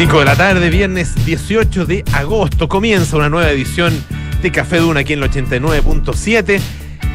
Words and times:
5 0.00 0.18
de 0.18 0.24
la 0.24 0.34
tarde, 0.34 0.70
viernes 0.70 1.14
18 1.26 1.84
de 1.84 2.02
agosto, 2.14 2.70
comienza 2.70 3.18
una 3.18 3.28
nueva 3.28 3.50
edición 3.50 3.92
de 4.40 4.50
Café 4.50 4.78
Duna 4.78 5.00
aquí 5.00 5.12
en 5.12 5.22
el 5.22 5.30
89.7. 5.30 6.58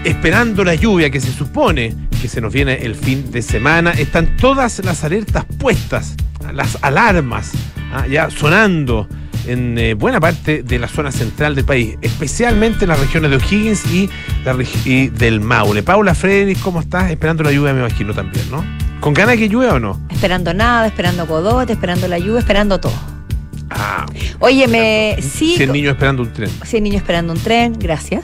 Esperando 0.04 0.64
la 0.64 0.76
lluvia 0.76 1.10
que 1.10 1.20
se 1.20 1.32
supone 1.34 1.96
que 2.22 2.28
se 2.28 2.42
nos 2.42 2.54
viene 2.54 2.76
el 2.76 2.94
fin 2.94 3.32
de 3.32 3.42
semana, 3.42 3.90
están 3.90 4.38
todas 4.38 4.86
las 4.86 5.04
alertas 5.04 5.46
puestas, 5.58 6.16
las 6.54 6.78
alarmas 6.84 7.54
ah, 7.92 8.06
ya 8.06 8.30
sonando 8.30 9.10
en 9.48 9.80
eh, 9.80 9.96
buena 9.96 10.20
parte 10.20 10.62
de 10.62 10.78
la 10.78 10.88
zona 10.88 11.12
central 11.12 11.56
del 11.56 11.66
país, 11.66 11.98
especialmente 12.04 12.86
en 12.86 12.90
las 12.90 13.00
regiones 13.00 13.32
de 13.32 13.38
O'Higgins 13.38 13.84
y, 14.86 15.08
del 15.08 15.42
Maule. 15.42 15.82
Paula 15.82 16.14
Frederick, 16.14 16.60
¿cómo 16.62 16.82
estás? 16.82 17.10
Esperando 17.10 17.42
la 17.42 17.52
lluvia, 17.52 17.74
me 17.74 17.80
imagino 17.80 18.14
también, 18.14 18.46
¿no? 18.52 18.85
¿Con 19.00 19.14
ganas 19.14 19.34
de 19.36 19.40
que 19.40 19.50
llueva 19.50 19.76
o 19.76 19.80
no? 19.80 20.00
Esperando 20.10 20.54
nada, 20.54 20.88
esperando 20.88 21.26
Codote, 21.28 21.74
esperando 21.74 22.08
la 22.08 22.18
lluvia, 22.18 22.40
esperando 22.40 22.80
todo. 22.80 22.94
Ah, 23.70 24.06
Oye, 24.40 24.68
me. 24.68 25.18
Sí. 25.22 25.56
si 25.58 25.64
el 25.64 25.72
niño 25.72 25.92
esperando 25.92 26.22
un 26.24 26.32
tren. 26.34 26.50
Sí, 26.64 26.82
niño 26.82 26.98
esperando 26.98 27.34
un 27.34 27.40
tren, 27.40 27.74
gracias. 27.78 28.24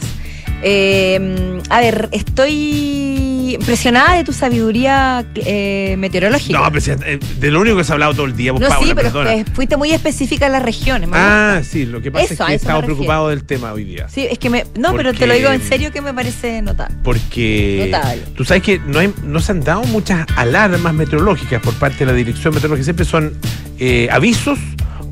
Eh, 0.63 1.59
a 1.69 1.79
ver, 1.79 2.09
estoy 2.11 3.30
impresionada 3.49 4.15
de 4.15 4.23
tu 4.23 4.33
sabiduría 4.33 5.25
eh, 5.35 5.95
meteorológica. 5.97 6.59
No, 6.59 6.65
pero 6.69 6.81
si, 6.81 6.91
eh, 6.91 7.19
de 7.39 7.51
lo 7.51 7.61
único 7.61 7.77
que 7.77 7.83
se 7.83 7.91
ha 7.91 7.93
hablado 7.93 8.13
todo 8.13 8.25
el 8.25 8.35
día, 8.35 8.51
vos, 8.51 8.61
No, 8.61 8.67
Paula, 8.69 8.87
sí, 8.87 8.93
pero 8.95 9.11
perdona. 9.11 9.45
fuiste 9.53 9.77
muy 9.77 9.91
específica 9.91 10.45
en 10.45 10.51
las 10.53 10.63
regiones. 10.63 11.09
Ah, 11.13 11.61
sí, 11.63 11.85
lo 11.85 12.01
que 12.01 12.11
pasa 12.11 12.25
Eso, 12.25 12.33
es 12.33 12.39
que 12.47 12.53
he 12.53 12.55
estado 12.55 12.81
preocupado 12.81 13.29
del 13.29 13.43
tema 13.43 13.73
hoy 13.73 13.83
día. 13.83 14.07
Sí, 14.09 14.27
es 14.29 14.37
que 14.39 14.49
me. 14.49 14.65
No, 14.77 14.93
pero 14.95 15.13
te 15.13 15.27
lo 15.27 15.33
digo 15.33 15.49
en 15.51 15.61
serio 15.61 15.91
que 15.91 16.01
me 16.01 16.13
parece 16.13 16.61
notable. 16.61 16.95
Porque 17.03 17.89
Notable. 17.91 18.21
tú 18.35 18.45
sabes 18.45 18.63
que 18.63 18.79
no, 18.79 18.99
hay- 18.99 19.13
no 19.23 19.39
se 19.39 19.51
han 19.51 19.61
dado 19.61 19.83
muchas 19.85 20.25
alarmas 20.35 20.93
meteorológicas 20.93 21.61
por 21.61 21.73
parte 21.75 21.99
de 21.99 22.05
la 22.07 22.13
Dirección 22.13 22.53
Meteorológica. 22.53 22.83
Siempre 22.85 23.05
son 23.05 23.33
eh, 23.79 24.07
avisos 24.11 24.59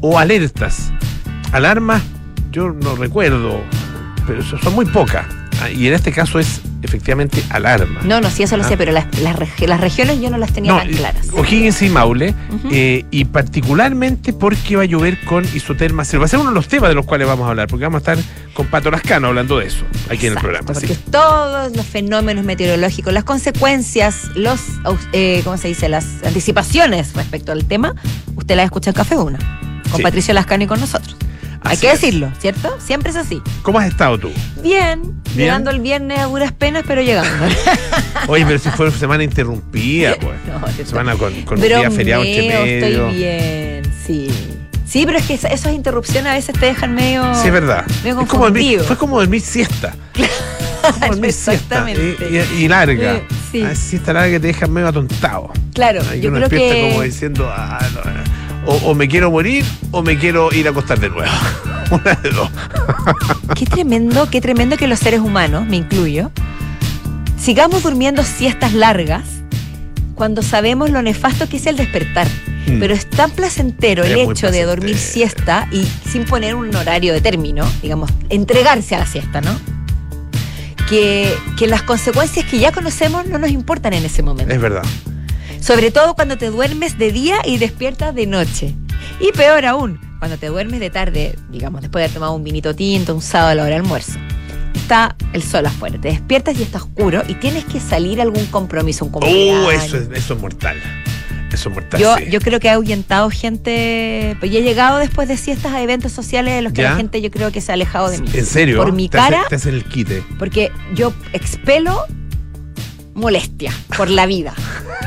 o 0.02 0.20
alertas. 0.20 0.92
Alarmas, 1.52 2.02
yo 2.52 2.70
no 2.70 2.96
recuerdo, 2.96 3.62
pero 4.28 4.44
son 4.44 4.74
muy 4.76 4.86
pocas. 4.86 5.26
Y 5.68 5.88
en 5.88 5.94
este 5.94 6.12
caso 6.12 6.40
es 6.40 6.62
efectivamente 6.82 7.44
alarma. 7.50 8.00
No, 8.04 8.22
no, 8.22 8.30
sí, 8.30 8.44
eso 8.44 8.56
lo 8.56 8.64
Ah. 8.64 8.68
sé, 8.70 8.78
pero 8.78 8.92
las, 8.92 9.06
las, 9.20 9.36
las 9.60 9.82
regiones 9.82 10.22
yo 10.22 10.30
no 10.30 10.38
las 10.38 10.54
tenía 10.54 10.72
No, 10.72 10.78
tan 10.80 10.88
claras. 10.90 11.28
O'Higgins 11.34 11.82
y 11.82 11.90
Maule, 11.90 12.34
eh, 12.72 13.06
y 13.12 13.26
particularmente 13.26 14.32
porque 14.34 14.76
va 14.78 14.84
a 14.84 14.86
llover 14.86 15.20
con 15.26 15.44
isoterma 15.54 16.06
cero. 16.06 16.22
Va 16.22 16.26
a 16.26 16.30
ser 16.30 16.40
uno 16.40 16.50
de 16.50 16.56
los 16.56 16.68
temas 16.68 16.90
de 16.90 16.96
los 16.96 17.06
cuales 17.06 17.28
vamos 17.28 17.46
a 17.48 17.50
hablar, 17.50 17.68
porque 17.68 17.84
vamos 17.86 18.08
a 18.08 18.12
estar 18.14 18.26
con 18.54 18.68
Pato 18.68 18.90
Lascano 18.92 19.28
hablando 19.28 19.60
de 19.60 19.68
eso 19.68 19.84
aquí 20.10 20.28
en 20.28 20.34
el 20.34 20.40
programa. 20.40 20.66
Porque 20.66 20.88
sí. 20.88 21.00
todos 21.12 21.76
los 21.76 21.86
fenómenos 21.86 22.46
meteorológicos, 22.46 23.12
las 23.14 23.24
consecuencias, 23.26 24.30
los, 24.36 24.62
eh, 25.14 25.42
¿cómo 25.44 25.58
se 25.58 25.68
dice? 25.68 25.90
Las 25.90 26.06
anticipaciones 26.26 27.14
respecto 27.14 27.52
al 27.52 27.66
tema, 27.66 27.94
usted 28.36 28.56
las 28.56 28.66
escucha 28.66 28.92
en 28.92 28.96
Café 28.96 29.18
Una, 29.18 29.38
con 29.90 29.98
Sí. 29.98 30.04
Patricio 30.04 30.34
Lascano 30.34 30.64
y 30.64 30.68
con 30.68 30.80
nosotros. 30.80 31.16
Hay 31.64 31.78
que 31.78 31.88
es. 31.92 32.02
decirlo, 32.02 32.32
¿cierto? 32.40 32.78
Siempre 32.80 33.10
es 33.12 33.16
así. 33.16 33.42
¿Cómo 33.62 33.80
has 33.80 33.88
estado 33.88 34.18
tú? 34.18 34.32
Bien, 34.64 35.02
Bien. 35.02 35.36
llegando 35.36 35.72
el 35.72 35.80
viernes 35.82 36.20
a 36.20 36.26
duras 36.26 36.52
penas, 36.52 36.84
pero 36.88 37.02
llegando. 37.02 37.30
Oye, 38.28 38.46
pero 38.46 38.60
si 38.60 38.70
fue 38.70 38.88
una 38.88 38.98
semana 38.98 39.24
interrumpida, 39.24 40.16
pues. 40.22 40.36
No, 40.48 40.86
semana 40.86 41.16
con, 41.16 41.34
con 41.44 41.58
un 41.60 41.64
día 41.64 41.92
feriado 41.92 42.24
entre 42.24 42.48
medio. 42.48 43.08
estoy 43.08 43.16
bien, 43.18 43.94
sí. 44.06 44.30
Sí, 44.86 45.06
pero 45.06 45.20
es 45.20 45.26
que 45.28 45.36
esa- 45.36 45.50
esas 45.50 45.74
interrupciones 45.74 46.32
a 46.32 46.34
veces 46.36 46.56
te 46.60 46.66
dejan 46.66 46.96
medio... 46.96 47.24
Sí, 47.36 47.46
es 47.48 47.54
verdad. 47.54 47.86
Medio 48.04 48.22
Es 48.22 48.28
como 48.28 48.28
confundido. 48.46 48.84
fue 48.86 48.98
como 48.98 49.20
dormir 49.20 49.42
siesta. 49.42 49.94
Como 50.82 51.08
dormir 51.08 51.34
siesta. 51.34 51.54
Exactamente. 51.54 52.18
Y, 52.32 52.62
y- 52.62 52.64
y 52.64 52.68
larga. 52.70 53.18
Eh, 53.18 53.24
sí. 53.52 53.62
Ah, 53.62 53.76
siesta 53.76 54.14
larga 54.14 54.32
que 54.32 54.40
te 54.40 54.48
deja 54.48 54.66
medio 54.66 54.88
atontado. 54.88 55.52
Claro, 55.74 56.02
Ahí 56.10 56.22
yo 56.22 56.30
uno 56.30 56.38
creo 56.38 56.50
despierta 56.50 56.76
que... 56.76 56.90
como 56.90 57.02
diciendo, 57.04 57.52
ah, 57.54 57.80
no, 57.94 58.00
eh, 58.00 58.24
o, 58.70 58.92
o 58.92 58.96
me 58.96 59.08
quiero 59.08 59.32
morir 59.32 59.66
o 59.92 60.04
me 60.04 60.18
quiero 60.18 60.54
ir 60.54 60.68
a 60.68 60.70
acostar 60.72 61.00
de 61.00 61.10
nuevo. 61.10 61.32
Una 61.92 62.14
de 62.14 62.30
dos. 62.30 62.50
Qué 63.56 63.66
tremendo, 63.66 64.30
qué 64.30 64.42
tremendo 64.42 64.78
que 64.78 64.88
los 64.88 65.00
seres 65.00 65.22
humanos, 65.22 65.66
me 65.66 65.78
incluyo, 65.78 66.32
sigamos 67.40 67.82
durmiendo 67.82 68.24
siestas 68.24 68.74
largas 68.74 69.24
cuando 70.14 70.44
sabemos 70.44 70.92
lo 70.92 71.02
nefasto 71.02 71.50
que 71.50 71.58
es 71.58 71.66
el 71.66 71.78
despertar. 71.78 72.28
Mm. 72.68 72.80
Pero 72.80 72.94
es 72.94 73.10
tan 73.10 73.32
placentero 73.32 74.04
el 74.04 74.12
Es 74.12 74.30
hecho 74.30 74.52
de 74.52 74.64
dormir 74.64 74.98
siesta 74.98 75.68
y 75.72 75.88
sin 76.08 76.26
poner 76.26 76.54
un 76.54 76.76
horario 76.76 77.14
de 77.14 77.22
término, 77.22 77.66
digamos, 77.82 78.12
entregarse 78.30 78.94
a 78.96 79.00
la 79.00 79.08
siesta, 79.08 79.42
¿no? 79.42 79.58
Que, 80.88 81.34
que 81.58 81.68
las 81.68 81.82
consecuencias 81.84 82.46
que 82.46 82.60
ya 82.60 82.72
conocemos 82.72 83.26
no 83.26 83.40
nos 83.40 83.50
importan 83.50 83.94
en 83.94 84.06
ese 84.06 84.22
momento. 84.22 84.54
Es 84.54 84.62
verdad. 84.62 84.84
Sobre 85.60 85.92
todo 85.92 86.16
cuando 86.16 86.38
te 86.38 86.48
duermes 86.48 86.98
de 86.98 87.12
día 87.12 87.38
y 87.46 87.58
despiertas 87.58 88.16
de 88.16 88.26
noche. 88.28 88.76
Y 89.20 89.32
peor 89.32 89.66
aún, 89.66 90.00
cuando 90.20 90.38
te 90.38 90.48
duermes 90.48 90.80
de 90.80 90.90
tarde, 90.90 91.36
digamos, 91.50 91.82
después 91.82 92.02
de 92.02 92.06
haber 92.06 92.14
tomado 92.14 92.34
un 92.34 92.44
vinito 92.44 92.76
tinto, 92.76 93.14
un 93.16 93.22
sábado 93.22 93.52
a 93.52 93.56
la 93.56 93.64
hora 93.64 93.72
del 93.76 93.82
almuerzo. 93.84 94.18
Está 94.74 95.16
el 95.34 95.44
sol 95.44 95.66
afuera, 95.66 96.00
te 96.00 96.08
despiertas 96.10 96.58
y 96.60 96.64
está 96.64 96.80
oscuro 96.80 97.24
y 97.28 97.36
tienes 97.36 97.66
que 97.66 97.80
salir 97.80 98.20
a 98.20 98.24
algún 98.24 98.46
compromiso, 98.48 99.06
un 99.06 99.12
cumpleaños. 99.12 99.68
Uh, 99.68 99.72
eso 99.72 99.98
es, 99.98 100.10
eso 100.14 100.34
es 100.34 100.40
mortal. 100.42 100.78
Eso 101.52 101.70
es 101.70 101.76
mortal. 101.76 102.00
Yo, 102.00 102.16
sí. 102.18 102.26
yo 102.30 102.40
creo 102.40 102.60
que 102.60 102.68
he 102.68 102.72
ahuyentado 102.72 103.30
gente, 103.30 104.36
pues 104.40 104.52
ya 104.52 104.60
he 104.60 104.62
llegado 104.64 105.00
después 105.00 105.28
de 105.28 105.36
siestas 105.38 105.74
a 105.74 105.82
eventos 105.82 106.12
sociales 106.12 106.54
en 106.56 106.64
los 106.64 106.74
que 106.74 106.84
¿Ya? 106.84 106.92
la 106.92 106.96
gente 106.98 107.22
yo 107.22 107.32
creo 107.32 107.52
que 107.52 107.60
se 107.62 107.72
ha 107.72 107.76
alejado 107.76 108.10
de 108.10 108.20
mí. 108.20 108.30
¿En 108.34 108.46
serio? 108.46 108.78
Por 108.78 108.92
mi 108.94 109.10
Te 109.10 109.18
hace- 109.20 109.32
cara, 109.34 109.48
Te 109.50 109.70
el 109.70 109.84
quite. 109.86 110.24
porque 110.38 110.72
yo 110.96 111.14
expelo 111.34 112.06
molestia 113.20 113.72
por 113.98 114.10
la 114.10 114.26
vida 114.26 114.54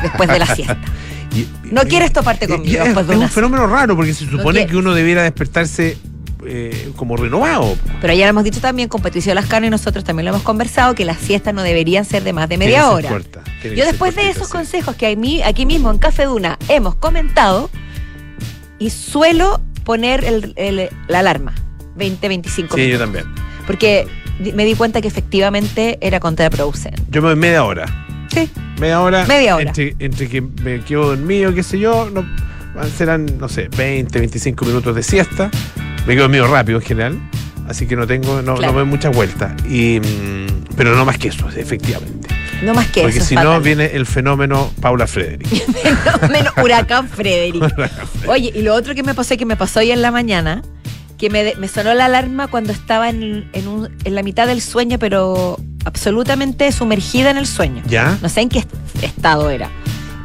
después 0.01 0.29
de 0.29 0.39
la 0.39 0.45
siesta. 0.55 0.77
Y- 1.35 1.47
No 1.71 1.81
quieres 1.83 2.13
toparte 2.13 2.47
conmigo 2.47 2.79
es, 2.79 2.85
después 2.85 3.07
de 3.07 3.13
es 3.13 3.17
una 3.17 3.25
un 3.25 3.31
fenómeno 3.31 3.67
raro 3.67 3.95
porque 3.95 4.13
se 4.13 4.25
supone 4.29 4.67
que 4.67 4.77
uno 4.77 4.93
debiera 4.93 5.23
despertarse 5.23 5.97
eh, 6.45 6.91
como 6.95 7.15
renovado. 7.17 7.75
Pero 8.01 8.13
ya 8.13 8.25
lo 8.25 8.29
hemos 8.31 8.43
dicho 8.43 8.59
también 8.59 8.89
con 8.89 9.01
Patricio 9.01 9.33
Lascano 9.33 9.65
y 9.65 9.69
nosotros 9.69 10.03
también 10.03 10.25
lo 10.25 10.31
hemos 10.31 10.43
conversado 10.43 10.93
que 10.93 11.05
las 11.05 11.17
siestas 11.17 11.53
no 11.53 11.63
deberían 11.63 12.03
ser 12.05 12.23
de 12.23 12.33
más 12.33 12.49
de 12.49 12.57
media 12.57 12.89
hora. 12.91 13.07
corta, 13.09 13.41
Yo 13.63 13.85
después 13.85 14.13
de 14.15 14.29
esos 14.29 14.47
sí. 14.47 14.51
consejos 14.51 14.95
que 14.95 15.15
mí, 15.15 15.41
aquí 15.41 15.65
mismo 15.65 15.89
en 15.89 15.97
Café 15.97 16.25
Duna 16.25 16.59
hemos 16.67 16.95
comentado 16.95 17.69
y 18.77 18.89
suelo 18.89 19.61
poner 19.85 20.23
el- 20.25 20.53
el- 20.57 20.89
la 21.07 21.19
alarma 21.19 21.53
20, 21.95 22.27
25 22.27 22.75
Sí, 22.75 22.89
yo 22.89 22.99
también. 22.99 23.25
Porque 23.65 24.05
me 24.53 24.65
di 24.65 24.75
cuenta 24.75 24.99
que 25.01 25.07
efectivamente 25.07 25.97
era 26.01 26.19
contraproducente. 26.19 27.01
Yo 27.09 27.21
me 27.21 27.29
doy 27.29 27.37
media 27.37 27.63
hora. 27.63 28.02
Sí. 28.33 28.49
Media 28.79 29.01
hora. 29.01 29.25
Media 29.25 29.55
hora. 29.55 29.65
Entre, 29.67 29.95
entre 29.99 30.27
que 30.29 30.41
me 30.41 30.81
quedo 30.81 31.07
dormido, 31.15 31.53
qué 31.53 31.63
sé 31.63 31.79
yo, 31.79 32.09
no, 32.11 32.25
serán, 32.97 33.37
no 33.39 33.47
sé, 33.49 33.69
20, 33.77 34.19
25 34.19 34.65
minutos 34.65 34.95
de 34.95 35.03
siesta. 35.03 35.49
Me 36.07 36.13
quedo 36.13 36.23
dormido 36.23 36.47
rápido 36.47 36.79
en 36.79 36.85
general. 36.85 37.19
Así 37.67 37.85
que 37.87 37.95
no 37.95 38.05
tengo, 38.05 38.41
no, 38.41 38.55
Claro. 38.55 38.73
no 38.73 38.73
me 38.73 38.79
doy 38.79 38.89
muchas 38.89 39.15
vueltas. 39.15 39.53
Y, 39.65 39.99
mm, 40.01 40.75
pero 40.75 40.95
no 40.95 41.05
más 41.05 41.17
que 41.17 41.29
eso, 41.29 41.47
efectivamente. 41.55 42.27
No 42.61 42.73
más 42.73 42.87
que 42.87 43.01
Porque 43.01 43.17
eso. 43.19 43.27
si 43.27 43.35
no, 43.35 43.59
viene 43.61 43.85
el 43.93 44.05
fenómeno 44.05 44.71
Paula 44.81 45.07
Frederick. 45.07 45.47
Menos 46.31 46.53
huracán 46.63 47.07
Frederick. 47.07 47.63
Oye, 48.27 48.51
y 48.53 48.61
lo 48.63 48.73
otro 48.73 48.95
que 48.95 49.03
me 49.03 49.13
pasó 49.13 49.37
que 49.37 49.45
me 49.45 49.55
pasó 49.55 49.79
hoy 49.79 49.91
en 49.91 50.01
la 50.01 50.11
mañana, 50.11 50.61
que 51.17 51.29
me, 51.29 51.53
me 51.57 51.67
sonó 51.69 51.93
la 51.93 52.05
alarma 52.05 52.47
cuando 52.47 52.73
estaba 52.73 53.09
en, 53.09 53.47
en 53.53 53.67
un- 53.67 53.89
en 54.03 54.15
la 54.15 54.23
mitad 54.23 54.45
del 54.47 54.61
sueño, 54.61 54.97
pero 54.99 55.57
absolutamente 55.85 56.71
sumergida 56.71 57.31
en 57.31 57.37
el 57.37 57.47
sueño. 57.47 57.83
¿Ya? 57.87 58.17
No 58.21 58.29
sé 58.29 58.41
en 58.41 58.49
qué 58.49 58.59
est- 58.59 59.03
estado 59.03 59.49
era. 59.49 59.69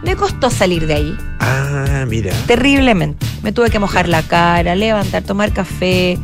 Me 0.04 0.14
costó 0.14 0.48
salir 0.50 0.86
de 0.86 0.94
ahí, 0.94 1.16
Ah, 1.40 2.04
mira. 2.08 2.32
terriblemente. 2.46 3.26
Me 3.42 3.52
tuve 3.52 3.68
que 3.70 3.78
mojar 3.78 4.08
la 4.08 4.22
cara, 4.22 4.74
levantar, 4.76 5.22
tomar 5.24 5.52
café, 5.52 6.16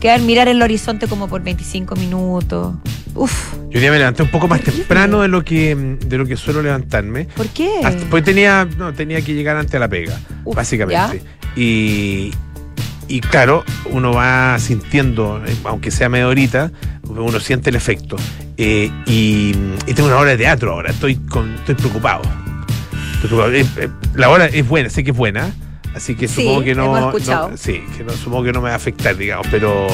quedar, 0.00 0.20
mirar 0.20 0.48
el 0.48 0.60
horizonte 0.60 1.06
como 1.08 1.28
por 1.28 1.42
25 1.42 1.96
minutos. 1.96 2.74
Uf, 3.14 3.54
Yo 3.70 3.78
día 3.80 3.90
me 3.90 3.98
levanté 3.98 4.22
un 4.22 4.30
poco 4.30 4.48
más 4.48 4.60
temprano 4.62 5.20
de 5.22 5.28
lo 5.28 5.44
que, 5.44 5.74
de 5.74 6.18
lo 6.18 6.26
que 6.26 6.36
suelo 6.36 6.62
levantarme. 6.62 7.24
¿por 7.36 7.46
qué? 7.48 7.70
Hasta- 7.84 8.04
pues 8.06 8.22
tenía, 8.24 8.66
no, 8.78 8.92
tenía 8.92 9.20
que 9.22 9.34
llegar 9.34 9.56
antes 9.56 9.74
a 9.74 9.78
la 9.78 9.88
pega, 9.88 10.18
Uf, 10.44 10.54
básicamente. 10.56 11.22
Y, 11.56 12.32
y 13.08 13.20
claro, 13.20 13.64
uno 13.90 14.12
va 14.12 14.58
sintiendo, 14.58 15.42
eh, 15.46 15.54
aunque 15.64 15.90
sea 15.90 16.08
media 16.08 16.26
horita, 16.28 16.70
uno 17.20 17.40
siente 17.40 17.70
el 17.70 17.76
efecto. 17.76 18.16
Eh, 18.56 18.90
y, 19.06 19.54
y 19.86 19.94
tengo 19.94 20.08
una 20.08 20.18
hora 20.18 20.30
de 20.30 20.36
teatro 20.38 20.72
ahora, 20.72 20.90
estoy, 20.90 21.16
con, 21.16 21.54
estoy 21.54 21.74
preocupado. 21.74 22.22
Estoy 23.14 23.28
preocupado. 23.28 23.52
Eh, 23.52 23.66
eh, 23.76 23.88
la 24.14 24.28
hora 24.28 24.46
es 24.46 24.66
buena, 24.66 24.88
sé 24.90 25.04
que 25.04 25.10
es 25.10 25.16
buena, 25.16 25.50
así 25.94 26.14
que 26.14 26.28
Sí, 26.28 26.42
supongo 26.42 26.62
que 26.64 26.74
no, 26.74 27.12
sí, 27.56 27.82
que 27.96 28.04
no, 28.04 28.12
supongo 28.12 28.44
que 28.44 28.52
no 28.52 28.60
me 28.60 28.68
va 28.68 28.74
a 28.74 28.76
afectar, 28.76 29.16
digamos, 29.16 29.46
pero, 29.50 29.86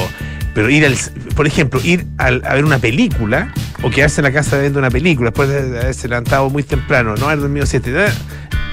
pero 0.53 0.69
ir 0.69 0.85
al, 0.85 0.95
por 1.35 1.47
ejemplo, 1.47 1.79
ir 1.83 2.05
al- 2.17 2.41
a 2.45 2.53
ver 2.55 2.65
una 2.65 2.79
película 2.79 3.53
o 3.81 3.89
quedarse 3.89 4.21
en 4.21 4.25
la 4.25 4.31
casa 4.33 4.57
viendo 4.59 4.79
una 4.79 4.89
película 4.91 5.29
después 5.29 5.49
de 5.49 5.79
haberse 5.79 6.07
levantado 6.09 6.49
muy 6.49 6.63
temprano, 6.63 7.15
no 7.15 7.25
haber 7.27 7.39
dormido 7.39 7.65
siete, 7.65 7.93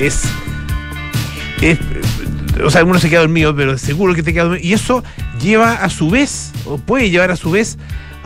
es, 0.00 0.22
es 1.60 1.78
o 2.64 2.70
sea, 2.70 2.82
uno 2.84 2.98
se 2.98 3.10
queda 3.10 3.20
dormido, 3.20 3.54
pero 3.54 3.76
seguro 3.78 4.14
que 4.14 4.22
te 4.22 4.32
queda 4.32 4.44
dormido. 4.44 4.66
Y 4.66 4.72
eso 4.72 5.04
lleva 5.40 5.74
a 5.74 5.90
su 5.90 6.08
vez, 6.10 6.52
o 6.64 6.78
puede 6.78 7.10
llevar 7.10 7.30
a 7.30 7.36
su 7.36 7.50
vez, 7.50 7.76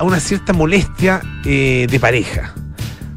a 0.00 0.02
una 0.04 0.18
cierta 0.18 0.52
molestia 0.54 1.20
eh, 1.44 1.86
de 1.90 2.00
pareja. 2.00 2.54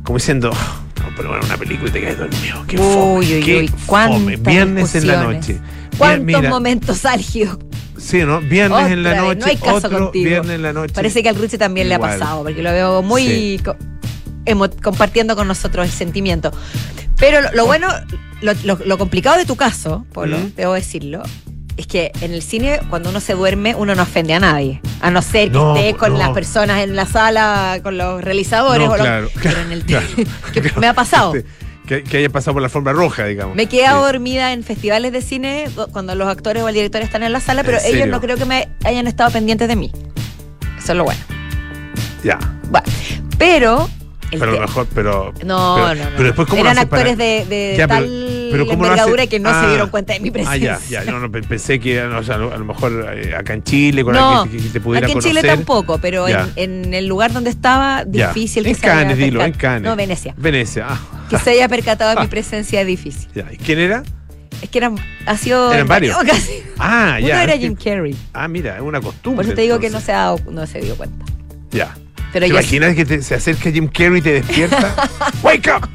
Como 0.04 0.18
diciendo, 0.18 0.52
"Oh, 0.52 1.02
vamos 1.02 1.14
a 1.14 1.16
poner 1.16 1.44
una 1.46 1.58
película 1.58 1.90
y 1.90 1.94
te 1.94 2.02
quedas 2.02 2.18
dormido. 2.18 2.66
Qué 2.68 2.78
fome, 2.78 2.96
Uy, 3.20 3.34
uy, 3.36 3.42
qué 3.44 3.58
uy, 3.60 3.68
fome. 3.68 4.36
Viernes 4.36 4.96
en 4.96 5.08
la 5.08 5.24
noche. 5.24 5.60
¿Cuántos 5.98 6.26
mira. 6.26 6.50
momentos 6.50 7.06
álgidos? 7.06 7.58
Sí, 7.98 8.20
¿no? 8.26 8.42
Viernes 8.42 8.92
en 8.92 9.02
la 9.04 9.16
noche, 9.16 9.40
no 9.40 9.46
hay 9.46 9.56
caso 9.58 9.76
otro 9.78 10.00
contigo. 10.00 10.26
viernes 10.30 10.56
en 10.56 10.62
la 10.62 10.74
noche. 10.74 10.94
Parece 10.94 11.24
que 11.24 11.30
al 11.30 11.36
Ruchi 11.38 11.58
también 11.58 11.88
le 11.88 11.96
ha 11.96 12.00
pasado, 12.00 12.44
porque 12.44 12.62
lo 12.62 12.72
veo 12.72 13.02
muy 13.02 13.26
Sí. 13.26 13.62
co- 13.64 13.78
emo- 14.46 14.70
compartiendo 14.82 15.38
con 15.38 15.48
nosotros 15.48 15.86
el 15.86 15.92
sentimiento. 15.92 16.52
Pero 17.18 17.40
lo, 17.40 17.52
lo 17.54 17.66
bueno, 17.66 17.88
lo, 18.42 18.52
lo- 18.66 18.80
lo 18.86 18.98
complicado 18.98 19.38
de 19.38 19.46
tu 19.46 19.56
caso, 19.56 20.06
Polo, 20.12 20.38
Mm. 20.38 20.52
debo 20.58 20.74
decirlo, 20.74 21.24
es 21.78 21.88
que 21.88 22.12
en 22.20 22.34
el 22.34 22.42
cine, 22.42 22.82
cuando 22.90 23.10
uno 23.10 23.22
se 23.22 23.36
duerme, 23.36 23.74
uno 23.74 23.96
no 23.96 24.02
ofende 24.04 24.34
a 24.34 24.40
nadie. 24.42 24.82
A 25.04 25.12
no 25.12 25.22
ser 25.22 25.50
que 25.50 25.58
No, 25.58 25.76
esté 25.76 25.96
con 25.98 26.14
no. 26.14 26.18
las 26.20 26.30
personas 26.30 26.82
en 26.82 26.96
la 26.96 27.06
sala, 27.06 27.80
con 27.84 27.98
los 27.98 28.24
realizadores. 28.24 28.88
No, 28.88 28.94
o 28.94 28.98
los- 28.98 29.06
claro, 29.06 29.30
pero 29.44 29.60
en 29.62 29.72
el 29.74 29.84
claro, 29.86 30.08
que 30.54 30.62
claro. 30.62 30.80
me 30.82 30.88
ha 30.88 30.94
pasado. 30.94 31.34
Que, 31.86 32.04
que 32.04 32.18
haya 32.18 32.30
pasado 32.30 32.54
por 32.54 32.62
la 32.62 32.68
alfombra 32.68 32.94
roja, 32.94 33.26
digamos. 33.26 33.56
Me 33.58 33.64
he 33.64 33.68
quedado 33.68 34.00
Sí. 34.08 34.14
dormida 34.14 34.54
en 34.54 34.64
festivales 34.64 35.12
de 35.12 35.22
cine 35.22 35.70
do- 35.76 35.90
cuando 35.90 36.16
los 36.16 36.30
actores 36.30 36.64
o 36.64 36.70
el 36.70 36.74
director 36.76 37.02
están 37.02 37.22
en 37.24 37.34
la 37.34 37.42
sala, 37.42 37.64
pero 37.66 37.78
¿En 37.80 37.84
ellos 37.84 37.98
serio? 38.00 38.12
no 38.14 38.22
creo 38.22 38.38
que 38.38 38.46
me 38.46 38.70
hayan 38.86 39.06
estado 39.06 39.30
pendientes 39.32 39.68
de 39.68 39.76
mí. 39.76 39.92
Eso 40.78 40.94
es 40.94 40.98
lo 40.98 41.04
bueno. 41.04 41.20
Ya. 42.24 42.40
Bueno, 42.70 42.88
pero. 43.38 43.90
Pero 44.32 44.44
a 44.52 44.56
lo 44.56 44.62
mejor, 44.62 44.88
pero. 44.96 45.34
No, 45.44 45.76
pero, 45.76 45.96
no, 45.96 45.96
no. 45.96 46.10
Pero 46.16 46.24
después, 46.24 46.48
¿cómo 46.48 46.64
lo 46.64 46.70
Eran 46.72 46.88
para- 46.88 47.02
actores 47.02 47.18
de, 47.18 47.46
de 47.50 47.76
Ya, 47.78 47.88
pero- 47.90 48.00
tal 48.06 48.10
pero 48.54 48.66
¿cómo 48.68 48.84
lo 48.84 48.90
envergadura 48.92 49.28
que 49.28 49.40
no 49.40 49.50
Ah. 49.50 49.62
se 49.64 49.68
dieron 49.70 49.90
cuenta 49.90 50.14
de 50.14 50.20
mi 50.22 50.30
Ah, 50.30 50.34
presencia. 50.34 50.80
ya, 50.90 51.04
ya. 51.04 51.12
No, 51.12 51.20
no, 51.20 51.30
pe- 51.32 51.44
pensé 51.44 51.80
que 51.80 52.02
no, 52.04 52.20
o 52.20 52.24
sea, 52.24 52.36
a 52.36 52.38
lo 52.38 52.66
mejor 52.66 53.10
eh, 53.14 53.36
acá 53.36 53.54
en 53.54 53.64
Chile, 53.64 54.04
con 54.04 54.14
No, 54.14 54.42
alguien 54.44 54.58
que, 54.62 54.68
que 54.68 54.74
te 54.74 54.80
pudiera 54.82 55.06
Aquí 55.06 55.12
en 55.14 55.20
conocer. 55.20 55.42
Chile 55.42 55.48
tampoco, 55.56 55.98
pero 55.98 56.28
en, 56.28 56.34
Ya. 56.34 56.50
en 56.56 56.94
el 56.94 57.08
lugar 57.08 57.34
donde 57.34 57.50
estaba, 57.50 58.06
Ya. 58.10 58.28
difícil 58.30 58.64
que 58.64 58.70
En 58.70 58.76
se 58.76 59.16
dilo, 59.16 59.44
en 59.44 59.52
Cannes. 59.54 59.82
No, 59.90 59.96
Venecia. 59.96 60.34
Venecia, 60.38 60.86
ah. 60.90 61.00
Que 61.30 61.38
se 61.38 61.50
haya 61.52 61.68
percatado 61.68 62.16
de 62.16 62.22
mi 62.22 62.28
presencia 62.30 62.82
es 62.82 62.88
difícil. 62.88 63.28
Ya. 63.36 63.46
¿Y 63.52 63.58
quién 63.58 63.80
era? 63.80 64.04
Es 64.62 64.70
que 64.70 64.78
eran, 64.78 64.96
ha 65.26 65.36
sido. 65.38 65.74
Eran 65.74 65.88
varios. 65.88 66.16
casi. 66.24 66.64
Ah, 66.80 67.16
Uno 67.20 67.28
ya. 67.28 67.44
era 67.44 67.58
Jim 67.58 67.76
Carrey. 67.76 68.16
Ah, 68.34 68.48
mira, 68.48 68.76
es 68.78 68.82
una 68.82 69.02
costumbre. 69.02 69.38
Por 69.38 69.46
eso 69.46 69.56
te 69.56 69.62
digo 69.64 69.80
que 69.80 69.90
no 69.90 70.00
se, 70.00 70.14
ha 70.14 70.18
dado- 70.18 70.40
no 70.50 70.66
se 70.68 70.80
dio 70.80 70.96
cuenta. 70.96 71.26
Ya. 71.72 71.96
Pero 72.32 72.46
¿Te 72.46 72.52
imaginas 72.52 72.96
que 72.96 73.06
te- 73.06 73.22
se 73.22 73.36
acerca 73.36 73.70
Jim 73.72 73.88
Carrey 73.88 74.20
y 74.20 74.22
te 74.22 74.32
despierta? 74.34 74.96
¡Wake 75.44 75.70
up! 75.76 75.88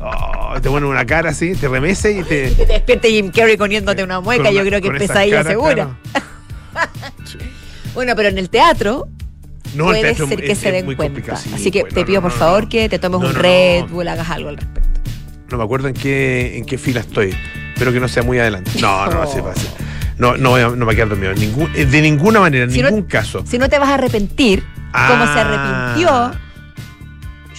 Oh, 0.00 0.60
te 0.60 0.68
pone 0.68 0.86
una 0.86 1.04
cara 1.04 1.30
así, 1.30 1.54
te 1.54 1.68
remece 1.68 2.12
y 2.12 2.22
te. 2.22 2.50
que 2.54 2.64
te 2.66 2.72
despierte 2.74 3.10
Jim 3.10 3.30
Carrey 3.30 3.56
poniéndote 3.56 4.02
una 4.04 4.20
mueca, 4.20 4.44
con 4.44 4.52
yo 4.54 4.60
una- 4.60 4.68
creo 4.70 4.80
que 4.80 4.88
es 4.88 4.94
esa 5.02 5.12
pesadilla 5.14 5.36
cara, 5.38 5.50
segura. 5.50 5.74
claro. 5.74 5.96
Bueno, 7.94 8.14
pero 8.16 8.28
en 8.28 8.38
el 8.38 8.50
teatro 8.50 9.06
No, 9.74 9.84
el 9.92 10.00
puede 10.00 10.02
teatro 10.02 10.26
ser 10.28 10.40
que 10.42 10.52
es- 10.52 10.58
se 10.58 10.72
den 10.72 10.94
cuenta. 10.96 11.36
sí, 11.36 11.50
Así 11.54 11.70
que 11.70 11.84
te 11.84 12.04
pido 12.04 12.20
no, 12.20 12.22
por 12.28 12.32
no, 12.32 12.38
favor 12.38 12.68
que 12.68 12.88
te 12.88 12.98
tomes 12.98 13.20
un 13.20 13.34
Red. 13.34 13.84
Bull, 13.86 14.08
hagas 14.08 14.28
algo 14.30 14.48
al 14.48 14.56
respecto. 14.56 14.90
No 15.50 15.58
me 15.58 15.64
acuerdo 15.64 15.88
en 15.88 15.94
qué, 15.94 16.56
en 16.58 16.64
qué 16.66 16.76
fila 16.78 17.00
estoy. 17.00 17.34
Espero 17.72 17.92
que 17.92 18.00
no 18.00 18.08
sea 18.08 18.22
muy 18.24 18.38
adelante. 18.38 18.70
No, 18.80 19.06
no, 19.06 19.20
Oh. 19.28 19.32
se 19.32 19.42
pase. 19.42 19.68
No, 20.18 20.36
no, 20.36 20.56
no 20.58 20.76
me 20.76 20.84
voy 20.86 20.94
a 20.94 20.96
quedar 20.96 21.08
dormido. 21.10 21.34
ningún- 21.34 21.70
eh, 21.76 21.84
de 21.86 22.00
ninguna 22.02 22.40
manera, 22.40 22.64
en 22.64 22.70
Si 22.72 22.82
no- 22.82 22.88
ningún 22.90 23.04
caso. 23.06 23.44
Si 23.46 23.58
no 23.58 23.68
te 23.68 23.78
vas 23.78 23.88
a 23.90 23.94
arrepentir, 23.94 24.64
como 24.92 25.24
se 25.26 25.38
Ah. 25.40 25.92
arrepintió 25.92 26.40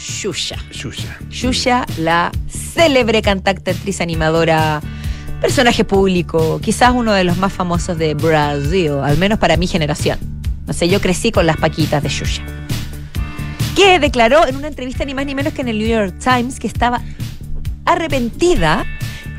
Shusha. 0.06 0.58
Xuxa. 0.72 1.18
Shusha, 1.32 1.86
la 1.98 2.32
célebre 2.48 3.24
cantante, 3.24 3.72
actriz, 3.72 4.02
animadora, 4.02 4.80
personaje 5.42 5.84
público, 5.84 6.60
quizás 6.62 6.92
uno 6.94 7.12
de 7.12 7.24
los 7.24 7.38
más 7.38 7.52
famosos 7.52 7.98
de 7.98 8.14
Brasil, 8.14 8.92
al 9.04 9.18
menos 9.18 9.40
para 9.40 9.58
mi 9.58 9.66
generación. 9.66 10.20
No 10.68 10.74
sé, 10.74 10.88
yo 10.90 11.02
crecí 11.02 11.32
con 11.32 11.48
las 11.48 11.58
paquitas 11.58 12.04
de 12.04 12.10
Shusha. 12.10 12.44
Que 13.76 14.00
declaró 14.00 14.48
en 14.48 14.56
una 14.56 14.68
entrevista 14.68 15.06
ni 15.06 15.16
más 15.16 15.26
ni 15.26 15.34
menos 15.34 15.54
que 15.54 15.62
en 15.62 15.70
el 15.70 15.80
New 15.80 15.88
York 15.88 16.14
Times 16.20 16.60
que 16.60 16.68
estaba 16.68 17.02
arrepentida 17.86 18.86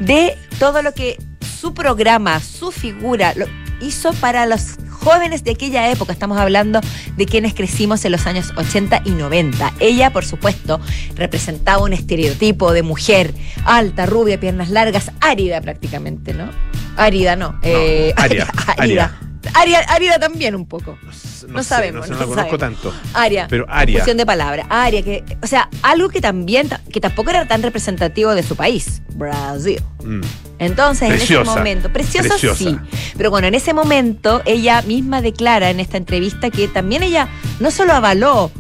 de 0.01 0.37
todo 0.59 0.83
lo 0.83 0.93
que 0.93 1.17
su 1.61 1.75
programa, 1.75 2.41
su 2.41 2.73
figura, 2.73 3.35
lo 3.37 3.47
hizo 3.81 4.13
para 4.15 4.47
los 4.47 4.79
jóvenes 5.07 5.45
de 5.45 5.53
aquella 5.53 5.89
época. 5.93 6.13
Estamos 6.13 6.37
hablando 6.37 6.81
de 7.17 7.27
quienes 7.27 7.55
crecimos 7.55 8.05
en 8.05 8.11
los 8.11 8.27
años 8.27 8.53
80 8.57 9.03
y 9.05 9.11
90. 9.11 9.75
Ella, 9.79 10.13
por 10.13 10.25
supuesto, 10.25 10.81
representaba 11.15 11.81
un 11.85 11.93
estereotipo 11.93 12.73
de 12.73 12.83
mujer 12.83 13.33
alta, 13.65 14.07
rubia, 14.07 14.41
piernas 14.41 14.69
largas, 14.69 15.13
árida 15.21 15.61
prácticamente, 15.61 16.35
¿no? 16.35 16.51
Árida, 16.97 17.37
no. 17.37 17.57
eh, 17.63 18.13
árida, 18.17 18.49
árida. 18.77 19.17
Árida, 19.55 19.79
árida 19.89 20.19
también 20.19 20.57
un 20.57 20.67
poco. 20.67 20.99
No, 21.01 21.53
No 21.53 21.63
sé, 21.63 21.69
sabemos, 21.69 22.01
No, 22.01 22.07
sé, 22.07 22.11
no 22.11 22.17
no 22.17 22.35
la 22.35 22.49
conozco 22.49 22.59
sabemos. 22.59 22.83
tanto. 22.83 22.95
Aria. 23.15 23.47
Pero 23.49 23.65
Aria. 23.69 23.99
Confusión 23.99 24.17
de 24.17 24.27
palabra. 24.27 24.67
Aria, 24.69 25.03
que, 25.03 25.23
o 25.41 25.47
sea, 25.47 25.69
algo 25.83 26.09
que 26.09 26.21
también, 26.21 26.69
que 26.93 27.01
tampoco 27.01 27.31
era 27.31 27.47
tan 27.47 27.63
representativo 27.63 28.35
de 28.35 28.43
su 28.43 28.57
país, 28.57 29.03
Brasil. 29.15 29.81
Mm. 30.03 30.21
Entonces, 30.59 31.09
en 31.11 31.15
ese 31.17 31.45
momento, 31.45 31.93
preciosa, 31.93 32.29
Preciosa. 32.31 32.57
sí. 32.57 32.77
Pero 33.17 33.31
bueno, 33.31 33.47
en 33.47 33.55
ese 33.55 33.75
momento, 33.75 34.41
ella 34.47 34.81
misma 34.83 35.21
declara 35.21 35.71
en 35.71 35.81
esta 35.81 35.97
entrevista 35.99 36.51
que 36.51 36.67
también 36.69 37.03
ella 37.03 37.29
no 37.61 37.71
solo 37.71 37.93
avaló 37.93 38.51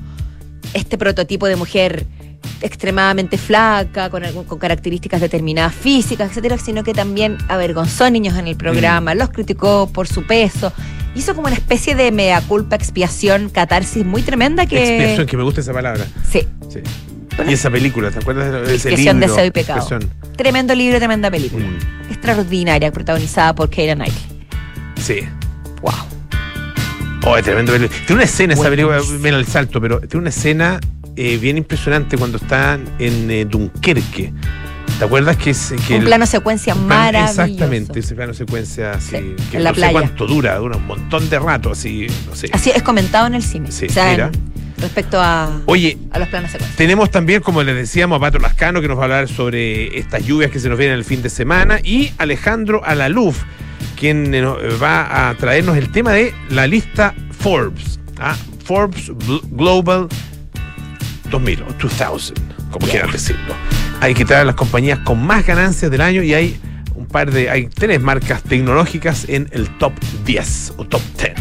este 0.75 0.99
prototipo 0.99 1.47
de 1.47 1.57
mujer 1.57 2.07
extremadamente 2.61 3.39
flaca, 3.39 4.11
con 4.11 4.23
características 4.59 5.21
determinadas 5.21 5.75
físicas, 5.75 6.31
etcétera, 6.31 6.59
sino 6.59 6.85
que 6.85 6.93
también 6.93 7.39
avergonzó 7.49 8.05
a 8.05 8.11
niños 8.11 8.37
en 8.39 8.47
el 8.47 8.57
programa, 8.57 9.15
Mm. 9.15 9.19
los 9.19 9.31
criticó 9.31 9.89
por 9.93 10.07
su 10.07 10.25
peso. 10.27 10.73
Hizo 11.15 11.35
como 11.35 11.47
una 11.47 11.57
especie 11.57 11.95
de 11.95 12.13
mea 12.13 12.43
culpa, 12.43 12.77
expiación, 12.77 13.49
catarsis 13.49 14.05
muy 14.05 14.21
tremenda 14.23 14.67
que. 14.67 14.79
Expiación, 14.79 15.27
que 15.27 15.37
me 15.39 15.43
gusta 15.45 15.61
esa 15.63 15.73
palabra. 15.73 16.07
Sí. 16.31 16.47
Sí. 16.69 16.81
Y 17.49 17.53
esa 17.53 17.71
película, 17.71 18.11
¿te 18.11 18.19
acuerdas 18.19 18.51
de 18.53 18.63
ese 18.75 18.89
Expiación, 18.89 19.21
libro? 19.21 19.35
deseo 19.35 19.47
y 19.47 19.51
pecado. 19.51 19.89
Tremendo 20.37 20.75
libro, 20.75 20.99
tremenda 20.99 21.31
película. 21.31 21.65
Mm. 21.67 22.11
Extraordinaria, 22.13 22.91
protagonizada 22.93 23.55
por 23.55 23.69
Keira 23.71 23.95
Knightley. 23.95 24.25
Sí. 25.01 25.21
Wow. 25.83 25.93
Oh, 27.25 27.37
es 27.37 27.45
tremendo 27.45 27.73
película. 27.73 27.99
Tiene 28.07 28.15
una 28.15 28.25
escena 28.25 28.55
esa 28.55 28.69
película, 28.71 29.01
ven 29.21 29.35
al 29.35 29.47
salto, 29.47 29.81
pero 29.81 30.01
tiene 30.01 30.21
una 30.23 30.31
escena 30.31 30.81
eh, 31.17 31.37
bien 31.39 31.59
impresionante 31.59 32.17
cuando 32.17 32.39
están 32.39 32.85
en 32.99 33.31
eh, 33.31 33.45
Dunkerque. 33.45 34.33
¿Te 34.99 35.05
acuerdas 35.05 35.37
que 35.37 35.51
es 35.51 35.75
que 35.87 35.95
Un 35.95 36.01
el- 36.03 36.07
plano 36.07 36.25
secuencia 36.25 36.75
maravilloso. 36.75 37.43
Exactamente, 37.43 38.01
ese 38.01 38.15
plano 38.15 38.33
secuencia 38.33 38.93
así, 38.93 39.17
Sí, 39.17 39.37
que 39.51 39.57
en 39.59 39.65
la 39.65 39.71
no 39.71 39.75
playa. 39.75 39.89
sé 39.89 39.93
cuánto 39.93 40.27
dura, 40.27 40.57
dura 40.57 40.77
un 40.79 40.87
montón 40.87 41.29
de 41.29 41.39
rato, 41.39 41.73
así, 41.73 42.07
no 42.29 42.35
sé. 42.35 42.49
Así 42.53 42.71
es 42.75 42.83
comentado 42.83 43.27
en 43.27 43.35
el 43.35 43.43
cine. 43.43 43.71
Sí, 43.73 43.87
o 43.87 43.93
sea, 43.93 44.11
mira. 44.11 44.27
en- 44.33 44.66
respecto 44.79 45.21
a, 45.21 45.61
Oye, 45.67 45.97
a 46.13 46.19
los 46.19 46.29
planos 46.29 46.51
secuencia. 46.51 46.77
tenemos 46.77 47.11
también, 47.11 47.41
como 47.43 47.63
les 47.63 47.75
decíamos, 47.77 48.17
a 48.17 48.21
Pato 48.21 48.39
Lascano, 48.39 48.81
que 48.81 48.89
nos 48.89 48.97
va 48.99 49.03
a 49.03 49.05
hablar 49.05 49.29
sobre 49.29 49.99
estas 49.99 50.25
lluvias 50.25 50.51
que 50.51 50.59
se 50.61 50.69
nos 50.69 50.79
vienen 50.79 50.97
el 50.97 51.05
fin 51.05 51.23
de 51.23 51.31
semana, 51.31 51.79
y 51.83 52.13
Alejandro 52.19 52.83
Alaluf, 52.85 53.43
quien 53.99 54.35
eh, 54.35 54.43
nos- 54.43 54.59
va 54.83 55.29
a 55.31 55.35
traernos 55.37 55.77
el 55.77 55.91
tema 55.91 56.13
de 56.13 56.35
la 56.51 56.67
lista 56.67 57.15
Forbes. 57.39 57.99
¿ah? 58.19 58.37
Forbes 58.65 59.11
Gl- 59.11 59.43
Global 59.51 60.09
2000 61.31 61.63
o 61.63 61.67
2000, 61.81 62.35
como 62.71 62.87
quieran 62.87 63.11
decirlo. 63.11 63.55
Hay 64.01 64.15
que 64.15 64.25
traer 64.25 64.47
las 64.47 64.55
compañías 64.55 64.99
con 65.01 65.25
más 65.25 65.47
ganancias 65.47 65.91
del 65.91 66.01
año 66.03 66.23
y 66.23 66.35
hay 66.35 66.61
un 66.95 67.07
par 67.07 67.31
de, 67.31 67.49
hay 67.51 67.67
tres 67.67 68.01
marcas 68.01 68.43
tecnológicas 68.43 69.27
en 69.29 69.49
el 69.53 69.69
top 69.79 69.93
10 70.25 70.75
o 70.77 70.85
top 70.85 71.01
10. 71.19 71.33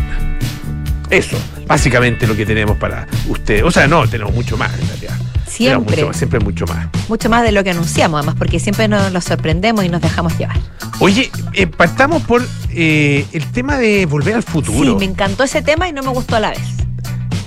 Eso, 1.10 1.38
básicamente 1.68 2.26
lo 2.28 2.36
que 2.36 2.46
tenemos 2.46 2.78
para 2.78 3.08
ustedes. 3.28 3.64
O 3.64 3.72
sea, 3.72 3.88
no, 3.88 4.08
tenemos 4.08 4.34
mucho 4.34 4.58
más 4.58 4.74
en 4.80 4.88
realidad. 4.88 5.16
Siempre. 5.48 5.96
mucho 5.98 6.08
más, 6.08 6.18
siempre 6.18 6.40
mucho 6.40 6.66
más. 6.66 6.88
Mucho 7.08 7.30
más 7.30 7.44
de 7.44 7.52
lo 7.52 7.64
que 7.64 7.70
anunciamos, 7.70 8.18
además, 8.20 8.36
porque 8.38 8.60
siempre 8.60 8.88
nos, 8.88 9.12
nos 9.14 9.24
sorprendemos 9.24 9.86
y 9.86 9.90
nos 9.90 10.02
dejamos 10.02 10.38
llevar. 10.38 10.58
Oye, 11.00 11.32
eh, 11.54 11.68
partamos 11.68 12.24
por 12.24 12.46
eh, 12.72 13.26
el 13.32 13.46
tema 13.52 13.78
de 13.78 14.06
volver 14.06 14.36
al 14.36 14.44
futuro. 14.44 14.92
Sí, 14.92 14.96
me 14.98 15.06
encantó 15.06 15.44
ese 15.44 15.62
tema 15.62 15.88
y 15.88 15.94
no 15.94 16.02
me 16.04 16.10
gustó 16.10 16.36
a 16.36 16.40
la 16.40 16.50
vez. 16.50 16.60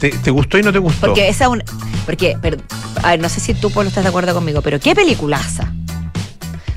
¿Te, 0.00 0.10
te 0.10 0.30
gustó 0.30 0.58
y 0.58 0.62
no 0.62 0.72
te 0.72 0.78
gustó? 0.78 1.08
Porque 1.08 1.28
esa 1.28 1.48
un, 1.48 1.62
porque, 2.06 2.38
pero, 2.40 2.56
a 3.02 3.10
ver, 3.10 3.20
no 3.20 3.28
sé 3.28 3.40
si 3.40 3.52
tú, 3.52 3.70
Polo, 3.70 3.88
estás 3.88 4.04
de 4.04 4.08
acuerdo 4.08 4.32
conmigo, 4.32 4.62
pero 4.62 4.78
qué 4.80 4.94
peliculaza. 4.94 5.72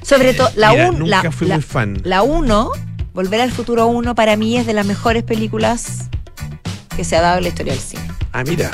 Sobre 0.02 0.34
todo, 0.34 0.50
la 0.56 0.72
Mira, 0.72 0.90
1, 0.90 1.00
nunca 1.00 1.24
la, 1.24 1.32
fui 1.32 1.48
la- 1.48 1.56
muy 1.56 1.64
fan. 1.64 2.02
la 2.04 2.22
uno, 2.24 2.72
Volver 3.14 3.40
al 3.42 3.52
Futuro 3.52 3.88
1, 3.88 4.16
para 4.16 4.36
mí 4.38 4.58
es 4.58 4.66
de 4.66 4.74
las 4.74 4.86
mejores 4.86 5.24
películas 5.24 6.10
que 6.96 7.04
se 7.04 7.16
ha 7.16 7.22
dado 7.22 7.38
en 7.38 7.44
la 7.44 7.50
historia 7.50 7.74
del 7.74 7.82
cine. 7.82 8.04
Ah, 8.34 8.44
mira. 8.46 8.70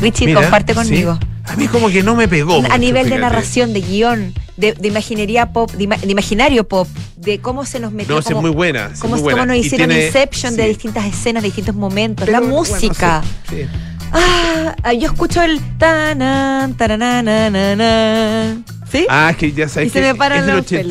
Richie, 0.00 0.26
mira, 0.26 0.40
comparte 0.42 0.72
sí. 0.72 0.78
conmigo. 0.78 1.18
A 1.46 1.56
mí 1.56 1.66
como 1.68 1.88
que 1.88 2.02
no 2.02 2.14
me 2.14 2.28
pegó. 2.28 2.62
a 2.70 2.78
nivel 2.78 3.10
de 3.10 3.18
narración, 3.18 3.72
de 3.72 3.80
guion, 3.80 4.32
de, 4.56 4.72
de 4.72 4.88
imaginería 4.88 5.52
pop, 5.52 5.70
de, 5.72 5.84
ima- 5.84 5.98
de 5.98 6.10
imaginario 6.10 6.66
pop, 6.68 6.86
de 7.16 7.40
cómo 7.40 7.64
se 7.66 7.80
nos 7.80 7.92
metió. 7.92 8.14
No, 8.14 8.22
sí, 8.22 8.28
es 8.28 8.34
cómo- 8.34 8.42
muy 8.42 8.50
buena. 8.50 8.92
cómo, 9.00 9.14
muy 9.14 9.22
buena. 9.22 9.40
cómo 9.42 9.46
nos 9.46 9.56
hicieron 9.64 9.88
tiene- 9.88 10.06
Inception 10.06 10.56
de 10.56 10.68
distintas 10.68 11.06
escenas, 11.06 11.42
de 11.42 11.48
distintos 11.48 11.74
momentos, 11.74 12.24
Pero, 12.26 12.40
la 12.40 12.46
música. 12.46 13.22
sí. 13.48 13.62
Ah, 14.12 14.74
ah, 14.82 14.92
yo 14.92 15.06
escucho 15.06 15.40
el 15.42 15.60
tanan, 15.78 16.74
tarananana, 16.76 18.62
¿Sí? 18.90 19.06
Ah, 19.08 19.28
es 19.30 19.36
que 19.36 19.52
ya 19.52 19.68
sabes 19.68 19.88
Y 19.88 19.90
se 19.90 20.00
que 20.00 20.06
me 20.08 20.14
paran 20.16 20.40
es 20.40 20.46
del 20.46 20.56
los 20.56 20.66
pelos. 20.66 20.88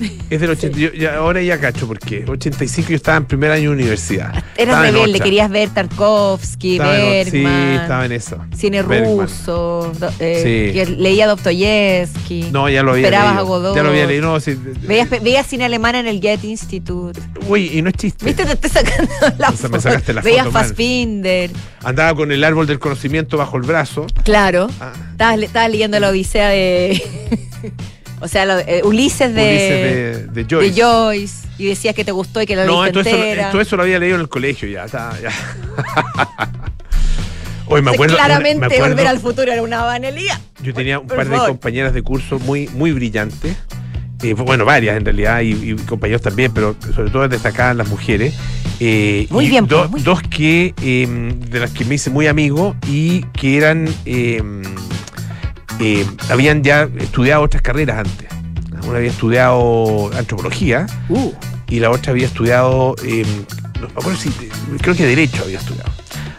85 0.00 0.24
Es 0.30 0.40
del 0.40 0.50
80, 0.50 0.78
yo- 0.78 0.92
ya- 0.92 1.16
ahora 1.16 1.42
ya 1.42 1.58
cacho, 1.60 1.86
porque 1.86 2.24
85 2.26 2.88
yo 2.90 2.96
estaba 2.96 3.18
en 3.18 3.24
primer 3.26 3.50
año 3.50 3.70
de 3.70 3.76
universidad. 3.76 4.30
Eras 4.30 4.44
Estaba 4.56 4.88
en 4.88 4.94
rebelde, 4.94 5.20
querías 5.20 5.50
ver 5.50 5.68
Tarkovsky, 5.70 6.72
Estaba 6.72 6.98
en. 6.98 7.30
Bergman. 7.30 7.70
Sí, 7.70 7.76
estaba 7.82 8.06
en 8.06 8.12
eso. 8.12 8.38
Cine 8.56 8.82
Bergman. 8.82 9.26
ruso, 9.28 9.92
do- 9.98 10.10
eh, 10.18 10.72
Sí. 10.86 10.94
leía 10.96 11.26
Dostoyevsky. 11.26 12.48
No, 12.52 12.68
ya 12.68 12.82
lo 12.82 12.92
había 12.92 13.04
Esperabas 13.04 13.34
leído. 13.36 13.40
a 13.40 13.48
Godot. 13.58 13.76
Ya 13.76 13.82
lo 13.82 13.88
había 13.90 14.06
leído. 14.06 14.22
No, 14.32 14.40
sí, 14.40 14.56
Veías, 14.82 15.10
veías 15.10 15.46
cine 15.46 15.64
alemán 15.64 15.94
en 15.94 16.06
el 16.06 16.20
Goethe 16.20 16.46
Institute. 16.46 17.20
Uy, 17.46 17.70
y 17.72 17.82
no 17.82 17.90
es 17.90 17.96
chiste. 17.96 18.24
¿Viste? 18.24 18.44
Te 18.44 18.52
estoy 18.52 18.70
sacando 18.70 19.10
la 19.38 19.48
O 19.50 19.56
sea, 19.56 19.68
me 19.68 19.80
sacaste 19.80 20.12
la 20.12 20.20
Veías 20.22 20.46
foto. 20.46 20.58
Fassbinder. 20.58 21.50
Andaba 21.82 22.14
con 22.14 22.32
el 22.32 22.42
árbol 22.44 22.66
del 22.66 22.78
conocimiento 22.78 23.36
bajo 23.36 23.56
el 23.56 23.62
brazo. 23.62 24.06
Claro. 24.24 24.68
Ah, 24.80 24.92
estabas 25.40 25.70
leyendo 25.70 25.98
la 26.00 26.08
Odisea 26.08 26.48
de. 26.48 27.02
o 28.20 28.28
sea, 28.28 28.44
lo- 28.46 28.58
eh, 28.58 28.82
Ulises 28.84 29.34
de. 29.34 29.42
Ulises 29.42 30.32
de, 30.34 30.42
de 30.42 30.46
Joyce. 30.48 30.72
de 30.74 30.82
Joyce. 30.82 31.48
Y 31.58 31.66
decías 31.66 31.94
que 31.94 32.04
te 32.04 32.12
gustó 32.12 32.40
y 32.40 32.46
que 32.46 32.56
lo 32.56 32.64
No, 32.64 32.82
leíste 32.84 32.92
todo 33.02 33.08
eso, 33.14 33.22
entera. 33.24 33.50
todo 33.50 33.60
eso 33.60 33.76
lo 33.76 33.82
había 33.82 33.98
leído 33.98 34.14
en 34.16 34.22
el 34.22 34.28
colegio 34.28 34.68
ya. 34.68 34.86
ya. 34.86 35.10
Hoy 37.66 37.82
me 37.82 37.90
acuerdo. 37.92 38.16
claramente 38.16 38.60
me 38.60 38.66
acuerdo- 38.74 38.88
volver 38.88 39.06
al 39.06 39.20
futuro 39.20 39.52
era 39.52 39.62
una 39.62 39.82
banalía. 39.84 40.40
Yo 40.62 40.74
tenía 40.74 40.98
un 40.98 41.06
Por 41.06 41.16
par 41.16 41.26
de 41.28 41.32
favor. 41.36 41.48
compañeras 41.50 41.94
de 41.94 42.02
curso 42.02 42.38
muy, 42.40 42.66
muy 42.68 42.92
brillantes. 42.92 43.56
eh, 44.22 44.34
bueno, 44.34 44.64
varias 44.64 44.96
en 44.96 45.04
realidad, 45.04 45.40
y, 45.40 45.52
y 45.52 45.76
compañeros 45.76 46.20
también, 46.22 46.52
pero 46.52 46.74
sobre 46.94 47.10
todo 47.10 47.28
destacaban 47.28 47.78
las 47.78 47.88
mujeres. 47.88 48.34
eh, 48.80 49.26
Muy 49.30 49.46
y 49.46 49.50
bien, 49.50 49.66
do- 49.66 49.78
pues, 49.80 49.90
muy 49.90 50.00
dos 50.02 50.20
que, 50.22 50.74
eh, 50.82 51.06
de 51.48 51.60
las 51.60 51.70
que 51.70 51.84
me 51.84 51.94
hice 51.94 52.10
muy 52.10 52.26
amigo 52.26 52.74
y 52.88 53.22
que 53.32 53.56
eran, 53.56 53.88
eh, 55.80 56.06
habían 56.28 56.62
ya 56.62 56.88
estudiado 56.98 57.42
otras 57.42 57.62
carreras 57.62 57.98
antes. 57.98 58.28
Una 58.86 58.98
había 58.98 59.10
estudiado 59.10 60.10
antropología 60.16 60.86
Uh. 61.08 61.32
y 61.68 61.80
la 61.80 61.90
otra 61.90 62.12
había 62.12 62.26
estudiado, 62.26 62.96
eh, 63.04 63.24
no 63.80 63.86
me 63.88 63.92
acuerdo 63.92 64.16
si, 64.18 64.30
creo 64.80 64.94
que 64.94 65.04
Derecho 65.06 65.42
había 65.44 65.58
estudiado. 65.58 65.90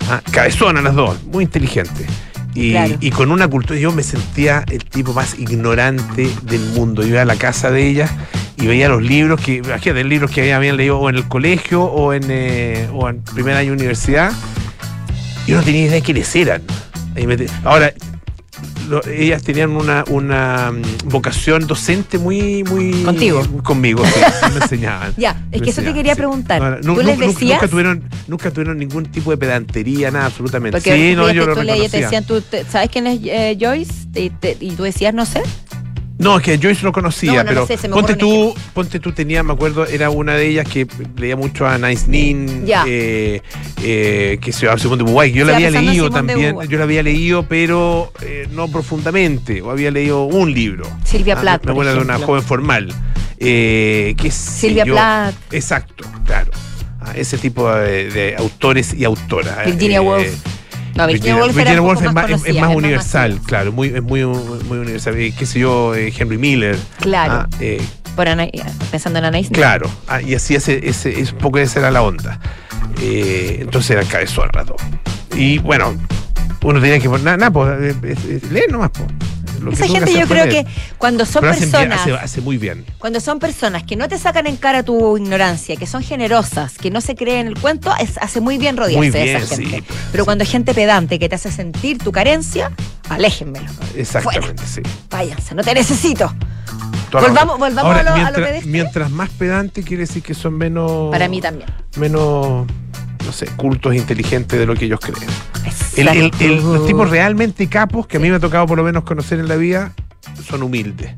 Ah, 0.09 0.21
cabezona 0.31 0.81
las 0.81 0.95
dos, 0.95 1.23
muy 1.25 1.43
inteligente. 1.43 2.05
Y, 2.53 2.71
Claro. 2.71 2.95
y 2.99 3.11
con 3.11 3.31
una 3.31 3.47
cultura, 3.47 3.79
yo 3.79 3.91
me 3.93 4.03
sentía 4.03 4.65
el 4.69 4.83
tipo 4.83 5.13
más 5.13 5.39
ignorante 5.39 6.29
del 6.43 6.61
mundo. 6.71 7.01
Yo 7.03 7.09
iba 7.09 7.21
a 7.21 7.25
la 7.25 7.37
casa 7.37 7.71
de 7.71 7.87
ellas 7.87 8.11
y 8.57 8.67
veía 8.67 8.89
los 8.89 9.01
libros 9.01 9.39
que, 9.39 9.55
imagínate, 9.57 10.03
libros 10.03 10.31
que 10.31 10.53
habían 10.53 10.75
leído 10.75 10.99
o 10.99 11.09
en 11.09 11.15
el 11.15 11.27
colegio 11.29 11.83
o 11.83 12.11
en, 12.13 12.23
eh, 12.27 12.89
o 12.93 13.07
en 13.07 13.21
primer 13.21 13.55
año 13.55 13.69
de 13.69 13.77
universidad. 13.77 14.33
Yo 15.47 15.57
no 15.57 15.63
tenía 15.63 15.81
idea 15.83 15.93
de 15.93 16.01
quiénes 16.01 16.35
eran. 16.35 16.61
Ahora, 17.63 17.93
lo- 18.91 19.05
ellas 19.07 19.41
tenían 19.41 19.71
una, 19.71 20.03
una 20.09 20.71
mm, 20.71 21.09
vocación 21.09 21.65
docente 21.65 22.17
muy, 22.17 22.63
muy. 22.63 23.03
Contigo. 23.03 23.41
Conmigo, 23.63 24.05
sí, 24.05 24.19
me 24.53 24.59
enseñaban. 24.61 25.13
Ya, 25.17 25.41
es 25.51 25.61
que 25.61 25.69
eso 25.71 25.81
te 25.81 25.93
quería 25.93 26.13
sí. 26.13 26.17
preguntar. 26.19 26.81
No, 26.83 26.93
¿Tú 26.95 27.01
les 27.01 27.17
decías? 27.17 27.53
Nunca 27.61 27.67
tuvieron, 27.67 28.03
nunca 28.27 28.51
tuvieron 28.51 28.77
ningún 28.77 29.05
tipo 29.05 29.31
de 29.31 29.37
pedantería, 29.37 30.11
nada, 30.11 30.25
absolutamente. 30.27 30.77
Porque 30.77 30.93
sí, 30.93 31.15
no, 31.15 31.31
yo 31.31 31.45
lo 31.47 31.55
te 31.55 31.63
decían, 31.97 32.23
tú, 32.25 32.41
te- 32.41 32.65
¿sabes 32.65 32.89
quién 32.89 33.07
es 33.07 33.19
eh, 33.23 33.57
Joyce? 33.59 33.93
Y, 34.15 34.29
te- 34.29 34.57
y 34.59 34.71
tú 34.71 34.83
decías, 34.83 35.13
no 35.13 35.25
sé. 35.25 35.41
No, 36.21 36.37
es 36.37 36.43
que 36.43 36.57
Joyce 36.57 36.83
lo 36.83 36.91
conocía, 36.91 37.31
No, 37.31 37.37
no, 37.37 37.43
no 37.61 37.65
pero 37.65 37.79
sé, 37.79 37.89
ponte 37.89 38.15
tú, 38.15 38.53
ponte 38.73 38.99
tú 38.99 39.11
tenía, 39.11 39.41
me 39.43 39.53
acuerdo, 39.53 39.85
era 39.85 40.09
una 40.09 40.35
de 40.35 40.47
ellas 40.47 40.67
que 40.67 40.87
leía 41.17 41.35
mucho 41.35 41.65
a 41.67 41.77
Nice 41.77 42.07
Nin, 42.07 42.65
eh, 42.87 43.41
eh, 43.83 44.37
que 44.41 44.51
se 44.53 44.65
llama 44.65 44.77
Simón 44.77 44.99
de 44.99 45.03
Beauvoir. 45.05 45.31
Yo 45.31 45.45
la 45.45 45.55
había 45.55 45.71
leído 45.71 46.09
también, 46.09 46.55
yo 46.69 46.77
la 46.77 46.83
había 46.83 47.03
leído, 47.03 47.43
pero 47.47 48.11
eh, 48.21 48.47
no 48.51 48.67
profundamente, 48.67 49.61
o 49.61 49.71
había 49.71 49.89
leído 49.91 50.23
un 50.25 50.53
libro. 50.53 50.85
Silvia 51.03 51.35
Ah, 51.37 51.41
Plath, 51.41 51.61
por 51.63 51.71
acuerdo 51.71 51.93
de 51.95 51.99
una 52.01 52.17
joven 52.19 52.43
formal. 52.43 52.93
Que 53.39 54.29
Silvia 54.31 54.85
yo- 54.85 54.93
Plath. 54.93 55.33
Exacto, 55.51 56.05
claro. 56.25 56.51
Ah, 56.99 57.13
ese 57.15 57.39
tipo 57.39 57.67
de, 57.73 58.11
de 58.11 58.35
autores 58.35 58.93
y 58.93 59.03
autoras. 59.05 59.65
Virginia 59.65 60.01
Woolf. 60.03 60.27
No, 60.95 61.07
Virginia, 61.07 61.43
Virginia 61.45 61.81
Woolf 61.81 62.01
es 62.03 62.13
más, 62.13 62.25
es- 62.25 62.31
es 62.31 62.37
conocida, 62.41 62.61
más 62.61 62.71
es 62.71 62.75
universal, 62.77 63.39
claro, 63.45 63.71
muy, 63.71 63.87
es 63.89 64.01
muy, 64.03 64.23
muy 64.25 64.77
universal. 64.77 65.15
Eh, 65.17 65.33
qué 65.37 65.45
sé 65.45 65.59
yo, 65.59 65.95
eh, 65.95 66.13
Henry 66.17 66.37
Miller. 66.37 66.77
Claro. 66.99 67.33
Ah, 67.33 67.47
eh, 67.59 67.81
Por 68.15 68.27
Ana- 68.27 68.47
pensando 68.91 69.19
en 69.19 69.25
Anais. 69.25 69.49
claro. 69.51 69.89
Ah, 70.07 70.21
y 70.21 70.35
así 70.35 70.55
ese, 70.55 70.87
ese, 70.87 71.19
es 71.19 71.31
un 71.31 71.37
poco 71.37 71.59
esa 71.59 71.79
era 71.79 71.91
la 71.91 72.01
onda. 72.01 72.39
Eh, 73.01 73.59
entonces 73.61 73.91
era 73.91 74.03
cabezón 74.03 74.49
dos. 74.65 74.81
Y 75.35 75.59
bueno, 75.59 75.95
uno 76.63 76.79
tenía 76.81 76.99
que 76.99 77.07
poner 77.09 77.23
nada, 77.25 77.37
nada, 77.37 77.51
pues, 77.51 77.69
eh, 77.81 77.95
eh, 78.03 78.15
eh, 78.27 78.41
leer 78.51 78.71
nomás, 78.71 78.91
pues. 78.91 79.07
Lo 79.61 79.71
Esa 79.71 79.83
que 79.85 79.89
gente 79.91 80.13
yo 80.13 80.27
creo 80.27 80.45
que 80.49 80.65
cuando 80.97 81.25
son 81.25 81.41
Pero 81.41 81.53
personas, 81.53 82.01
hace, 82.01 82.11
hace 82.13 82.41
muy 82.41 82.57
bien. 82.57 82.85
cuando 82.97 83.19
son 83.19 83.39
personas 83.39 83.83
que 83.83 83.95
no 83.95 84.07
te 84.09 84.17
sacan 84.17 84.47
en 84.47 84.57
cara 84.57 84.83
tu 84.83 85.17
ignorancia, 85.17 85.75
que 85.75 85.85
son 85.87 86.01
generosas, 86.03 86.73
que 86.77 86.89
no 86.89 86.99
se 87.01 87.15
creen 87.15 87.47
el 87.47 87.57
cuento, 87.59 87.93
es, 87.99 88.17
hace 88.17 88.41
muy 88.41 88.57
bien 88.57 88.75
rodearse 88.77 88.97
Muy 88.97 89.09
de 89.11 89.35
esa 89.35 89.55
gente. 89.55 89.77
sí, 89.77 89.83
Pero 90.11 90.23
sí. 90.23 90.25
cuando 90.25 90.43
hay 90.43 90.49
gente 90.49 90.73
pedante 90.73 91.19
que 91.19 91.29
te 91.29 91.35
hace 91.35 91.51
sentir 91.51 91.97
tu 91.99 92.11
carencia, 92.11 92.71
aléjenmelo. 93.09 93.69
Exactamente, 93.95 94.63
sí. 94.65 94.81
Váyanse, 95.09 95.53
no 95.55 95.63
te 95.63 95.73
necesito. 95.73 96.33
Volvamos- 97.11 97.59
volvamos 97.59 97.95
a 97.95 98.03
lo- 98.03 98.09
a 98.09 98.13
lo 98.13 98.15
mientras, 98.15 98.47
pedestre. 98.47 98.71
mientras 98.71 99.11
más 99.11 99.29
pedante 99.31 99.83
quiere 99.83 100.01
decir 100.03 100.23
que 100.23 100.33
son 100.33 100.57
menos. 100.57 101.11
Para 101.11 101.27
mí 101.27 101.41
también. 101.41 101.69
Menos, 101.97 102.65
no 103.25 103.31
sé, 103.31 103.45
cultos, 103.55 103.95
inteligentes 103.95 104.57
de 104.59 104.65
lo 104.65 104.75
que 104.75 104.85
ellos 104.85 104.99
creen. 104.99 105.29
El- 105.97 106.07
el- 106.07 106.31
el- 106.39 106.55
los 106.63 106.85
tipos 106.87 107.09
realmente 107.09 107.67
capos, 107.67 108.07
que 108.07 108.17
a 108.17 108.19
mí 108.19 108.29
me 108.29 108.35
ha 108.37 108.39
tocado 108.39 108.65
por 108.65 108.77
lo 108.77 108.83
menos 108.83 109.03
conocer 109.03 109.39
en 109.39 109.47
la 109.47 109.55
vida, 109.55 109.93
son 110.47 110.63
humildes. 110.63 111.13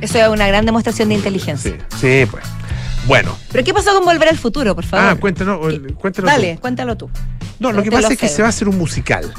Eso 0.00 0.18
es 0.18 0.28
una 0.28 0.46
gran 0.46 0.66
demostración 0.66 1.08
de 1.08 1.14
inteligencia. 1.16 1.72
Sí, 1.90 1.96
sí, 2.00 2.26
pues. 2.30 2.44
Bueno, 3.06 3.36
¿Pero 3.52 3.64
qué 3.64 3.74
pasó 3.74 3.92
con 3.94 4.04
Volver 4.04 4.28
al 4.28 4.38
Futuro, 4.38 4.74
por 4.74 4.84
favor? 4.84 5.06
ah, 5.10 5.14
cuéntanos, 5.16 5.58
¿Qué? 5.68 5.92
cuéntanos. 5.94 6.30
Dale, 6.30 6.54
tú. 6.54 6.60
cuéntalo 6.60 6.96
tú. 6.96 7.10
No, 7.58 7.70
lo 7.72 7.82
que 7.82 7.90
pasa 7.90 8.08
lo 8.08 8.12
es 8.14 8.18
que 8.18 8.28
se 8.28 8.42
va 8.42 8.48
a 8.48 8.50
hacer 8.50 8.68
un 8.68 8.78
musical. 8.78 9.32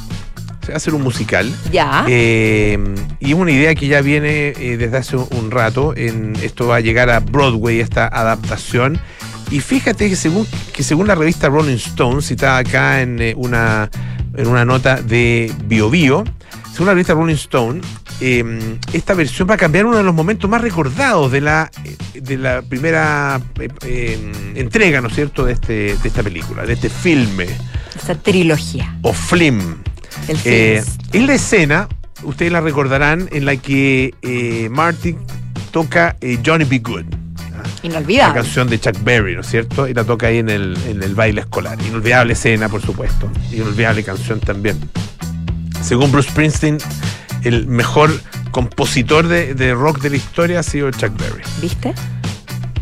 Se 0.62 0.68
va 0.72 0.75
a 0.75 0.77
hacer 0.77 0.94
un 0.94 1.01
musical. 1.04 1.51
Ya. 1.72 2.06
Eh, 2.08 2.77
y 3.20 3.30
es 3.32 3.36
una 3.36 3.51
idea 3.51 3.74
que 3.75 3.88
ya 3.88 4.01
viene 4.01 4.50
eh, 4.58 4.77
desde 4.77 4.98
hace 4.98 5.15
un 5.18 5.51
rato. 5.51 5.96
En, 5.96 6.36
esto 6.42 6.68
va 6.68 6.77
a 6.77 6.80
llegar 6.80 7.10
a 7.10 7.20
Broadway, 7.20 7.80
esta 7.80 8.08
adaptación. 8.08 9.00
Y 9.51 9.59
fíjate 9.59 10.09
que 10.09 10.15
según, 10.15 10.47
que 10.73 10.83
según 10.83 11.07
la 11.07 11.15
revista 11.15 11.49
Rolling 11.49 11.75
Stone, 11.75 12.21
citada 12.21 12.57
acá 12.57 13.01
en, 13.01 13.21
eh, 13.21 13.33
una, 13.37 13.89
en 14.35 14.47
una 14.47 14.65
nota 14.65 15.01
de 15.01 15.51
Bio 15.65 15.89
Bio, 15.89 16.23
según 16.71 16.87
la 16.87 16.93
revista 16.93 17.13
Rolling 17.13 17.35
Stone, 17.35 17.81
eh, 18.21 18.77
esta 18.93 19.13
versión 19.13 19.49
va 19.49 19.55
a 19.55 19.57
cambiar 19.57 19.85
uno 19.85 19.97
de 19.97 20.03
los 20.03 20.13
momentos 20.13 20.49
más 20.49 20.61
recordados 20.61 21.31
de 21.31 21.41
la, 21.41 21.69
eh, 21.83 22.21
de 22.21 22.37
la 22.37 22.61
primera 22.61 23.41
eh, 23.59 23.69
eh, 23.85 24.31
entrega, 24.55 25.01
¿no 25.01 25.07
es 25.07 25.15
cierto?, 25.15 25.45
de, 25.45 25.53
este, 25.53 25.73
de 25.97 26.07
esta 26.07 26.23
película, 26.23 26.65
de 26.65 26.73
este 26.73 26.89
filme, 26.89 27.47
Esa 27.95 28.15
trilogía. 28.15 28.97
o 29.01 29.13
Flim. 29.13 29.77
El 30.27 30.37
es 30.45 30.97
la 31.13 31.33
escena, 31.33 31.87
ustedes 32.23 32.51
la 32.51 32.61
recordarán, 32.61 33.27
en 33.31 33.45
la 33.45 33.57
que 33.57 34.13
Martin 34.71 35.17
toca 35.71 36.15
Johnny 36.45 36.63
B. 36.65 36.79
Good. 36.79 37.25
La 37.84 37.89
Inolvidable. 37.89 38.41
canción 38.41 38.69
de 38.69 38.79
Chuck 38.79 39.03
Berry, 39.03 39.36
¿no 39.36 39.41
es 39.41 39.48
cierto? 39.48 39.88
Y 39.88 39.93
la 39.93 40.03
toca 40.03 40.27
ahí 40.27 40.39
en 40.39 40.50
el, 40.50 40.77
en 40.88 41.03
el 41.03 41.15
baile 41.15 41.41
escolar. 41.41 41.77
Inolvidable 41.81 42.34
escena, 42.34 42.69
por 42.69 42.81
supuesto. 42.81 43.29
Inolvidable 43.51 44.03
canción 44.03 44.39
también. 44.39 44.77
Según 45.81 46.12
Bruce 46.12 46.29
Springsteen, 46.29 46.77
el 47.43 47.67
mejor 47.67 48.12
compositor 48.51 49.27
de, 49.27 49.53
de 49.53 49.74
rock 49.74 50.00
de 50.01 50.12
la 50.12 50.15
historia 50.15 50.60
ha 50.60 50.63
sido 50.63 50.89
Chuck 50.91 51.17
Berry. 51.19 51.43
¿Viste? 51.62 51.93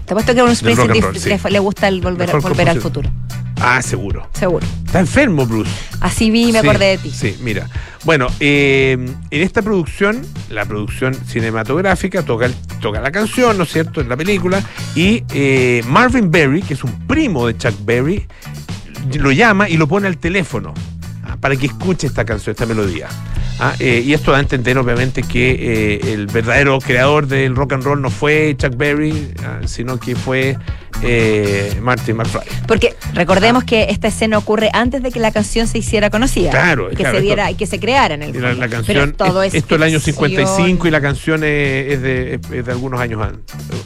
Te 0.05 0.13
apuesto 0.13 0.33
que 0.33 0.39
a 0.39 0.43
Bruce 0.43 0.59
Springsteen 0.59 1.01
roll, 1.01 1.17
sí. 1.17 1.29
le, 1.49 1.59
gusta 1.59 1.87
el 1.87 2.01
volver, 2.01 2.31
volver 2.39 2.69
al 2.69 2.81
futuro. 2.81 3.09
Ah, 3.61 3.81
seguro. 3.81 4.27
Seguro. 4.33 4.65
Está 4.85 4.99
enfermo, 4.99 5.45
Bruce. 5.45 5.71
Así 6.01 6.29
vi 6.31 6.49
y 6.49 6.51
me 6.51 6.61
Sí, 6.61 6.67
acordé 6.67 6.85
de 6.85 6.97
ti. 6.97 7.11
Sí, 7.11 7.37
mira. 7.41 7.69
Bueno, 8.03 8.27
eh, 8.39 8.97
en 9.31 9.41
esta 9.41 9.61
producción, 9.61 10.21
la 10.49 10.65
producción 10.65 11.13
cinematográfica, 11.15 12.23
toca, 12.23 12.47
el- 12.47 12.55
toca 12.81 12.99
la 12.99 13.11
canción, 13.11 13.57
¿no 13.57 13.63
es 13.63 13.71
cierto?, 13.71 14.01
en 14.01 14.09
la 14.09 14.17
película, 14.17 14.61
y 14.95 15.23
eh, 15.33 15.81
Marvin 15.87 16.29
Berry, 16.29 16.61
que 16.61 16.73
es 16.73 16.83
un 16.83 17.07
primo 17.07 17.47
de 17.47 17.57
Chuck 17.57 17.75
Berry, 17.85 18.27
lo 19.13 19.31
llama 19.31 19.69
y 19.69 19.77
lo 19.77 19.87
pone 19.87 20.07
al 20.07 20.17
teléfono 20.17 20.73
para 21.43 21.57
que 21.57 21.65
escuche 21.65 22.07
esta 22.07 22.23
canción, 22.23 22.51
esta 22.53 22.65
melodía. 22.65 23.09
Ah, 23.59 23.75
eh, 23.77 24.01
y 24.03 24.13
esto 24.13 24.31
da 24.31 24.37
a 24.37 24.39
entender, 24.39 24.77
obviamente, 24.77 25.21
que 25.23 25.51
eh, 26.01 26.13
el 26.13 26.25
verdadero 26.27 26.79
creador 26.79 27.27
del 27.27 27.53
rock 27.55 27.73
and 27.73 27.83
roll 27.83 28.01
no 28.01 28.09
fue 28.09 28.55
Chuck 28.57 28.75
Berry, 28.77 29.33
ah, 29.45 29.59
sino 29.65 29.99
que 29.99 30.15
fue 30.15 30.57
eh, 31.01 31.77
Martin 31.81 32.15
McFly. 32.15 32.41
Porque 32.65 32.95
recordemos 33.13 33.65
que 33.65 33.87
esta 33.89 34.07
escena 34.07 34.37
ocurre 34.37 34.69
antes 34.73 35.03
de 35.03 35.11
que 35.11 35.19
la 35.19 35.31
canción 35.31 35.67
se 35.67 35.79
hiciera 35.79 36.09
conocida. 36.09 36.49
Claro, 36.49 36.89
que 36.89 36.95
claro, 36.95 37.17
se 37.17 37.21
diera 37.23 37.43
esto- 37.49 37.55
y 37.55 37.57
que 37.57 37.67
se 37.67 37.79
creara 37.79 38.15
en 38.15 38.23
el 38.23 38.41
la, 38.41 38.55
Pero 38.55 38.69
canción, 38.69 39.13
todo 39.13 39.43
es 39.43 39.53
esto 39.53 39.75
es 39.75 39.81
el 39.81 39.83
año 39.83 39.99
ficción. 39.99 40.29
55 40.29 40.87
y 40.87 40.91
la 40.91 41.01
canción 41.01 41.43
es, 41.43 41.93
es 41.93 42.01
de, 42.01 42.35
es- 42.35 42.51
es 42.51 42.65
de 42.65 42.71
algunos 42.71 43.01
años 43.01 43.21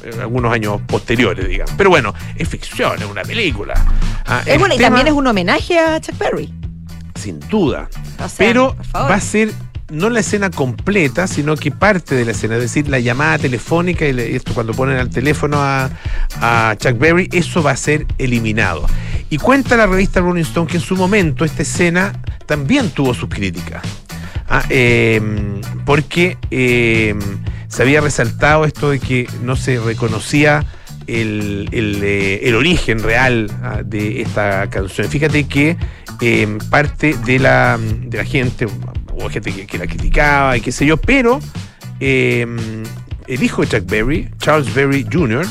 eh, 0.06 0.12
algunos 0.22 0.54
años 0.54 0.80
posteriores, 0.88 1.48
digamos. 1.48 1.74
Pero 1.76 1.90
bueno, 1.90 2.14
es 2.38 2.48
ficción, 2.48 3.02
es 3.02 3.06
una 3.10 3.24
película. 3.24 3.74
Ah, 4.28 4.44
Es 4.46 4.60
bueno, 4.60 4.76
y 4.76 4.78
también 4.78 5.08
es 5.08 5.14
un 5.14 5.26
homenaje 5.26 5.80
a 5.80 6.00
Chuck 6.00 6.18
Berry. 6.20 6.54
Sin 7.18 7.40
duda. 7.40 7.90
O 8.24 8.30
sea, 8.30 8.38
Pero 8.38 8.76
va 8.96 9.16
a 9.16 9.20
ser 9.20 9.52
no 9.90 10.10
la 10.10 10.20
escena 10.20 10.50
completa, 10.50 11.28
sino 11.28 11.56
que 11.56 11.72
parte 11.72 12.16
de 12.16 12.26
la 12.26 12.32
escena, 12.32 12.56
es 12.56 12.62
decir, 12.62 12.90
la 12.90 13.00
llamada 13.00 13.38
telefónica 13.38 14.06
y 14.06 14.20
esto 14.36 14.54
cuando 14.54 14.74
ponen 14.74 14.98
al 14.98 15.10
teléfono 15.10 15.58
a, 15.62 15.90
a, 16.42 16.76
Chuck 16.78 16.98
Berry, 16.98 17.30
eso 17.32 17.64
va 17.64 17.72
a 17.72 17.78
ser 17.78 18.06
eliminado. 18.18 18.86
Y 19.30 19.38
cuenta 19.38 19.78
la 19.78 19.88
revista 19.88 20.20
Rolling 20.20 20.42
Stone 20.42 20.68
que 20.68 20.78
en 20.78 20.84
su 20.84 20.96
momento 20.96 21.46
esta 21.46 21.62
escena 21.62 22.22
también 22.46 22.90
tuvo 22.90 23.14
sus 23.14 23.30
críticas. 23.30 23.82
Ah, 24.50 24.64
em, 24.70 25.62
porque 25.86 26.38
em, 26.52 27.20
se 27.68 27.82
había 27.82 28.02
resaltado 28.02 28.66
esto 28.66 28.90
de 28.90 29.00
que 29.00 29.30
no 29.44 29.56
se 29.56 29.80
reconocía 29.80 30.66
el, 31.08 31.70
eh, 31.74 32.54
origen 32.56 33.00
real 33.02 33.52
ah, 33.64 33.82
de 33.84 34.22
esta 34.22 34.70
canción. 34.70 35.08
Fíjate 35.08 35.46
que 35.46 35.78
em, 36.22 36.58
parte 36.70 37.16
de 37.26 37.40
la, 37.40 37.78
de 37.80 38.18
la 38.18 38.26
gente, 38.26 38.68
hubo 39.14 39.30
gente 39.30 39.52
que, 39.66 39.78
la 39.78 39.88
criticaba 39.88 40.58
y 40.58 40.62
qué 40.62 40.72
sé 40.72 40.86
yo, 40.86 40.98
pero 40.98 41.40
el 42.00 43.44
hijo 43.44 43.62
de 43.62 43.68
Chuck 43.68 43.90
Berry, 43.90 44.30
Charles 44.40 44.74
Berry 44.74 45.06
Jr., 45.12 45.46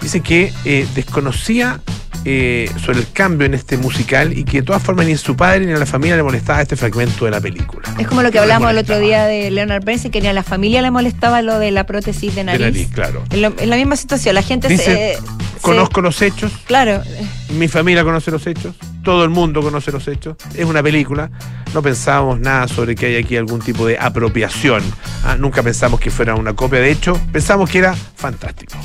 dice 0.00 0.20
que 0.20 0.52
eh, 0.64 0.86
desconocía 0.94 1.80
eh, 2.24 2.70
sobre 2.84 3.00
el 3.00 3.12
cambio 3.12 3.46
en 3.46 3.54
este 3.54 3.76
musical 3.76 4.36
y 4.36 4.44
que 4.44 4.58
de 4.58 4.62
todas 4.62 4.82
formas 4.82 5.06
ni 5.06 5.12
a 5.12 5.18
su 5.18 5.36
padre 5.36 5.66
ni 5.66 5.72
a 5.72 5.78
la 5.78 5.86
familia 5.86 6.16
le 6.16 6.22
molestaba 6.22 6.62
este 6.62 6.76
fragmento 6.76 7.24
de 7.24 7.30
la 7.30 7.40
película. 7.40 7.88
Es 7.98 8.06
como 8.06 8.22
lo 8.22 8.30
que 8.30 8.38
hablamos 8.38 8.70
el 8.70 8.78
otro 8.78 8.98
día 8.98 9.26
de 9.26 9.50
Leonard 9.50 9.84
Bernstein, 9.84 10.12
que 10.12 10.20
ni 10.20 10.28
a 10.28 10.32
la 10.32 10.42
familia 10.42 10.82
le 10.82 10.90
molestaba 10.90 11.42
lo 11.42 11.58
de 11.58 11.70
la 11.70 11.84
prótesis 11.84 12.34
de 12.34 12.44
nariz. 12.44 12.60
De 12.60 12.72
nariz, 12.72 12.88
claro. 12.92 13.24
En, 13.30 13.70
la 13.70 13.76
misma 13.76 13.96
situación, 13.96 14.34
la 14.34 14.42
gente 14.42 14.76
se, 14.76 15.18
Conozco 15.60 16.00
los 16.00 16.20
hechos. 16.22 16.52
Claro. 16.66 17.02
Mi 17.50 17.68
familia 17.68 18.04
conoce 18.04 18.30
los 18.30 18.46
hechos. 18.46 18.74
Todo 19.02 19.24
el 19.24 19.30
mundo 19.30 19.62
conoce 19.62 19.90
los 19.92 20.06
hechos. 20.08 20.36
Es 20.54 20.64
una 20.64 20.82
película. 20.82 21.30
No 21.72 21.82
pensábamos 21.82 22.40
nada 22.40 22.68
sobre 22.68 22.94
que 22.94 23.06
hay 23.06 23.16
aquí 23.16 23.36
algún 23.36 23.60
tipo 23.60 23.86
de 23.86 23.98
apropiación. 23.98 24.82
Ah, 25.24 25.36
nunca 25.36 25.62
pensamos 25.62 26.00
que 26.00 26.10
fuera 26.10 26.34
una 26.34 26.54
copia. 26.54 26.80
De 26.80 26.90
hecho, 26.90 27.18
pensamos 27.32 27.70
que 27.70 27.78
era 27.78 27.94
fantástico 27.94 28.76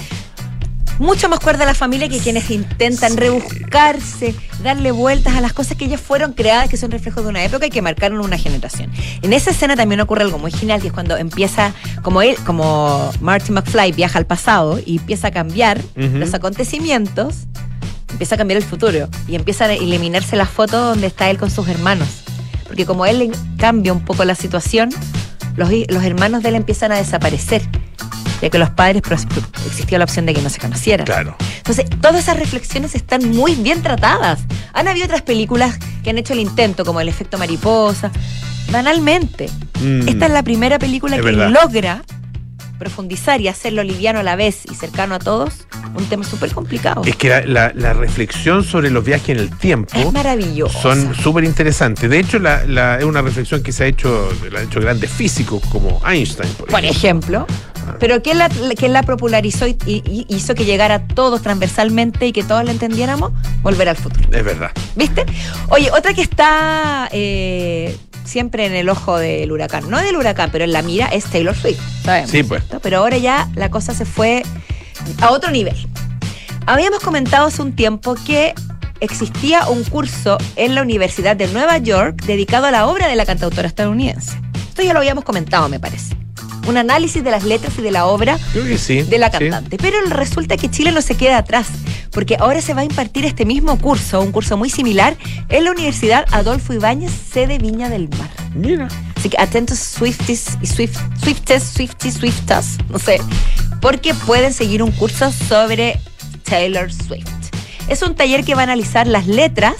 mucho 0.99 1.29
más 1.29 1.39
cuerda 1.39 1.65
la 1.65 1.73
familia 1.73 2.09
que 2.09 2.19
quienes 2.19 2.49
intentan 2.49 3.17
rebuscarse, 3.17 4.35
darle 4.63 4.91
vueltas 4.91 5.35
a 5.35 5.41
las 5.41 5.53
cosas 5.53 5.77
que 5.77 5.87
ya 5.87 5.97
fueron 5.97 6.33
creadas, 6.33 6.69
que 6.69 6.77
son 6.77 6.91
reflejos 6.91 7.23
de 7.23 7.29
una 7.29 7.43
época 7.43 7.67
y 7.67 7.69
que 7.69 7.81
marcaron 7.81 8.19
una 8.19 8.37
generación. 8.37 8.91
En 9.21 9.33
esa 9.33 9.51
escena 9.51 9.75
también 9.75 10.01
ocurre 10.01 10.23
algo 10.23 10.39
muy 10.39 10.51
genial, 10.51 10.81
que 10.81 10.87
es 10.87 10.93
cuando 10.93 11.17
empieza, 11.17 11.73
como 12.01 12.21
él, 12.21 12.35
como 12.45 13.11
Marty 13.21 13.51
McFly 13.51 13.91
viaja 13.91 14.17
al 14.17 14.25
pasado 14.25 14.79
y 14.83 14.97
empieza 14.97 15.27
a 15.27 15.31
cambiar 15.31 15.81
los 15.95 16.33
acontecimientos, 16.33 17.47
empieza 18.11 18.35
a 18.35 18.37
cambiar 18.37 18.57
el 18.57 18.63
futuro 18.63 19.09
y 19.27 19.35
empieza 19.35 19.65
a 19.65 19.73
eliminarse 19.73 20.35
la 20.35 20.45
foto 20.45 20.79
donde 20.79 21.07
está 21.07 21.29
él 21.29 21.37
con 21.37 21.51
sus 21.51 21.67
hermanos. 21.67 22.07
Porque 22.65 22.85
como 22.85 23.05
él 23.05 23.31
cambia 23.57 23.93
un 23.93 24.03
poco 24.03 24.25
la 24.25 24.35
situación, 24.35 24.89
los, 25.55 25.69
los 25.89 26.03
hermanos 26.03 26.43
de 26.43 26.49
él 26.49 26.55
empiezan 26.55 26.91
a 26.91 26.97
desaparecer 26.97 27.61
ya 28.41 28.49
que 28.49 28.57
los 28.57 28.69
padres 28.69 29.01
existía 29.65 29.97
la 29.97 30.05
opción 30.05 30.25
de 30.25 30.33
que 30.33 30.41
no 30.41 30.49
se 30.49 30.59
conocieran. 30.59 31.05
Claro. 31.05 31.35
Entonces, 31.57 31.85
todas 32.01 32.23
esas 32.23 32.37
reflexiones 32.37 32.95
están 32.95 33.29
muy 33.31 33.55
bien 33.55 33.81
tratadas. 33.81 34.39
Han 34.73 34.87
habido 34.87 35.05
otras 35.05 35.21
películas 35.21 35.79
que 36.03 36.09
han 36.09 36.17
hecho 36.17 36.33
el 36.33 36.39
intento, 36.39 36.85
como 36.85 37.01
El 37.01 37.09
efecto 37.09 37.37
mariposa, 37.37 38.11
banalmente. 38.71 39.49
Mm. 39.81 40.07
Esta 40.07 40.25
es 40.27 40.31
la 40.31 40.43
primera 40.43 40.79
película 40.79 41.17
que 41.17 41.31
logra 41.31 42.03
profundizar 42.77 43.41
y 43.41 43.47
hacerlo 43.47 43.83
liviano 43.83 44.19
a 44.19 44.23
la 44.23 44.35
vez 44.35 44.63
y 44.69 44.75
cercano 44.75 45.15
a 45.15 45.19
todos, 45.19 45.67
un 45.95 46.05
tema 46.05 46.23
súper 46.23 46.51
complicado. 46.51 47.01
Es 47.05 47.15
que 47.15 47.45
la, 47.45 47.71
reflexión 47.93 48.63
sobre 48.63 48.89
los 48.89 49.03
viajes 49.03 49.29
en 49.29 49.39
el 49.39 49.49
tiempo 49.57 49.97
es 49.97 50.11
maravilloso. 50.11 50.79
Son 50.79 51.15
súper 51.15 51.43
interesantes. 51.43 52.09
De 52.09 52.19
hecho, 52.19 52.39
la, 52.39 52.97
es 52.99 53.05
una 53.05 53.21
reflexión 53.21 53.63
que 53.63 53.71
se 53.71 53.85
ha 53.85 53.87
hecho, 53.87 54.29
la 54.51 54.59
han 54.59 54.67
hecho 54.67 54.79
grandes 54.79 55.09
físicos 55.09 55.61
como 55.71 56.01
Einstein. 56.07 56.49
Por, 56.53 56.85
ejemplo. 56.85 57.45
Ah. 57.49 57.66
Pero 57.99 58.21
¿quién 58.21 58.37
la, 58.37 58.49
la 58.49 59.03
popularizó 59.03 59.67
y, 59.67 59.77
hizo 60.29 60.55
que 60.55 60.65
llegara 60.65 60.95
a 60.95 61.07
todos 61.07 61.41
transversalmente 61.41 62.27
y 62.27 62.31
que 62.31 62.43
todos 62.43 62.63
la 62.63 62.71
entendiéramos? 62.71 63.31
Volver 63.61 63.89
al 63.89 63.97
futuro. 63.97 64.27
Es 64.31 64.43
verdad. 64.43 64.71
¿Viste? 64.95 65.25
Oye, 65.69 65.91
otra 65.91 66.13
que 66.13 66.21
está 66.21 67.09
eh, 67.11 67.97
siempre 68.23 68.65
en 68.65 68.75
el 68.75 68.89
ojo 68.89 69.17
del 69.17 69.51
huracán. 69.51 69.89
No 69.89 69.99
del 69.99 70.15
huracán, 70.15 70.49
pero 70.51 70.63
en 70.63 70.73
la 70.73 70.81
mira 70.81 71.07
es 71.07 71.25
Taylor 71.25 71.55
Swift. 71.55 71.79
sí, 72.27 72.43
pues. 72.43 72.63
Pero 72.81 72.99
ahora 72.99 73.17
ya 73.17 73.49
la 73.55 73.69
cosa 73.69 73.93
se 73.93 74.05
fue 74.05 74.43
a 75.21 75.31
otro 75.31 75.51
nivel. 75.51 75.75
Habíamos 76.65 76.99
comentado 76.99 77.47
hace 77.47 77.61
un 77.61 77.75
tiempo 77.75 78.15
que 78.25 78.53
existía 78.99 79.67
un 79.69 79.83
curso 79.83 80.37
en 80.55 80.75
la 80.75 80.81
Universidad 80.81 81.35
de 81.35 81.47
Nueva 81.47 81.77
York 81.77 82.23
dedicado 82.25 82.65
a 82.65 82.71
la 82.71 82.87
obra 82.87 83.07
de 83.07 83.15
la 83.15 83.25
cantautora 83.25 83.67
estadounidense. 83.67 84.37
Esto 84.69 84.81
ya 84.81 84.93
lo 84.93 84.99
habíamos 84.99 85.23
comentado, 85.23 85.69
me 85.69 85.79
parece 85.79 86.26
un 86.67 86.77
análisis 86.77 87.23
de 87.23 87.31
las 87.31 87.43
letras 87.43 87.73
y 87.77 87.81
de 87.81 87.91
la 87.91 88.05
obra 88.05 88.37
de 88.53 89.17
la 89.17 89.31
cantante. 89.31 89.77
Pero 89.77 89.97
resulta 90.09 90.57
que 90.57 90.69
Chile 90.69 90.91
no 90.91 91.01
se 91.01 91.15
queda 91.15 91.37
atrás, 91.37 91.67
porque 92.11 92.35
ahora 92.39 92.61
se 92.61 92.73
va 92.73 92.81
a 92.81 92.83
impartir 92.83 93.25
este 93.25 93.45
mismo 93.45 93.77
curso, 93.79 94.21
un 94.21 94.31
curso 94.31 94.57
muy 94.57 94.69
similar, 94.69 95.15
en 95.49 95.63
la 95.63 95.71
Universidad 95.71 96.25
Adolfo 96.31 96.73
Ibáñez, 96.73 97.11
sede 97.11 97.57
Viña 97.57 97.89
del 97.89 98.09
Mar. 98.09 98.29
Mira. 98.53 98.87
Así 99.15 99.29
que 99.29 99.37
atentos 99.39 99.79
Swifties 99.79 100.57
y 100.61 100.67
Swift, 100.67 100.97
Swifties, 101.21 101.63
Swifties, 101.63 102.13
Swiftas, 102.15 102.77
no 102.89 102.99
sé, 102.99 103.19
porque 103.81 104.13
pueden 104.13 104.53
seguir 104.53 104.83
un 104.83 104.91
curso 104.91 105.31
sobre 105.31 105.99
Taylor 106.43 106.91
Swift. 106.91 107.27
Es 107.87 108.01
un 108.01 108.15
taller 108.15 108.43
que 108.43 108.53
va 108.53 108.61
a 108.61 108.63
analizar 108.63 109.07
las 109.07 109.25
letras 109.27 109.75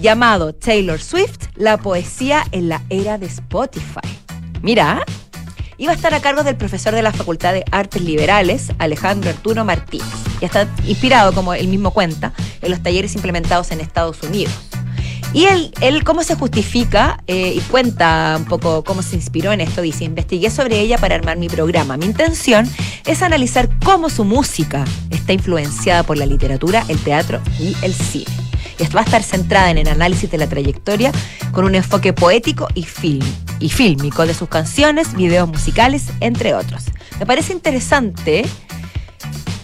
llamado 0.00 0.54
Taylor 0.54 1.00
Swift, 1.00 1.48
la 1.56 1.76
poesía 1.76 2.44
en 2.52 2.68
la 2.68 2.82
era 2.88 3.18
de 3.18 3.26
Spotify. 3.26 4.08
Mira, 4.62 5.04
iba 5.80 5.92
a 5.92 5.94
estar 5.94 6.12
a 6.12 6.20
cargo 6.20 6.44
del 6.44 6.56
profesor 6.56 6.94
de 6.94 7.00
la 7.00 7.10
Facultad 7.10 7.54
de 7.54 7.64
Artes 7.72 8.02
Liberales, 8.02 8.68
Alejandro 8.78 9.30
Arturo 9.30 9.64
Martínez. 9.64 10.06
Y 10.40 10.44
está 10.44 10.68
inspirado, 10.86 11.32
como 11.32 11.54
él 11.54 11.68
mismo 11.68 11.90
cuenta, 11.90 12.34
en 12.60 12.70
los 12.70 12.82
talleres 12.82 13.14
implementados 13.14 13.70
en 13.70 13.80
Estados 13.80 14.22
Unidos. 14.22 14.52
Y 15.32 15.46
él, 15.46 15.72
él 15.80 16.04
cómo 16.04 16.22
se 16.22 16.34
justifica 16.34 17.22
eh, 17.26 17.54
y 17.56 17.60
cuenta 17.60 18.36
un 18.38 18.44
poco 18.44 18.84
cómo 18.84 19.00
se 19.00 19.16
inspiró 19.16 19.52
en 19.52 19.62
esto. 19.62 19.80
Dice, 19.80 20.04
investigué 20.04 20.50
sobre 20.50 20.80
ella 20.80 20.98
para 20.98 21.14
armar 21.14 21.38
mi 21.38 21.48
programa. 21.48 21.96
Mi 21.96 22.04
intención 22.04 22.68
es 23.06 23.22
analizar 23.22 23.70
cómo 23.82 24.10
su 24.10 24.24
música 24.24 24.84
está 25.08 25.32
influenciada 25.32 26.02
por 26.02 26.18
la 26.18 26.26
literatura, 26.26 26.84
el 26.88 26.98
teatro 26.98 27.40
y 27.58 27.74
el 27.80 27.94
cine. 27.94 28.49
Y 28.80 28.84
esto 28.84 28.94
va 28.94 29.02
a 29.02 29.04
estar 29.04 29.22
centrada 29.22 29.70
en 29.70 29.76
el 29.76 29.88
análisis 29.88 30.30
de 30.30 30.38
la 30.38 30.48
trayectoria 30.48 31.12
con 31.52 31.66
un 31.66 31.74
enfoque 31.74 32.14
poético 32.14 32.66
y, 32.74 32.84
film, 32.84 33.26
y 33.58 33.68
fílmico 33.68 34.26
de 34.26 34.32
sus 34.32 34.48
canciones, 34.48 35.14
videos 35.14 35.46
musicales, 35.48 36.06
entre 36.20 36.54
otros. 36.54 36.84
Me 37.18 37.26
parece 37.26 37.52
interesante 37.52 38.46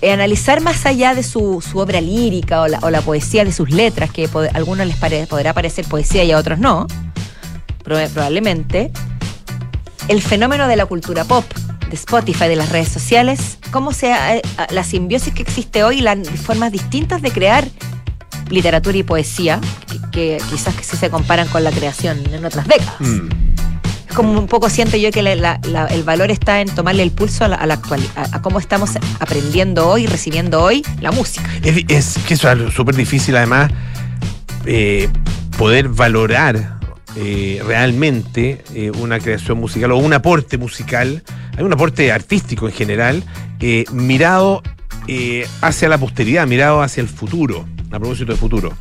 eh, 0.02 0.12
analizar 0.12 0.60
más 0.60 0.84
allá 0.84 1.14
de 1.14 1.22
su, 1.22 1.62
obra 1.74 2.02
lírica 2.02 2.60
o 2.60 2.68
la, 2.68 3.00
poesía 3.00 3.46
de 3.46 3.52
sus 3.52 3.70
letras, 3.70 4.10
que 4.10 4.26
a 4.26 4.54
algunos 4.54 4.86
les 4.86 4.96
podrá 4.96 5.54
parecer 5.54 5.86
poesía 5.86 6.22
y 6.22 6.32
a 6.32 6.38
otros 6.38 6.58
no, 6.58 6.86
probablemente, 7.82 8.92
el 10.08 10.20
fenómeno 10.20 10.68
de 10.68 10.76
la 10.76 10.84
cultura 10.84 11.24
pop, 11.24 11.46
de 11.88 11.94
Spotify, 11.96 12.48
de 12.48 12.56
las 12.56 12.68
redes 12.68 12.88
sociales, 12.88 13.56
cómo 13.70 13.94
sea 13.94 14.36
eh, 14.36 14.42
la 14.68 14.84
simbiosis 14.84 15.32
que 15.32 15.40
existe 15.40 15.84
hoy, 15.84 16.02
las 16.02 16.28
formas 16.28 16.70
distintas 16.70 17.22
de 17.22 17.30
crear 17.30 17.66
literatura 18.50 18.96
y 18.96 19.02
poesía, 19.02 19.60
que, 20.12 20.38
quizás 20.50 20.74
que 20.74 20.84
sí 20.84 20.96
se 20.96 21.10
comparan 21.10 21.48
con 21.48 21.64
la 21.64 21.70
creación 21.70 22.22
en 22.32 22.44
otras 22.44 22.66
décadas. 22.66 23.00
Mm. 23.00 23.28
Es 24.08 24.14
como 24.14 24.38
un 24.38 24.46
poco 24.46 24.70
siento 24.70 24.96
yo 24.96 25.10
que 25.10 25.20
el 25.20 26.02
valor 26.04 26.30
está 26.30 26.60
en 26.60 26.68
tomarle 26.68 27.02
el 27.02 27.10
pulso 27.10 27.44
a 27.44 27.48
la, 27.48 27.74
actualidad, 27.74 28.28
a, 28.32 28.40
cómo 28.40 28.58
estamos 28.58 28.90
aprendiendo 29.20 29.88
hoy, 29.88 30.06
recibiendo 30.06 30.62
hoy 30.62 30.84
la 31.00 31.10
música. 31.12 31.48
Es, 31.62 32.18
que 32.26 32.34
eso 32.34 32.50
es 32.50 32.74
súper 32.74 32.94
difícil 32.94 33.36
además 33.36 33.70
eh, 34.64 35.08
poder 35.58 35.88
valorar 35.88 36.78
eh, 37.16 37.62
realmente 37.64 38.62
eh, 38.74 38.90
una 38.90 39.20
creación 39.20 39.58
musical 39.58 39.92
o 39.92 39.96
un 39.96 40.12
aporte 40.12 40.58
musical, 40.58 41.22
hay 41.56 41.64
un 41.64 41.72
aporte 41.72 42.12
artístico 42.12 42.68
en 42.68 42.74
general, 42.74 43.24
mirado 43.92 44.62
hacia 45.62 45.88
la 45.88 45.98
posteridad, 45.98 46.46
mirado 46.46 46.82
hacia 46.82 47.00
el 47.00 47.08
futuro 47.08 47.64
a 47.96 48.00
propósito 48.00 48.32
de 48.32 48.38
futuro. 48.38 48.72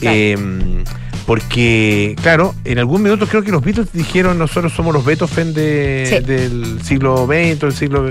Em, 0.00 0.84
porque, 1.26 2.16
claro, 2.22 2.54
en 2.64 2.78
algún 2.78 3.02
minuto 3.02 3.26
creo 3.26 3.42
que 3.42 3.52
los 3.52 3.62
Beatles 3.62 3.92
dijeron 3.92 4.38
nosotros 4.38 4.72
somos 4.72 4.92
los 4.92 5.04
Beethoven 5.04 5.54
del 5.54 6.80
siglo 6.82 7.26
XX, 7.26 7.60
del 7.60 7.72
siglo, 7.72 8.10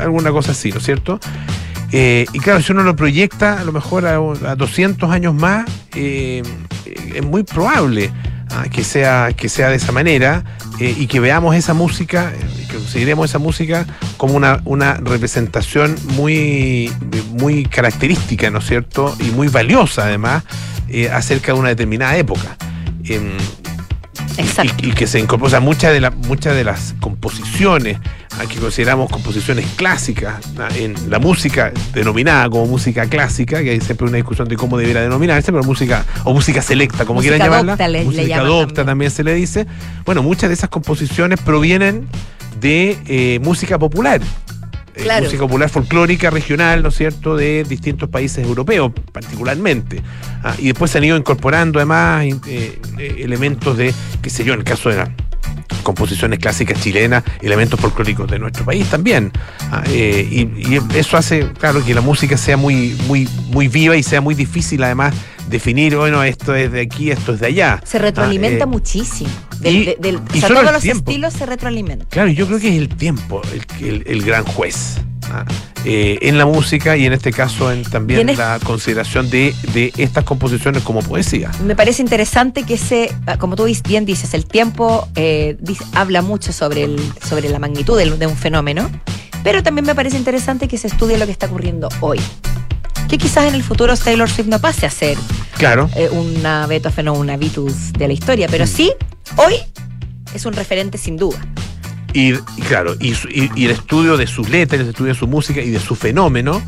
alguna 0.00 0.32
cosa 0.32 0.52
así, 0.52 0.70
¿no 0.70 0.78
es 0.78 0.84
cierto? 0.84 1.20
Eh, 1.92 2.26
y 2.32 2.38
claro, 2.40 2.60
si 2.60 2.72
uno 2.72 2.82
lo 2.82 2.96
proyecta 2.96 3.60
a 3.60 3.64
lo 3.64 3.72
mejor 3.72 4.04
a, 4.06 4.16
200 4.16 5.10
años 5.10 5.34
más, 5.34 5.64
eh, 5.94 6.42
es 7.14 7.24
muy 7.24 7.44
probable 7.44 8.10
ah, 8.50 8.64
que, 8.70 8.84
sea, 8.84 9.32
que 9.36 9.48
sea 9.48 9.68
de 9.70 9.76
esa 9.76 9.92
manera 9.92 10.44
eh, 10.80 10.94
y 10.96 11.06
que 11.06 11.20
veamos 11.20 11.54
esa 11.56 11.74
música, 11.74 12.32
que 12.68 12.76
consideremos 12.76 13.30
esa 13.30 13.38
música 13.38 13.86
como 14.16 14.34
una, 14.34 14.60
una 14.64 14.94
representación 14.94 15.96
muy, 16.14 16.92
muy 17.32 17.64
característica, 17.64 18.50
¿no 18.50 18.58
es 18.58 18.66
cierto? 18.66 19.16
Y 19.20 19.30
muy 19.30 19.48
valiosa 19.48 20.04
además 20.04 20.44
acerca 21.12 21.52
de 21.52 21.58
una 21.58 21.68
determinada 21.68 22.16
época. 22.16 22.56
Exacto. 24.38 24.74
Y, 24.86 24.90
y 24.90 24.92
que 24.92 25.06
se 25.06 25.18
incorpora, 25.18 25.46
o 25.48 25.50
sea, 25.50 25.60
muchas 25.60 25.92
de, 25.92 26.00
la- 26.00 26.10
muchas 26.10 26.54
de 26.56 26.64
las 26.64 26.94
composiciones 27.00 27.98
ah, 28.38 28.44
que 28.48 28.56
consideramos 28.56 29.10
composiciones 29.10 29.66
clásicas 29.76 30.36
en 30.76 30.94
la 31.10 31.18
música 31.18 31.72
denominada 31.92 32.48
como 32.48 32.66
música 32.66 33.06
clásica, 33.06 33.62
que 33.62 33.70
hay 33.70 33.80
siempre 33.80 34.06
una 34.06 34.16
discusión 34.16 34.48
de 34.48 34.56
cómo 34.56 34.78
debiera 34.78 35.02
denominarse, 35.02 35.52
pero 35.52 35.64
música, 35.64 36.04
o 36.24 36.32
música 36.32 36.62
selecta, 36.62 37.04
como 37.04 37.18
Música 37.20 37.34
quieran 37.36 37.50
llamarla, 37.50 37.88
le- 37.88 38.04
música 38.04 38.22
también. 38.36 38.86
también 38.86 39.10
se 39.10 39.24
le 39.24 39.34
dice. 39.34 39.66
Bueno, 40.04 40.22
muchas 40.22 40.48
de 40.48 40.54
esas 40.54 40.70
composiciones 40.70 41.40
provienen 41.40 42.06
de 42.60 42.96
eh, 43.06 43.38
música 43.42 43.78
popular. 43.78 44.20
Eh, 44.98 45.02
Claro. 45.02 45.24
música 45.24 45.42
popular 45.42 45.70
folclórica 45.70 46.30
regional, 46.30 46.82
¿no 46.82 46.88
es 46.88 46.96
cierto?, 46.96 47.36
de 47.36 47.64
distintos 47.64 48.08
países 48.08 48.44
europeos, 48.44 48.92
particularmente. 49.12 50.02
Ah, 50.42 50.54
y 50.58 50.66
después 50.66 50.90
se 50.90 50.98
han 50.98 51.04
ido 51.04 51.16
incorporando 51.16 51.78
además 51.78 52.24
eh, 52.24 52.78
eh, 52.98 53.16
elementos 53.20 53.76
de, 53.76 53.94
qué 54.20 54.30
sé 54.30 54.44
yo, 54.44 54.54
en 54.54 54.60
el 54.60 54.64
caso 54.64 54.88
de 54.90 54.96
las 54.96 55.08
composiciones 55.82 56.38
clásicas 56.38 56.80
chilenas, 56.80 57.22
elementos 57.40 57.78
folclóricos 57.80 58.28
de 58.30 58.38
nuestro 58.38 58.64
país 58.64 58.86
también. 58.88 59.32
Ah, 59.70 59.82
eh, 59.88 60.26
y, 60.30 60.74
y 60.74 60.80
eso 60.94 61.16
hace, 61.16 61.46
claro, 61.58 61.84
que 61.84 61.94
la 61.94 62.00
música 62.00 62.36
sea 62.36 62.56
muy, 62.56 62.96
muy, 63.06 63.28
muy 63.50 63.68
viva 63.68 63.96
y 63.96 64.02
sea 64.02 64.20
muy 64.20 64.34
difícil 64.34 64.82
además 64.82 65.14
definir, 65.48 65.96
bueno, 65.96 66.22
esto 66.22 66.54
es 66.54 66.70
de 66.72 66.80
aquí, 66.82 67.10
esto 67.10 67.32
es 67.34 67.40
de 67.40 67.46
allá. 67.46 67.80
Se 67.84 67.98
retroalimenta 67.98 68.64
Ah, 68.64 68.68
eh, 68.68 68.70
muchísimo. 68.70 69.30
Del, 69.60 69.74
y- 69.76 69.84
de- 69.86 69.96
del- 70.00 70.16
o 70.16 70.20
sea, 70.38 70.48
todos 70.48 70.72
los 70.72 70.82
tiempo. 70.82 71.10
estilos 71.10 71.32
se 71.34 71.46
retroalimentan. 71.46 72.06
Claro, 72.10 72.28
yo 72.30 72.46
creo 72.46 72.60
que 72.60 72.68
es 72.68 72.76
el 72.76 72.88
tiempo 72.88 73.42
el, 73.52 73.86
el- 73.86 74.04
el 74.06 74.22
gran 74.22 74.44
juez. 74.44 74.98
¿ah? 75.32 75.44
Eh, 75.84 76.18
en 76.22 76.38
la 76.38 76.46
música 76.46 76.96
y 76.96 77.04
en 77.06 77.12
este 77.12 77.32
caso 77.32 77.70
en 77.72 77.82
también 77.82 78.20
Tienes- 78.20 78.38
la 78.38 78.58
consideración 78.64 79.28
de, 79.30 79.54
de 79.74 79.92
estas 79.98 80.24
composiciones 80.24 80.82
como 80.82 81.00
poesía. 81.02 81.50
Me 81.64 81.74
parece 81.76 82.02
interesante 82.02 82.62
que 82.62 82.74
ese, 82.74 83.10
como 83.38 83.54
tú 83.56 83.66
bien 83.86 84.04
dices, 84.06 84.32
el 84.34 84.46
tiempo 84.46 85.08
eh, 85.16 85.56
habla 85.92 86.22
mucho 86.22 86.52
sobre, 86.52 86.84
el, 86.84 86.98
sobre 87.26 87.48
la 87.50 87.58
magnitud 87.58 87.98
de 87.98 88.26
un 88.26 88.36
fenómeno, 88.36 88.90
pero 89.44 89.62
también 89.62 89.84
me 89.86 89.94
parece 89.94 90.16
interesante 90.16 90.66
que 90.68 90.78
se 90.78 90.86
estudie 90.88 91.18
lo 91.18 91.26
que 91.26 91.32
está 91.32 91.46
ocurriendo 91.46 91.88
hoy. 92.00 92.20
Que 93.08 93.18
quizás 93.18 93.46
en 93.46 93.54
el 93.54 93.62
futuro 93.62 93.96
Taylor 93.96 94.28
Swift 94.28 94.48
no 94.48 94.60
pase 94.60 94.86
a 94.86 94.90
ser 94.90 95.16
Claro. 95.56 95.88
eh, 95.96 96.08
una 96.10 96.66
Beethoven 96.66 97.08
o 97.08 97.14
una 97.14 97.36
Vitus 97.36 97.92
de 97.94 98.06
la 98.06 98.12
historia, 98.12 98.48
pero 98.50 98.64
Mm. 98.64 98.68
sí, 98.68 98.92
hoy 99.36 99.54
es 100.34 100.44
un 100.44 100.52
referente 100.52 100.98
sin 100.98 101.16
duda. 101.16 101.38
Y, 102.12 102.34
y 102.34 102.62
claro, 102.68 102.96
y, 103.00 103.12
y- 103.12 103.50
y 103.54 103.64
el 103.66 103.70
estudio 103.72 104.16
de 104.16 104.26
sus 104.26 104.48
letras, 104.48 104.80
el 104.80 104.88
estudio 104.88 105.12
de 105.12 105.18
su 105.18 105.26
música 105.26 105.60
y 105.60 105.70
de 105.70 105.78
su 105.80 105.94
fenómeno 105.94 106.62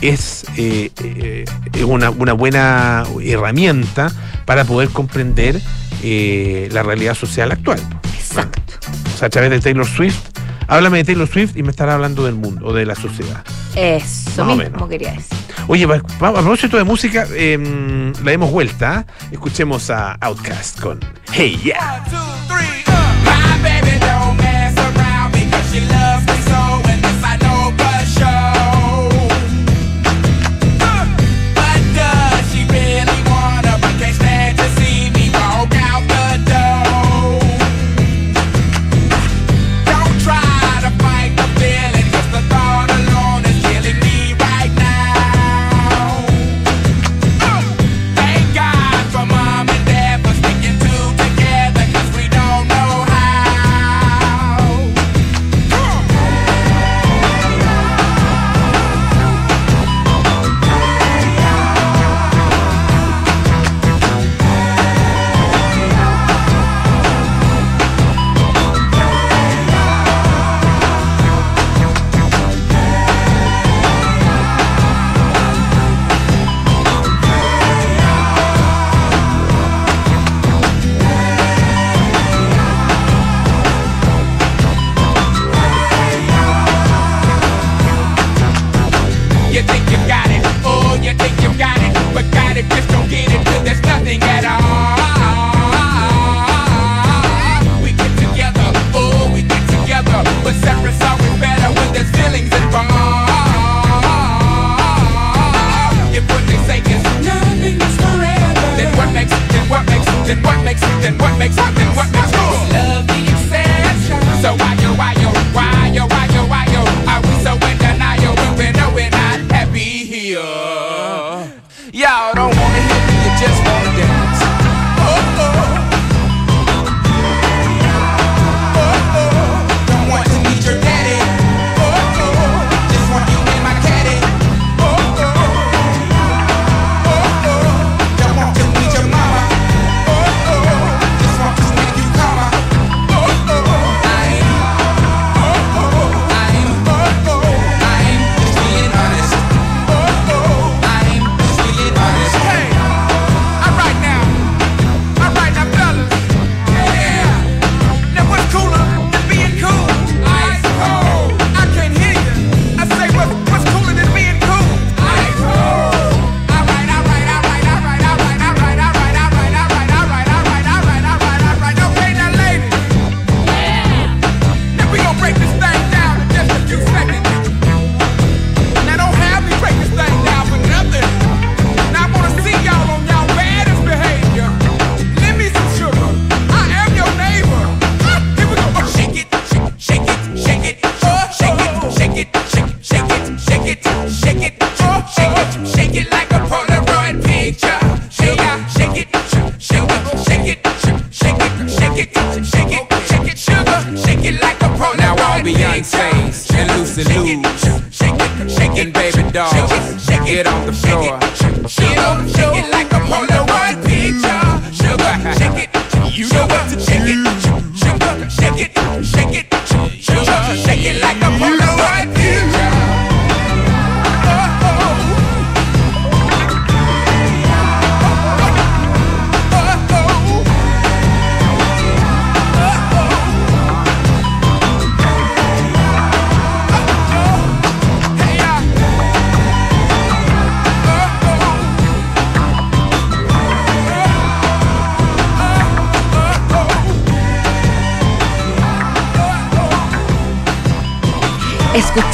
es, 0.00 0.44
eh, 0.56 0.90
eh, 1.02 1.44
una, 1.86 2.10
una 2.10 2.32
buena 2.34 3.04
herramienta 3.22 4.10
para 4.44 4.64
poder 4.64 4.88
comprender 4.90 5.60
eh, 6.02 6.68
la 6.72 6.82
realidad 6.82 7.14
social 7.14 7.52
actual. 7.52 7.80
Exacto. 8.18 8.60
O 9.14 9.18
sea, 9.18 9.26
a 9.28 9.30
través 9.30 9.50
de 9.50 9.60
Taylor 9.60 9.86
Swift, 9.86 10.18
háblame 10.66 10.98
de 10.98 11.04
Taylor 11.04 11.28
Swift 11.28 11.56
y 11.56 11.62
me 11.62 11.70
estará 11.70 11.94
hablando 11.94 12.24
del 12.24 12.34
mundo 12.34 12.66
o 12.66 12.72
de 12.72 12.84
la 12.86 12.94
sociedad. 12.94 13.42
Eso 13.76 14.44
Más 14.44 14.56
mismo 14.56 14.88
quería 14.88 15.12
decir. 15.12 15.36
Oye, 15.68 15.84
a 15.84 15.98
propósito 16.32 16.76
de 16.76 16.84
música, 16.84 17.26
em, 17.34 18.12
la 18.24 18.30
demos 18.30 18.50
vuelta. 18.50 19.06
Escuchemos 19.30 19.90
a 19.90 20.16
Outcast 20.20 20.80
con 20.80 21.00
Hey 21.32 21.60
Yeah. 21.62 22.02
One, 22.02 22.10
two, 22.10 22.54
three, 22.54 22.95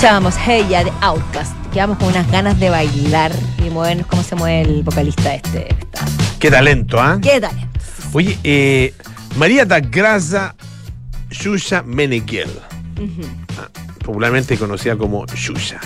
Escuchábamos 0.03 0.35
Hey 0.37 0.67
Ya 0.69 0.83
de 0.83 0.93
Outcast. 1.01 1.53
Quedamos 1.73 1.97
con 1.97 2.09
unas 2.09 2.29
ganas 2.29 2.59
de 2.59 2.71
bailar 2.71 3.31
y 3.65 3.71
movernos 3.71 4.05
como 4.09 4.25
se 4.25 4.35
mueve 4.35 4.63
el 4.63 4.83
vocalista 4.83 5.33
este. 5.33 5.69
Qué 6.41 6.51
talento, 6.51 7.01
¿ah? 7.01 7.21
¿Qué 7.23 7.41
tal? 7.41 7.53
Oye, 8.13 8.37
eh, 8.43 8.95
María 9.37 9.65
da 9.65 9.79
Graza 9.79 10.57
Yuya 11.31 11.85
Meneghel, 11.85 12.51
ah, 13.61 13.69
popularmente 14.05 14.59
conocida 14.59 14.97
como 14.97 15.25
Yuya. 15.27 15.79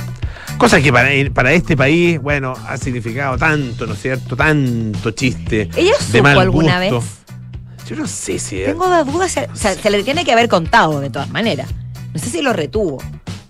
Cosa 0.57 0.81
que 0.81 0.90
para, 0.90 1.11
para 1.35 1.52
este 1.52 1.76
país, 1.76 2.18
bueno, 2.18 2.55
ha 2.66 2.79
significado 2.79 3.37
tanto, 3.37 3.87
¿no 3.87 3.92
es 3.92 4.00
cierto? 4.00 4.35
Tanto 4.35 5.11
chiste. 5.11 5.68
¿Ella 5.76 5.92
de 5.92 6.05
supo 6.05 6.22
mal 6.22 6.38
alguna 6.38 6.81
gusto. 6.81 7.00
vez? 7.00 7.87
Yo 7.87 7.96
no 7.96 8.07
sé 8.07 8.38
si. 8.38 8.62
Tengo 8.64 8.88
la 8.88 9.05
duda, 9.05 9.29
se, 9.29 9.46
o 9.52 9.57
sea, 9.57 9.74
se 9.74 9.90
le 9.90 10.02
tiene 10.05 10.24
que 10.24 10.33
haber 10.33 10.48
contado 10.48 11.00
de 11.00 11.11
todas 11.11 11.29
maneras. 11.29 11.68
No 12.14 12.18
sé 12.18 12.31
si 12.31 12.40
lo 12.40 12.55
retuvo, 12.55 13.02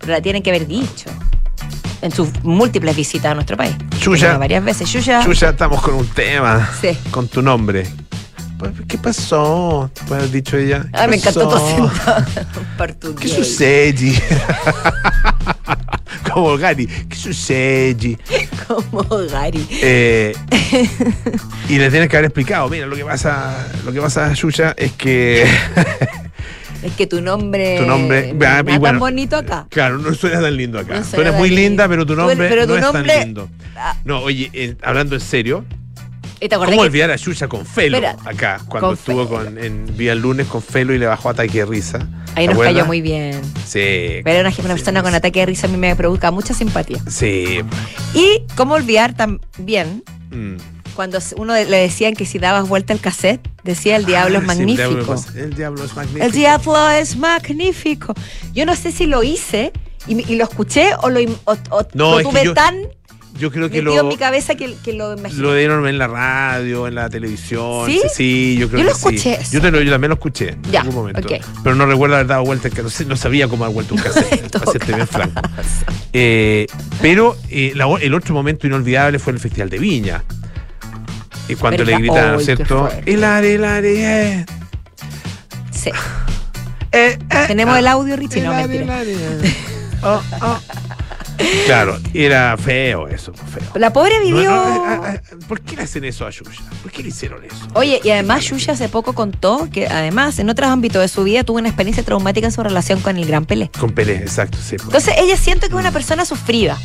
pero 0.07 0.19
la 0.19 0.23
tienen 0.23 0.41
que 0.41 0.51
haber 0.51 0.69
dicho 0.69 1.11
en 2.01 2.13
sus 2.13 2.29
múltiples 2.45 2.95
visitas 2.95 3.33
a 3.33 3.35
nuestro 3.35 3.57
país. 3.57 3.75
Bueno, 4.07 4.39
Varias 4.39 4.65
veces. 4.65 4.93
Yuya. 4.93 5.25
Yuya, 5.25 5.51
estamos 5.51 5.83
con 5.83 5.95
un 5.95 6.07
tema. 6.07 6.71
Sí. 6.81 6.97
Con 7.11 7.27
tu 7.27 7.43
nombre. 7.43 7.85
Pues, 8.57 8.71
¿Qué 8.87 8.99
pasó? 8.99 9.91
Te 9.93 10.05
puede 10.05 10.21
haber 10.21 10.33
dicho 10.33 10.57
ella. 10.57 10.83
¿Qué 10.83 10.91
Ay, 10.93 11.09
me 11.09 11.17
encantó 11.17 11.49
tu 11.49 11.57
acento. 11.57 11.91
¿Qué 13.21 13.27
sucede? 13.29 14.13
Como 16.33 16.57
Gary. 16.57 16.87
¿Qué 16.87 17.17
sucede? 17.17 18.17
Como 18.69 19.03
Gary. 19.29 19.67
Eh, 19.83 20.37
y 21.69 21.79
le 21.79 21.91
tienes 21.91 22.09
que 22.09 22.17
haber 22.17 22.27
explicado, 22.27 22.69
mira, 22.69 22.87
lo 22.87 22.95
que 22.95 23.05
pasa, 23.05 23.67
lo 23.85 23.93
que 23.93 24.01
pasa, 24.01 24.33
Yuya, 24.35 24.73
es 24.79 24.93
que 24.93 25.47
Es 26.83 26.93
que 26.93 27.07
tu 27.07 27.21
nombre. 27.21 27.79
tu 27.79 27.87
nombre 27.87 28.33
no 28.33 28.47
ah, 28.47 28.63
es 28.67 28.81
tan 28.81 28.99
bonito 28.99 29.37
acá. 29.37 29.67
Claro, 29.71 29.99
no 29.99 30.15
suena 30.15 30.41
tan 30.41 30.57
lindo 30.57 30.79
acá. 30.79 30.99
No 30.99 31.05
suena 31.05 31.31
eres 31.31 31.41
muy 31.41 31.51
linda, 31.51 31.89
pero 31.89 32.07
tu 32.07 32.15
nombre 32.15 32.49
pero 32.49 32.67
tu 32.67 32.73
no 32.73 32.77
es 32.77 32.83
nombre- 32.83 33.13
tan 33.13 33.25
lindo. 33.25 33.49
Ah. 33.77 33.97
No, 34.05 34.21
oye, 34.21 34.51
eh, 34.53 34.77
hablando 34.83 35.15
en 35.15 35.21
serio, 35.21 35.65
¿Y 36.39 36.49
te 36.49 36.55
acordás 36.55 36.75
¿cómo 36.75 36.83
olvidar 36.83 37.11
a 37.11 37.17
Yuya 37.17 37.49
con 37.49 37.65
Felo 37.65 37.97
Espera, 37.97 38.17
acá? 38.25 38.61
Cuando 38.69 38.89
con 38.89 38.95
estuvo 38.99 39.29
con, 39.29 39.59
en 39.59 39.97
Vía 39.97 40.13
el 40.13 40.21
Lunes 40.21 40.47
con 40.47 40.63
Felo 40.63 40.93
y 40.93 40.99
le 40.99 41.07
bajó 41.07 41.31
ataque 41.31 41.59
de 41.61 41.65
risa. 41.67 42.07
Ahí 42.35 42.47
¿Te 42.47 42.53
nos 42.53 42.63
cayó 42.63 42.85
muy 42.85 43.01
bien. 43.01 43.41
Sí. 43.67 44.21
Ver 44.23 44.39
a 44.39 44.41
una, 44.41 44.53
sí, 44.53 44.61
persona 44.61 45.03
con 45.03 45.15
ataque 45.15 45.41
de 45.41 45.47
risa 45.47 45.67
a 45.67 45.71
mí 45.71 45.79
me 45.79 45.97
provoca 45.97 46.31
mucha 46.31 46.53
simpatía. 46.53 46.99
Sí. 47.09 47.61
Y 48.13 48.43
cómo 48.55 48.75
olvidar 48.75 49.15
también 49.15 50.03
Mm. 50.31 50.57
Cuando 50.97 51.19
uno 51.37 51.55
le 51.55 51.65
decían 51.77 52.15
que 52.15 52.27
si 52.27 52.39
dabas 52.39 52.69
vuelta 52.69 52.93
el 52.93 53.01
cassette, 53.01 53.47
decía 53.63 53.97
el 53.97 54.05
diablo 54.07 54.39
es 54.41 54.49
Ah, 54.49 54.53
el 54.55 54.67
diablo 54.67 54.97
magnífico. 55.07 55.15
es- 55.15 55.37
El 55.37 55.55
diablo 55.55 55.85
es 55.85 55.95
magnífico. 55.95 56.25
El 56.27 56.33
diablo 56.33 56.91
es 56.91 57.17
magnífico. 57.17 58.15
Yo 58.55 58.67
no 58.67 58.75
sé 58.75 58.91
si 58.91 59.07
lo 59.07 59.23
hice 59.23 59.73
y, 60.09 60.33
y 60.33 60.37
lo 60.37 60.45
escuché 60.45 60.91
o 61.03 61.11
lo, 61.11 61.21
im- 61.21 61.37
o- 61.45 61.53
o 61.71 61.87
No, 61.95 62.13
lo 62.13 62.19
es 62.21 62.25
que 62.27 62.31
tuve 62.33 62.45
yo- 62.45 62.55
tan 62.55 62.77
Yo 63.39 63.51
creo 63.51 63.69
que 63.69 63.83
metido 63.83 63.97
lo, 63.97 64.01
en 64.01 64.09
mi 64.09 64.17
cabeza 64.17 64.55
que, 64.55 64.75
que 64.83 64.95
lo 64.95 65.13
imaginé. 65.15 65.43
lo 65.43 65.55
dieron 65.55 65.87
en 65.87 65.99
la 65.99 66.07
radio, 66.07 66.87
en 66.89 66.95
la 66.95 67.11
televisión. 67.11 67.85
¿Sí? 67.87 68.01
Sí, 68.15 68.57
yo 68.59 68.69
creo 68.71 68.79
Yo 68.81 68.85
que 68.87 68.91
lo 68.93 68.97
escuché 68.97 69.45
sí. 69.45 69.51
Yo, 69.53 69.61
te 69.61 69.71
lo- 69.71 69.83
yo 69.83 69.91
también 69.91 70.09
lo 70.09 70.15
escuché 70.15 70.51
en 70.53 70.63
Ya, 70.73 70.81
algún 70.81 70.95
momento. 70.95 71.29
Pero 71.63 71.77
no 71.77 71.85
recuerdo 71.85 72.15
haber 72.15 72.29
dado 72.29 72.45
vuelta, 72.47 72.71
que 72.71 72.83
no, 72.83 72.89
sé- 72.89 73.05
no 73.05 73.15
sabía 73.17 73.47
cómo 73.47 73.65
dar 73.65 73.75
vuelta 73.75 73.93
un 73.93 74.01
cassette, 74.03 74.87
bien 74.87 75.07
franco. 75.07 75.43
Eh, 76.15 76.67
pero 77.03 77.37
eh, 77.51 77.73
la 77.75 77.87
el 78.01 78.15
otro 78.15 78.33
momento 78.33 78.67
inolvidable 78.67 79.19
fue 79.19 79.35
el 79.35 79.39
Festival 79.41 79.69
de 79.69 79.79
Viña. 79.81 80.25
Y 81.49 81.55
cuando 81.55 81.85
le 81.85 81.97
gritaron, 81.99 82.33
¿no 82.33 82.39
Ay, 82.39 82.41
es 82.45 82.47
qué 82.49 82.57
cierto? 82.57 82.89
el 83.07 83.25
are, 83.25 83.55
eh. 83.85 84.47
Sí. 85.71 85.91
Eh, 86.93 87.19
eh, 87.31 87.45
Tenemos 87.49 87.75
ah. 87.75 87.79
el 87.81 87.89
audio, 87.89 88.17
Richie. 88.17 88.41
No, 88.41 88.55
mentira. 88.55 89.03
eh. 89.03 89.55
Oh, 90.03 90.23
oh. 90.41 90.59
Claro, 91.67 91.99
era 92.15 92.57
feo 92.57 93.09
eso, 93.09 93.33
feo. 93.35 93.63
La 93.75 93.93
pobre 93.93 94.19
vivió. 94.21 94.51
no, 94.51 95.07
eh, 95.07 95.21
eh, 95.25 95.37
¿Por 95.49 95.61
qué 95.61 95.77
le 95.77 95.83
hacen 95.83 96.05
eso 96.05 96.27
a 96.27 96.31
Yuya? 96.31 96.61
¿Por 96.83 96.91
qué 96.91 97.03
le 97.03 97.09
hicieron 97.09 97.45
eso? 97.45 97.57
Oye, 97.75 98.01
y 98.03 98.11
además 98.11 98.45
Yuya 98.45 98.73
hace 98.73 98.89
poco 98.89 99.13
contó 99.15 99.69
que 99.71 99.87
además 99.87 100.39
en 100.39 100.49
otros 100.49 100.71
ámbitos 100.71 101.03
de 101.03 101.09
su 101.09 101.25
vida 101.25 101.45
tuvo 101.45 101.59
una 101.59 101.69
experiencia 101.69 102.03
traumática 102.03 102.47
en 102.47 102.53
su 102.53 102.63
relación 102.63 103.01
con 103.01 103.17
el 103.17 103.27
gran 103.27 103.45
Pelé. 103.45 103.71
Con 103.79 103.91
Pelé, 103.93 104.17
exacto, 104.17 104.57
sí. 104.59 104.77
pues. 104.77 104.85
Entonces 104.87 105.15
ella 105.19 105.37
siente 105.37 105.69
que 105.69 105.75
es 105.75 105.81
una 105.81 105.93
persona 105.93 106.25
sufrida. 106.25 106.79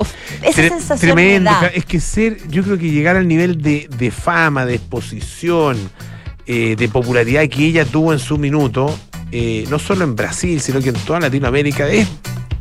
Esa 0.42 0.62
Tre- 0.62 0.68
sensación 0.68 0.98
tremendo. 1.14 1.50
me 1.50 1.56
da. 1.60 1.66
Es 1.68 1.84
que 1.84 2.00
ser, 2.00 2.38
yo 2.48 2.62
creo 2.62 2.78
que 2.78 2.90
llegar 2.90 3.16
al 3.16 3.26
nivel 3.28 3.60
de, 3.62 3.88
de 3.98 4.10
fama, 4.10 4.64
de 4.66 4.74
exposición, 4.76 5.78
eh, 6.46 6.74
de 6.76 6.88
popularidad 6.88 7.46
que 7.48 7.66
ella 7.66 7.84
tuvo 7.84 8.12
en 8.12 8.18
su 8.18 8.38
minuto, 8.38 8.98
eh, 9.32 9.64
no 9.70 9.78
solo 9.78 10.04
en 10.04 10.16
Brasil, 10.16 10.60
sino 10.60 10.80
que 10.80 10.88
en 10.90 10.96
toda 10.96 11.20
Latinoamérica, 11.20 11.88
es, 11.88 12.08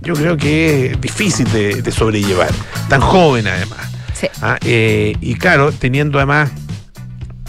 yo 0.01 0.13
creo 0.13 0.37
que 0.37 0.87
es 0.91 1.01
difícil 1.01 1.49
de, 1.51 1.81
de 1.81 1.91
sobrellevar. 1.91 2.49
Tan 2.89 3.01
joven 3.01 3.47
además. 3.47 3.79
Sí. 4.13 4.27
Ah, 4.41 4.57
eh, 4.65 5.15
y 5.21 5.35
claro, 5.35 5.71
teniendo 5.71 6.17
además, 6.19 6.51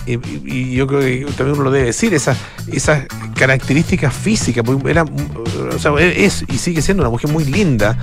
eh, 0.07 0.19
y, 0.45 0.75
yo 0.75 0.87
creo 0.87 1.01
que 1.01 1.27
también 1.37 1.57
uno 1.57 1.65
lo 1.65 1.71
debe 1.71 1.87
decir, 1.87 2.15
esas, 2.15 2.39
esas 2.73 3.07
características 3.41 4.15
físicas, 4.15 4.65
era, 4.87 5.05
o 5.05 5.79
sea, 5.79 5.93
es 5.99 6.45
y 6.49 6.59
sigue 6.59 6.83
siendo 6.83 7.03
una 7.03 7.11
mujer 7.11 7.31
muy 7.31 7.45
linda, 7.45 7.97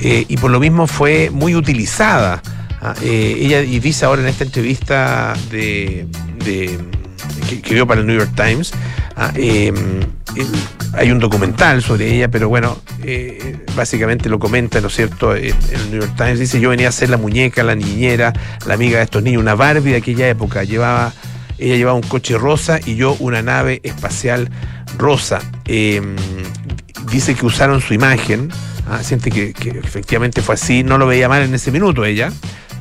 eh, 0.00 0.24
y 0.28 0.36
por 0.36 0.50
lo 0.50 0.60
mismo 0.60 0.86
fue 0.86 1.30
muy 1.30 1.54
utilizada. 1.54 2.42
Ah, 2.80 2.94
eh, 3.02 3.38
ella 3.40 3.62
y 3.62 3.80
dice 3.80 4.04
ahora 4.04 4.22
en 4.22 4.28
esta 4.28 4.44
entrevista 4.44 5.34
de, 5.50 6.06
que, 7.48 7.60
que 7.62 7.74
dio 7.74 7.86
para 7.86 8.02
el 8.02 8.06
New 8.06 8.16
York 8.16 8.32
Times, 8.36 8.72
ah, 9.16 9.32
eh, 9.34 9.72
hay 10.92 11.10
un 11.10 11.18
documental 11.18 11.82
sobre 11.82 12.14
ella, 12.14 12.28
pero 12.28 12.48
bueno, 12.48 12.78
básicamente 13.74 14.28
lo 14.28 14.38
comenta, 14.38 14.80
¿no 14.80 14.88
es 14.88 14.94
cierto? 14.94 15.34
En 15.34 15.46
el 15.46 15.90
New 15.90 16.00
York 16.00 16.14
Times 16.16 16.38
dice, 16.38 16.60
yo 16.60 16.70
venía 16.70 16.88
a 16.88 16.92
ser 16.92 17.10
la 17.10 17.16
muñeca, 17.16 17.62
la 17.62 17.74
niñera, 17.74 18.32
la 18.66 18.74
amiga 18.74 18.98
de 18.98 19.04
estos 19.04 19.22
niños, 19.22 19.40
una 19.40 19.54
Barbie 19.54 19.92
de 19.92 19.96
aquella 19.96 20.28
época, 20.28 20.64
llevaba, 20.64 21.12
ella 21.66 21.76
llevaba 21.76 21.96
un 21.96 22.02
coche 22.02 22.36
rosa 22.38 22.78
y 22.84 22.96
yo 22.96 23.16
una 23.20 23.42
nave 23.42 23.80
espacial 23.84 24.50
rosa. 24.98 25.40
Eh, 25.66 26.00
dice 27.10 27.34
que 27.34 27.46
usaron 27.46 27.80
su 27.80 27.94
imagen, 27.94 28.48
ah, 28.88 29.02
siente 29.02 29.30
que, 29.30 29.52
que 29.52 29.70
efectivamente 29.70 30.42
fue 30.42 30.54
así, 30.54 30.82
no 30.82 30.98
lo 30.98 31.06
veía 31.06 31.28
mal 31.28 31.42
en 31.42 31.54
ese 31.54 31.70
minuto 31.70 32.04
ella, 32.04 32.32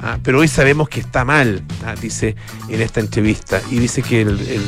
ah, 0.01 0.17
pero 0.23 0.39
hoy 0.39 0.47
sabemos 0.47 0.89
que 0.89 0.99
está 0.99 1.23
mal, 1.25 1.63
ah, 1.85 1.95
dice 1.99 2.35
en 2.69 2.81
esta 2.81 2.99
entrevista, 2.99 3.61
y 3.71 3.79
dice 3.79 4.01
que 4.01 4.21
el, 4.21 4.39
el 4.41 4.61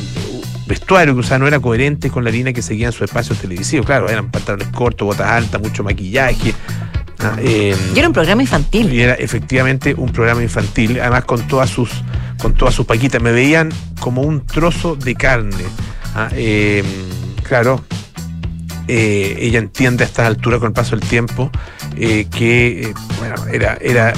vestuario 0.66 1.14
que 1.14 1.20
usaba 1.20 1.38
no 1.38 1.46
era 1.46 1.60
coherente 1.60 2.10
con 2.10 2.24
la 2.24 2.30
línea 2.30 2.52
que 2.52 2.62
seguía 2.62 2.86
en 2.88 2.92
su 2.92 3.04
espacio 3.04 3.34
televisivo, 3.36 3.84
claro, 3.84 4.08
eran 4.08 4.30
pantalones 4.30 4.68
cortos, 4.68 5.06
botas 5.06 5.28
altas, 5.28 5.60
mucho 5.60 5.84
maquillaje. 5.84 6.54
eh, 7.38 7.74
Y 7.94 7.98
era 7.98 8.08
un 8.08 8.14
programa 8.14 8.42
infantil. 8.42 8.92
y 8.92 9.00
era 9.00 9.14
efectivamente 9.14 9.94
un 9.96 10.10
programa 10.10 10.42
infantil, 10.42 11.00
además 11.00 11.24
con 11.24 11.46
todas 11.48 11.70
sus, 11.70 11.90
con 12.40 12.54
todas 12.54 12.74
sus 12.74 12.86
paquitas. 12.86 13.20
Me 13.22 13.32
veían 13.32 13.70
como 14.00 14.22
un 14.22 14.44
trozo 14.46 14.96
de 14.96 15.14
carne. 15.14 15.64
Ah, 16.14 16.28
eh, 16.32 16.82
claro, 17.42 17.82
eh, 18.88 19.36
ella 19.40 19.58
entiende 19.58 20.04
a 20.04 20.06
estas 20.06 20.26
alturas 20.26 20.60
con 20.60 20.68
el 20.68 20.72
paso 20.72 20.96
del 20.96 21.06
tiempo 21.08 21.50
eh, 21.96 22.26
que 22.30 22.92
bueno, 23.18 23.34
era, 23.52 23.76
era 23.80 24.12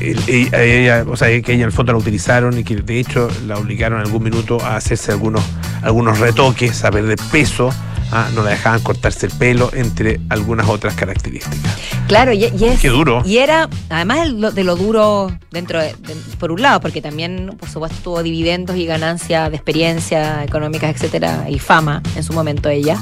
el- 0.00 0.18
ella, 0.26 0.62
ella- 0.64 1.04
o 1.08 1.16
sea, 1.16 1.28
que 1.28 1.52
ella 1.52 1.62
en 1.62 1.68
el 1.68 1.72
fondo 1.72 1.92
la 1.92 1.98
utilizaron 1.98 2.58
y 2.58 2.64
que 2.64 2.76
de 2.76 2.98
hecho 2.98 3.28
la 3.46 3.58
obligaron 3.58 4.00
en 4.00 4.06
algún 4.06 4.22
minuto 4.24 4.58
a 4.64 4.76
hacerse 4.76 5.12
algunos, 5.12 5.44
algunos 5.82 6.18
retoques, 6.18 6.82
a 6.84 6.90
perder 6.90 7.18
peso, 7.30 7.70
ah, 8.12 8.28
no 8.34 8.42
la 8.42 8.50
dejaban 8.50 8.80
cortarse 8.80 9.26
el 9.26 9.32
pelo, 9.32 9.70
entre 9.74 10.20
algunas 10.28 10.68
otras 10.68 10.94
características. 10.94 11.72
Claro, 12.08 12.32
y, 12.32 12.44
y 12.44 12.64
es. 12.64 12.80
Qué 12.80 12.88
duro. 12.88 13.22
Y 13.24 13.38
era, 13.38 13.68
además 13.90 14.20
de 14.20 14.26
lo, 14.30 14.50
de 14.52 14.64
lo 14.64 14.76
duro 14.76 15.36
dentro 15.50 15.80
de, 15.80 15.88
de- 15.94 16.14
por 16.38 16.52
un 16.52 16.62
lado, 16.62 16.80
porque 16.80 17.00
también, 17.02 17.56
por 17.58 17.68
supuesto, 17.68 17.96
tuvo 18.02 18.22
dividendos 18.22 18.76
y 18.76 18.86
ganancias 18.86 19.50
de 19.50 19.56
experiencia 19.56 20.44
económicas, 20.44 20.94
etcétera, 20.94 21.46
y 21.48 21.58
fama 21.58 22.02
en 22.16 22.22
su 22.22 22.32
momento 22.32 22.68
ella. 22.68 22.98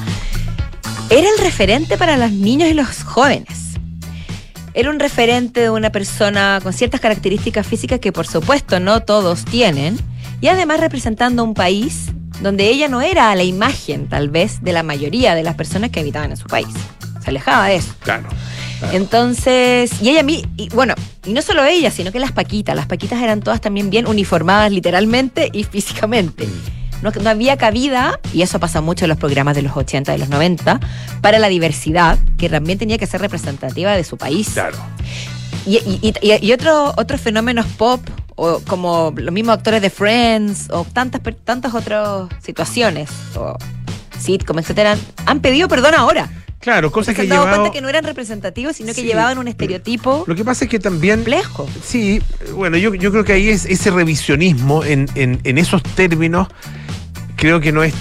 Era 1.11 1.29
el 1.29 1.45
referente 1.45 1.99
para 1.99 2.17
los 2.17 2.31
niños 2.33 2.71
y 2.71 2.75
los 2.75 3.03
jóvenes. 3.05 3.59
Era 4.75 4.88
un 4.88 4.99
referente 4.99 5.61
de 5.61 5.69
una 5.71 5.91
persona 5.93 6.59
con 6.62 6.73
ciertas 6.73 7.01
características 7.01 7.67
físicas 7.67 7.99
que, 7.99 8.12
por 8.12 8.27
supuesto, 8.27 8.81
no 8.81 9.01
todos 9.03 9.45
tienen. 9.45 9.99
Y 10.41 10.49
además 10.49 10.81
representando 10.81 11.45
un 11.45 11.53
país 11.53 12.07
donde 12.42 12.68
ella 12.68 12.88
no 12.88 13.00
era 13.00 13.31
a 13.31 13.35
la 13.37 13.44
imagen, 13.44 14.09
tal 14.09 14.28
vez, 14.31 14.62
de 14.62 14.72
la 14.72 14.83
mayoría 14.83 15.35
de 15.35 15.42
las 15.42 15.55
personas 15.55 15.90
que 15.90 16.00
habitaban 16.00 16.31
en 16.31 16.37
su 16.37 16.46
país. 16.46 16.68
Se 17.22 17.31
alejaba 17.31 17.68
de 17.68 17.76
eso. 17.76 17.94
Claro. 18.00 18.28
claro. 18.81 18.96
Entonces, 18.96 19.92
y 20.02 20.09
ella, 20.11 20.22
mi- 20.22 20.44
y 20.57 20.68
bueno, 20.70 20.94
y 21.24 21.33
no 21.33 21.40
solo 21.42 21.64
ella, 21.64 21.90
sino 21.90 22.11
que 22.11 22.18
las 22.18 22.33
paquitas. 22.33 22.74
Las 22.74 22.87
paquitas 22.87 23.22
eran 23.22 23.40
todas 23.40 23.61
también 23.61 23.90
bien 23.90 24.07
uniformadas 24.07 24.72
literalmente 24.72 25.48
y 25.52 25.64
físicamente. 25.72 26.48
No, 27.02 27.11
no 27.11 27.31
había 27.31 27.57
cabida, 27.57 28.20
y 28.33 28.42
eso 28.42 28.61
pasa 28.61 28.81
mucho 28.81 29.05
en 29.05 29.09
los 29.09 29.18
programas 29.18 29.57
de 29.57 29.62
los 29.62 29.76
80 29.76 30.14
y 30.14 30.18
los 30.18 30.28
90, 30.28 30.78
para 31.20 31.40
la 31.40 31.48
diversidad, 31.48 32.16
que 32.38 32.48
también 32.48 32.78
tenía 32.78 32.96
que 32.96 33.07
ser 33.09 33.20
representativa 33.20 33.96
de 33.96 34.05
su 34.05 34.16
país. 34.16 34.50
Claro. 34.52 34.76
Y, 35.67 35.77
y, 35.79 36.12
y- 36.23 36.47
y 36.47 36.53
otro- 36.53 36.93
otros 36.97 37.21
fenómenos 37.21 37.67
pop, 37.67 38.01
o 38.35 38.61
como 38.67 39.12
los 39.17 39.33
mismos 39.33 39.57
actores 39.59 39.81
de 39.83 39.91
Friends, 39.91 40.69
o 40.71 40.85
tantas, 40.85 41.21
tantas 41.45 41.75
otras 41.75 42.29
situaciones, 42.43 43.11
o 43.37 43.57
sitcom, 44.19 44.59
etcétera, 44.59 44.97
han 45.27 45.41
pedido 45.41 45.69
perdón 45.69 45.95
ahora. 45.95 46.31
Claro, 46.59 46.93
cosas 46.93 47.09
Se 47.09 47.17
que 47.17 47.23
han 47.23 47.29
dado 47.29 47.43
llevado... 47.43 47.59
cuenta 47.62 47.75
que 47.75 47.81
no 47.83 47.88
eran 47.88 48.05
representativos, 48.05 48.77
sino 48.77 48.88
que 48.95 49.01
Sí. 49.01 49.07
llevaban 49.09 49.37
un 49.38 49.49
estereotipo 49.49 50.23
Lo 50.29 50.35
que 50.37 50.45
pasa 50.45 50.65
es 50.67 50.71
que 50.71 50.79
también... 50.79 51.17
complejo. 51.19 51.69
Sí, 51.85 52.23
bueno, 52.55 52.77
yo, 52.77 52.95
yo 52.95 53.11
creo 53.11 53.25
que 53.25 53.33
ahí 53.33 53.49
es 53.49 53.65
ese 53.67 53.91
revisionismo 53.91 54.85
en, 54.85 55.09
en, 55.17 55.41
en 55.43 55.59
esos 55.59 55.83
términos, 55.83 56.47
creo 57.42 57.61
que 57.61 57.72
no 57.72 57.83
es, 57.83 57.92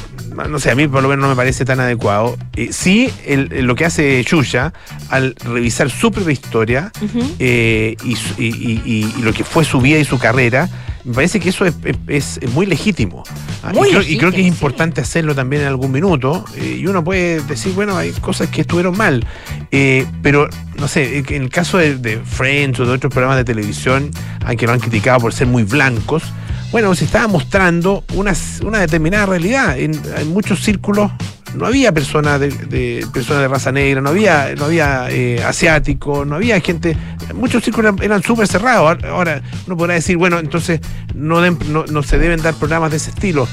no 0.49 0.59
sé, 0.59 0.69
a 0.69 0.75
mí 0.75 0.87
por 0.87 1.01
lo 1.01 1.09
menos 1.09 1.23
no 1.23 1.29
me 1.29 1.35
parece 1.35 1.65
tan 1.65 1.79
adecuado. 1.79 2.37
Eh, 2.55 2.69
sí, 2.71 3.09
el- 3.25 3.51
el- 3.51 3.65
lo 3.65 3.73
que 3.75 3.85
hace 3.85 4.23
Yuya 4.23 4.71
al 5.09 5.35
revisar 5.43 5.89
su 5.89 6.11
propia 6.11 6.31
historia 6.31 6.91
eh, 7.39 7.95
y, 8.03 8.11
y- 8.13 8.45
y- 8.45 8.81
y- 8.85 9.13
y 9.17 9.21
lo 9.23 9.33
que 9.33 9.43
fue 9.43 9.65
su 9.65 9.81
vida 9.81 9.97
y 9.97 10.05
su 10.05 10.19
carrera, 10.19 10.69
me 11.03 11.15
parece 11.15 11.39
que 11.39 11.49
eso 11.49 11.65
es, 11.65 11.73
es- 12.07 12.37
es 12.37 12.51
muy 12.53 12.67
legítimo. 12.67 13.23
Ah, 13.63 13.71
Muy 13.73 13.87
y, 13.87 13.91
creo, 13.91 14.01
y 14.03 14.17
creo 14.19 14.31
que 14.31 14.37
es 14.37 14.43
sí. 14.43 14.47
importante 14.49 15.01
hacerlo 15.01 15.33
también 15.33 15.63
en 15.63 15.67
algún 15.69 15.91
minuto. 15.91 16.45
eh, 16.55 16.77
y 16.79 16.85
uno 16.85 17.03
puede 17.03 17.41
decir, 17.41 17.73
bueno, 17.73 17.97
hay 17.97 18.11
cosas 18.11 18.47
que 18.49 18.61
estuvieron 18.61 18.95
mal. 18.95 19.25
eh, 19.71 20.05
pero, 20.21 20.49
no 20.77 20.87
sé, 20.87 21.17
en 21.27 21.41
el 21.43 21.49
caso 21.49 21.77
de, 21.79 21.95
de 21.95 22.19
Friends 22.19 22.79
o 22.79 22.85
de 22.85 22.91
otros 22.91 23.11
programas 23.11 23.37
de 23.37 23.45
televisión, 23.45 24.11
aunque 24.45 24.67
lo 24.67 24.73
han 24.73 24.79
criticado 24.79 25.19
por 25.19 25.33
ser 25.33 25.47
muy 25.47 25.63
blancos, 25.63 26.23
bueno, 26.71 26.93
se 26.95 27.05
estaba 27.05 27.27
mostrando 27.27 28.03
una, 28.15 28.33
una 28.65 28.79
determinada 28.79 29.25
realidad. 29.25 29.77
En, 29.77 29.99
en 30.17 30.27
muchos 30.29 30.61
círculos 30.63 31.11
no 31.55 31.65
había 31.65 31.91
personas 31.91 32.39
de, 32.39 32.49
de- 32.49 33.05
personas 33.13 33.41
de 33.41 33.47
raza 33.49 33.71
negra, 33.73 33.99
no 33.99 34.09
había, 34.09 34.55
no 34.55 34.65
había 34.65 35.07
eh, 35.09 35.43
asiáticos, 35.43 36.25
no 36.25 36.35
había 36.35 36.59
gente. 36.61 36.95
Muchos 37.35 37.63
círculos 37.63 37.95
eran, 38.01 38.23
súper 38.23 38.47
cerrados. 38.47 39.03
Ahora- 39.03 39.41
uno 39.67 39.75
podrá 39.77 39.95
decir, 39.95 40.15
bueno, 40.17 40.39
entonces 40.39 40.79
no, 41.13 41.41
den- 41.41 41.57
no, 41.69 41.85
no 41.87 42.03
se 42.03 42.17
deben 42.17 42.41
dar 42.41 42.53
programas 42.53 42.91
de 42.91 42.97
ese 42.97 43.09
estilo. 43.09 43.47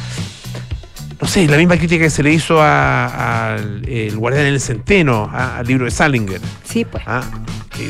No 1.20 1.26
sé, 1.26 1.48
la 1.48 1.56
misma 1.56 1.76
crítica 1.76 2.04
que 2.04 2.10
se 2.10 2.22
le 2.22 2.32
hizo 2.32 2.62
a- 2.62 3.54
al 3.54 3.88
El 3.88 4.16
Guardián 4.16 4.46
en 4.46 4.54
el 4.54 4.60
Centeno, 4.60 5.28
a- 5.32 5.58
al 5.58 5.66
libro 5.66 5.84
de 5.86 5.90
Salinger. 5.90 6.40
Sí, 6.62 6.84
pues. 6.84 7.02
¿ah? 7.06 7.22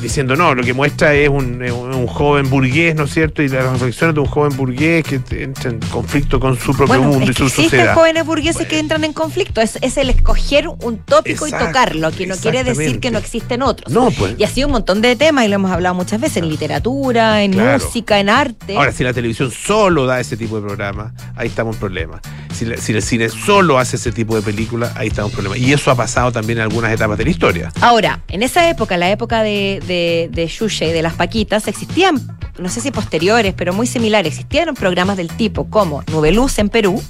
Diciendo, 0.00 0.36
no, 0.36 0.54
lo 0.54 0.62
que 0.62 0.72
muestra 0.74 1.14
es 1.14 1.28
un, 1.28 1.58
joven 2.06 2.48
burgués, 2.50 2.94
¿no 2.94 3.04
es 3.04 3.10
cierto? 3.12 3.42
Y 3.42 3.48
las 3.48 3.64
reflexiones 3.72 4.14
de 4.14 4.20
un 4.20 4.26
joven 4.26 4.56
burgués 4.56 5.04
que 5.04 5.20
entra 5.42 5.70
en 5.70 5.80
conflicto 5.90 6.38
con 6.38 6.56
su 6.58 6.72
propio 6.76 6.86
Bueno, 6.98 7.02
mundo 7.04 7.24
es 7.24 7.30
y 7.30 7.34
su 7.34 7.44
existen 7.44 7.64
sociedad. 7.70 7.94
jóvenes 7.94 8.24
burgueses 8.26 8.66
que 8.66 8.78
entran 8.78 9.04
en 9.04 9.12
conflicto. 9.12 9.60
Es, 9.60 9.78
es 9.80 9.96
el 9.96 10.10
escoger 10.10 10.68
un 10.68 10.98
tópico 10.98 11.46
y 11.46 11.50
tocarlo, 11.50 12.10
que 12.12 12.26
no 12.26 12.36
quiere 12.36 12.64
decir 12.64 13.00
que 13.00 13.10
no 13.10 13.18
existen 13.18 13.62
otros. 13.62 13.92
No, 13.92 14.10
pues. 14.10 14.34
Y 14.38 14.44
ha 14.44 14.48
sido 14.48 14.68
un 14.68 14.72
montón 14.72 15.00
de 15.00 15.16
temas 15.16 15.44
y 15.44 15.48
lo 15.48 15.54
hemos 15.56 15.70
hablado 15.70 15.94
muchas 15.94 16.20
veces 16.20 16.38
en 16.38 16.48
literatura, 16.48 17.42
en 17.42 17.52
Claro. 17.52 17.84
música, 17.84 18.20
en 18.20 18.28
arte. 18.28 18.76
Ahora, 18.76 18.92
si 18.92 19.04
la 19.04 19.12
televisión 19.12 19.50
solo 19.50 20.06
da 20.06 20.20
ese 20.20 20.36
tipo 20.36 20.56
de 20.60 20.66
programa, 20.66 21.12
ahí 21.36 21.48
estamos 21.48 21.76
en 21.76 21.80
problema. 21.80 22.20
Si, 22.54 22.64
la- 22.64 22.76
si 22.76 22.92
el 22.92 23.02
cine 23.02 23.28
solo 23.28 23.78
hace 23.78 23.96
ese 23.96 24.12
tipo 24.12 24.34
de 24.36 24.42
película, 24.42 24.92
ahí 24.96 25.08
estamos 25.08 25.30
en 25.32 25.36
problema. 25.36 25.56
Y 25.56 25.72
eso 25.72 25.90
ha 25.90 25.94
pasado 25.94 26.32
también 26.32 26.58
en 26.58 26.64
algunas 26.64 26.92
etapas 26.92 27.16
de 27.18 27.24
la 27.24 27.30
historia. 27.30 27.72
Ahora, 27.80 28.20
en 28.28 28.42
esa 28.42 28.68
época, 28.68 28.96
la 28.96 29.10
época 29.10 29.42
de, 29.42 29.77
de, 29.80 30.28
de 30.32 30.46
Yuya 30.46 30.86
y 30.88 30.92
de 30.92 31.02
las 31.02 31.14
Paquitas, 31.14 31.68
existían, 31.68 32.20
no 32.58 32.68
sé 32.68 32.80
si 32.80 32.90
posteriores, 32.90 33.54
pero 33.56 33.72
muy 33.72 33.86
similares, 33.86 34.32
existían 34.34 34.74
programas 34.74 35.16
del 35.16 35.28
tipo 35.28 35.68
como 35.70 36.02
Nubeluz 36.10 36.58
en 36.58 36.68
Perú, 36.68 37.02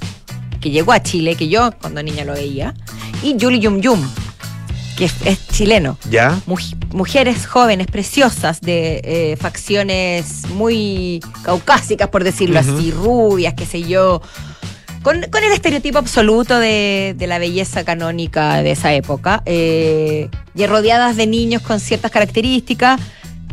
que 0.61 0.69
llegó 0.71 0.91
a 0.91 1.01
Chile, 1.01 1.35
que 1.35 1.47
yo 1.47 1.71
cuando 1.81 2.03
niña 2.03 2.25
lo 2.25 2.33
veía, 2.33 2.73
y 3.23 3.35
Yuli 3.37 3.59
Yum 3.59 3.79
Yum, 3.81 4.01
que 4.97 5.05
es, 5.05 5.13
es 5.25 5.47
chileno. 5.47 5.97
¿Ya? 6.09 6.37
Muj- 6.47 6.75
mujeres 6.93 7.47
jóvenes, 7.47 7.87
preciosas, 7.87 8.59
de 8.59 8.99
eh, 9.03 9.37
facciones 9.37 10.47
muy 10.49 11.21
caucásicas, 11.43 12.09
por 12.09 12.23
decirlo 12.23 12.59
así, 12.59 12.91
rubias, 12.91 13.53
qué 13.53 13.65
sé 13.65 13.83
yo. 13.83 14.21
Con, 15.03 15.21
con 15.31 15.43
el 15.43 15.51
estereotipo 15.53 15.97
absoluto 15.97 16.59
de, 16.59 17.15
de 17.17 17.27
la 17.27 17.39
belleza 17.39 17.83
canónica 17.85 18.61
de 18.61 18.71
esa 18.71 18.93
época. 18.93 19.41
eh, 19.45 20.29
y 20.55 20.65
rodeadas 20.67 21.15
de 21.15 21.25
niños 21.25 21.61
con 21.61 21.79
ciertas 21.79 22.11
características, 22.11 22.99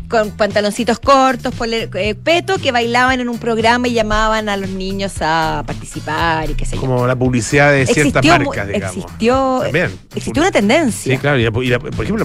con 0.09 0.33
pantaloncitos 0.33 0.99
cortos, 0.99 1.55
pole- 1.55 1.89
eh, 1.95 2.15
peto, 2.17 2.59
que 2.59 2.73
bailaban 2.73 3.21
en 3.21 3.29
un 3.29 3.39
programa 3.39 3.87
y 3.87 3.93
llamaban 3.93 4.49
a 4.49 4.57
los 4.57 4.71
niños 4.71 5.15
a 5.21 5.63
participar 5.67 6.51
y 6.51 6.55
qué 6.55 6.65
sé 6.65 6.75
yo. 6.77 6.81
Como 6.81 7.07
la 7.07 7.15
publicidad 7.17 7.71
de 7.73 7.87
ciertas 7.87 8.25
Existió, 8.25 8.39
marcas, 8.45 8.67
digamos. 8.69 8.97
existió, 8.97 9.59
También. 9.63 9.91
existió 10.17 10.43
una 10.43 10.51
tendencia. 10.51 11.13
Sí, 11.13 11.19
claro. 11.19 11.39
Y 11.39 11.45
la 11.45 11.63
y 11.63 11.69
la- 11.69 11.79
por 11.79 12.05
ejemplo, 12.05 12.25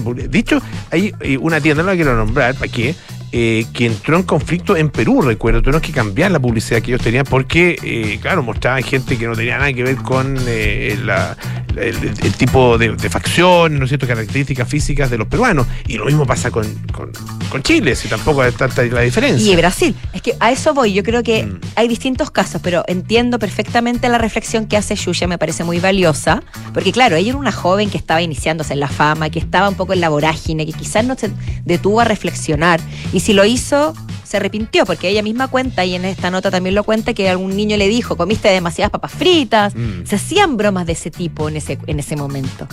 hay 0.90 1.12
una 1.40 1.60
tienda, 1.60 1.82
no 1.84 1.90
la 1.90 1.94
quiero 1.96 2.16
nombrar, 2.16 2.54
¿para 2.56 2.70
qué? 2.72 2.94
Eh, 3.34 3.64
que 3.72 3.86
entró 3.86 4.16
en 4.18 4.24
conflicto 4.24 4.76
en 4.76 4.90
Perú, 4.90 5.22
recuerdo. 5.22 5.62
Tuvieron 5.62 5.80
que 5.80 5.90
cambiar 5.92 6.30
la 6.30 6.38
publicidad 6.38 6.82
que 6.82 6.90
ellos 6.90 7.00
tenían 7.00 7.24
porque, 7.24 7.76
eh, 7.82 8.18
claro, 8.20 8.42
mostraban 8.42 8.82
gente 8.82 9.16
que 9.16 9.26
no 9.26 9.34
tenía 9.34 9.56
nada 9.56 9.72
que 9.72 9.82
ver 9.82 9.96
con 9.96 10.36
eh, 10.46 10.98
la- 11.02 11.34
el, 11.74 11.96
el 12.22 12.32
tipo 12.34 12.76
de, 12.76 12.90
de 12.94 13.08
facción, 13.08 13.78
¿no 13.78 13.84
es 13.86 13.88
cierto?, 13.88 14.06
características 14.06 14.68
físicas 14.68 15.08
de 15.10 15.16
los 15.16 15.26
peruanos. 15.28 15.66
Y 15.88 15.96
lo 15.96 16.04
mismo 16.04 16.26
pasa 16.26 16.50
con, 16.50 16.66
con, 16.92 17.10
con 17.48 17.62
Chile, 17.62 17.96
si 17.96 18.08
tampoco 18.08 18.44
es 18.44 18.54
tanta 18.54 18.82
la 18.84 19.00
diferencia. 19.00 19.50
Y 19.50 19.56
Brasil. 19.56 19.94
Es 20.12 20.20
que 20.20 20.34
a 20.38 20.52
eso 20.52 20.74
voy. 20.74 20.92
Yo 20.92 21.02
creo 21.02 21.22
que 21.22 21.44
Mm. 21.44 21.60
hay 21.76 21.88
distintos 21.88 22.30
casos, 22.30 22.60
pero 22.62 22.84
entiendo 22.86 23.38
perfectamente 23.38 24.10
la 24.10 24.18
reflexión 24.18 24.66
que 24.66 24.76
hace 24.76 24.94
Yuya, 24.94 25.26
me 25.26 25.38
parece 25.38 25.64
muy 25.64 25.80
valiosa. 25.80 26.42
Porque, 26.74 26.92
claro, 26.92 27.16
ella 27.16 27.30
era 27.30 27.38
una 27.38 27.52
joven 27.52 27.88
que 27.88 27.96
estaba 27.96 28.20
iniciándose 28.20 28.74
en 28.74 28.80
la 28.80 28.88
fama, 28.88 29.30
que 29.30 29.38
estaba 29.38 29.70
un 29.70 29.74
poco 29.74 29.94
en 29.94 30.02
la 30.02 30.10
vorágine, 30.10 30.66
que 30.66 30.74
quizás 30.74 31.06
no 31.06 31.16
se 31.16 31.30
detuvo 31.64 32.00
a 32.02 32.04
reflexionar. 32.04 32.78
Y 33.14 33.20
si 33.22 33.32
lo 33.32 33.44
hizo, 33.44 33.94
se 34.24 34.36
arrepintió, 34.36 34.84
porque 34.84 35.08
ella 35.08 35.22
misma 35.22 35.48
cuenta, 35.48 35.84
y 35.84 35.94
en 35.94 36.04
esta 36.04 36.30
nota 36.30 36.50
también 36.50 36.74
lo 36.74 36.84
cuenta, 36.84 37.14
que 37.14 37.30
algún 37.30 37.56
niño 37.56 37.76
le 37.76 37.88
dijo: 37.88 38.16
comiste 38.16 38.48
demasiadas 38.48 38.90
papas 38.90 39.12
fritas. 39.12 39.74
Mm. 39.74 40.04
Se 40.04 40.16
hacían 40.16 40.56
bromas 40.56 40.86
de 40.86 40.92
ese 40.92 41.10
tipo 41.10 41.48
en 41.48 41.56
ese, 41.56 41.78
en 41.86 41.98
ese 41.98 42.16
momento. 42.16 42.66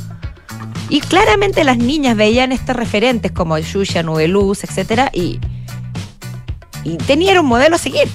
Y 0.90 1.02
claramente 1.02 1.64
las 1.64 1.78
niñas 1.78 2.18
veían 2.18 2.52
estos 2.52 2.76
referentes 2.76 3.32
como 3.32 3.58
Yuya, 3.60 4.02
Nubeluz, 4.02 4.64
etcétera, 4.64 5.12
y, 5.14 5.40
y 6.84 6.98
tenían 6.98 7.38
un 7.38 7.46
modelo 7.46 7.76
a 7.76 7.80
seguir 7.80 8.08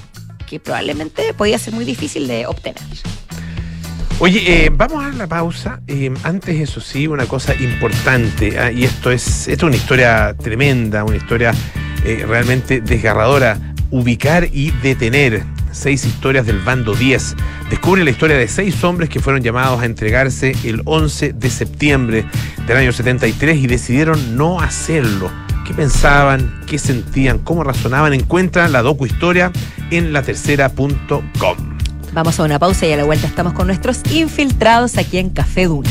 que 0.48 0.58
probablemente 0.58 1.34
podía 1.34 1.58
ser 1.58 1.72
muy 1.72 1.84
difícil 1.84 2.26
de 2.26 2.46
obtener. 2.46 2.82
Oye, 4.18 4.66
eh, 4.66 4.70
vamos 4.70 5.04
a 5.04 5.10
la 5.10 5.26
pausa. 5.26 5.80
Eh, 5.86 6.12
antes, 6.22 6.60
eso 6.60 6.80
sí, 6.80 7.06
una 7.06 7.26
cosa 7.26 7.54
importante, 7.54 8.58
ah, 8.58 8.70
y 8.70 8.84
esto 8.84 9.10
es, 9.10 9.48
esto 9.48 9.66
es 9.66 9.68
una 9.68 9.76
historia 9.76 10.36
tremenda, 10.36 11.04
una 11.04 11.16
historia 11.16 11.52
eh, 12.04 12.24
realmente 12.26 12.80
desgarradora. 12.80 13.58
Ubicar 13.90 14.48
y 14.52 14.70
detener. 14.82 15.44
Seis 15.72 16.04
historias 16.04 16.46
del 16.46 16.60
bando 16.60 16.94
10. 16.94 17.36
Descubre 17.70 18.04
la 18.04 18.10
historia 18.10 18.36
de 18.36 18.46
seis 18.46 18.82
hombres 18.84 19.08
que 19.08 19.20
fueron 19.20 19.42
llamados 19.42 19.82
a 19.82 19.86
entregarse 19.86 20.54
el 20.64 20.82
11 20.84 21.32
de 21.32 21.50
septiembre 21.50 22.26
del 22.66 22.76
año 22.76 22.92
73 22.92 23.56
y 23.56 23.66
decidieron 23.66 24.36
no 24.36 24.60
hacerlo. 24.60 25.30
¿Qué 25.66 25.74
pensaban? 25.74 26.60
¿Qué 26.66 26.78
sentían? 26.78 27.38
¿Cómo 27.38 27.64
razonaban? 27.64 28.12
Encuentran 28.12 28.72
la 28.72 28.82
docuhistoria 28.82 29.50
en 29.90 30.12
latercera.com. 30.12 31.74
Vamos 32.12 32.38
a 32.38 32.44
una 32.44 32.58
pausa 32.58 32.86
y 32.86 32.92
a 32.92 32.96
la 32.96 33.04
vuelta 33.04 33.26
estamos 33.26 33.54
con 33.54 33.66
nuestros 33.66 34.00
infiltrados 34.12 34.98
aquí 34.98 35.18
en 35.18 35.30
Café 35.30 35.64
Duna. 35.64 35.90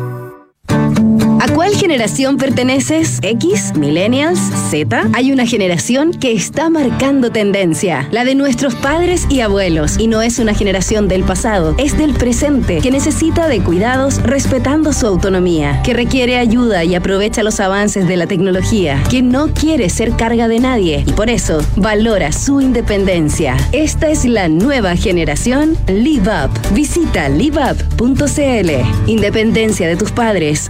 ¿A 1.41 1.47
cuál 1.47 1.75
generación 1.75 2.37
perteneces? 2.37 3.17
¿X? 3.23 3.73
¿Millennials? 3.75 4.37
¿Z? 4.69 5.09
Hay 5.13 5.31
una 5.31 5.47
generación 5.47 6.11
que 6.13 6.33
está 6.33 6.69
marcando 6.69 7.31
tendencia, 7.31 8.07
la 8.11 8.25
de 8.25 8.35
nuestros 8.35 8.75
padres 8.75 9.25
y 9.27 9.39
abuelos. 9.41 9.97
Y 9.97 10.05
no 10.05 10.21
es 10.21 10.37
una 10.37 10.53
generación 10.53 11.07
del 11.07 11.23
pasado, 11.23 11.73
es 11.79 11.97
del 11.97 12.13
presente, 12.13 12.77
que 12.77 12.91
necesita 12.91 13.47
de 13.47 13.59
cuidados 13.59 14.21
respetando 14.21 14.93
su 14.93 15.07
autonomía, 15.07 15.81
que 15.83 15.95
requiere 15.95 16.37
ayuda 16.37 16.83
y 16.83 16.93
aprovecha 16.93 17.41
los 17.41 17.59
avances 17.59 18.07
de 18.07 18.17
la 18.17 18.27
tecnología, 18.27 19.01
que 19.09 19.23
no 19.23 19.47
quiere 19.51 19.89
ser 19.89 20.11
carga 20.11 20.47
de 20.47 20.59
nadie 20.59 21.03
y 21.07 21.11
por 21.13 21.31
eso 21.31 21.65
valora 21.75 22.33
su 22.33 22.61
independencia. 22.61 23.57
Esta 23.71 24.11
es 24.11 24.25
la 24.25 24.47
nueva 24.47 24.95
generación 24.95 25.75
Live 25.87 26.29
Up. 26.29 26.51
Visita 26.75 27.29
liveup.cl. 27.29 28.69
Independencia 29.07 29.87
de 29.87 29.95
tus 29.95 30.11
padres. 30.11 30.69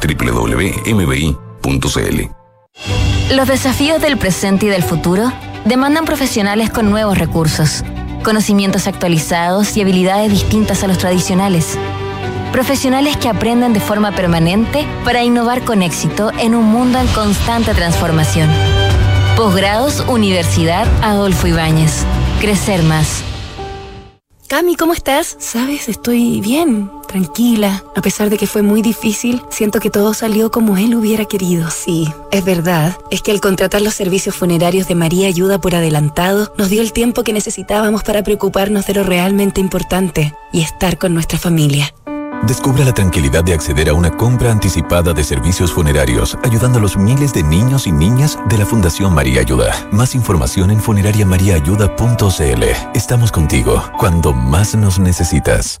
www.mbi.cl. 0.00 1.34
Los 3.34 3.48
desafíos 3.48 4.00
del 4.00 4.16
presente 4.16 4.66
y 4.66 4.68
del 4.70 4.82
futuro 4.82 5.32
demandan 5.64 6.04
profesionales 6.06 6.70
con 6.70 6.90
nuevos 6.90 7.18
recursos, 7.18 7.84
conocimientos 8.22 8.86
actualizados 8.86 9.76
y 9.76 9.82
habilidades 9.82 10.30
distintas 10.30 10.82
a 10.82 10.88
los 10.88 10.98
tradicionales. 10.98 11.76
Profesionales 12.52 13.16
que 13.18 13.28
aprenden 13.28 13.74
de 13.74 13.80
forma 13.80 14.12
permanente 14.12 14.86
para 15.04 15.22
innovar 15.22 15.62
con 15.64 15.82
éxito 15.82 16.32
en 16.38 16.54
un 16.54 16.64
mundo 16.64 16.98
en 16.98 17.06
constante 17.08 17.74
transformación. 17.74 18.48
Posgrados 19.36 20.02
Universidad 20.08 20.86
Adolfo 21.02 21.46
Ibáñez. 21.46 22.04
Crecer 22.40 22.82
más. 22.82 23.22
Cami, 24.48 24.76
¿cómo 24.76 24.94
estás? 24.94 25.36
Sabes, 25.38 25.90
estoy 25.90 26.40
bien, 26.40 26.90
tranquila. 27.08 27.82
A 27.96 28.00
pesar 28.00 28.30
de 28.30 28.38
que 28.38 28.46
fue 28.46 28.62
muy 28.62 28.80
difícil, 28.80 29.42
siento 29.50 29.80
que 29.80 29.90
todo 29.90 30.14
salió 30.14 30.52
como 30.52 30.76
él 30.76 30.94
hubiera 30.94 31.24
querido. 31.24 31.68
Sí, 31.70 32.08
es 32.30 32.44
verdad. 32.44 32.96
Es 33.10 33.22
que 33.22 33.32
al 33.32 33.40
contratar 33.40 33.82
los 33.82 33.94
servicios 33.94 34.36
funerarios 34.36 34.86
de 34.86 34.94
María 34.94 35.26
Ayuda 35.26 35.60
por 35.60 35.74
adelantado, 35.74 36.52
nos 36.56 36.70
dio 36.70 36.80
el 36.80 36.92
tiempo 36.92 37.24
que 37.24 37.32
necesitábamos 37.32 38.04
para 38.04 38.22
preocuparnos 38.22 38.86
de 38.86 38.94
lo 38.94 39.02
realmente 39.02 39.60
importante 39.60 40.34
y 40.52 40.60
estar 40.60 40.98
con 40.98 41.14
nuestra 41.14 41.38
familia. 41.38 41.92
Descubra 42.46 42.84
la 42.84 42.94
tranquilidad 42.94 43.42
de 43.42 43.52
acceder 43.52 43.88
a 43.88 43.94
una 43.94 44.16
compra 44.16 44.52
anticipada 44.52 45.12
de 45.12 45.24
servicios 45.24 45.72
funerarios, 45.72 46.38
ayudando 46.44 46.78
a 46.78 46.82
los 46.82 46.96
miles 46.96 47.32
de 47.32 47.42
niños 47.42 47.86
y 47.86 47.92
niñas 47.92 48.38
de 48.48 48.58
la 48.58 48.66
Fundación 48.66 49.12
María 49.12 49.40
Ayuda. 49.40 49.74
Más 49.90 50.14
información 50.14 50.70
en 50.70 50.80
funerariamariaayuda.cl. 50.80 52.62
Estamos 52.94 53.32
contigo 53.32 53.82
cuando 53.98 54.32
más 54.32 54.74
nos 54.76 54.98
necesitas. 54.98 55.80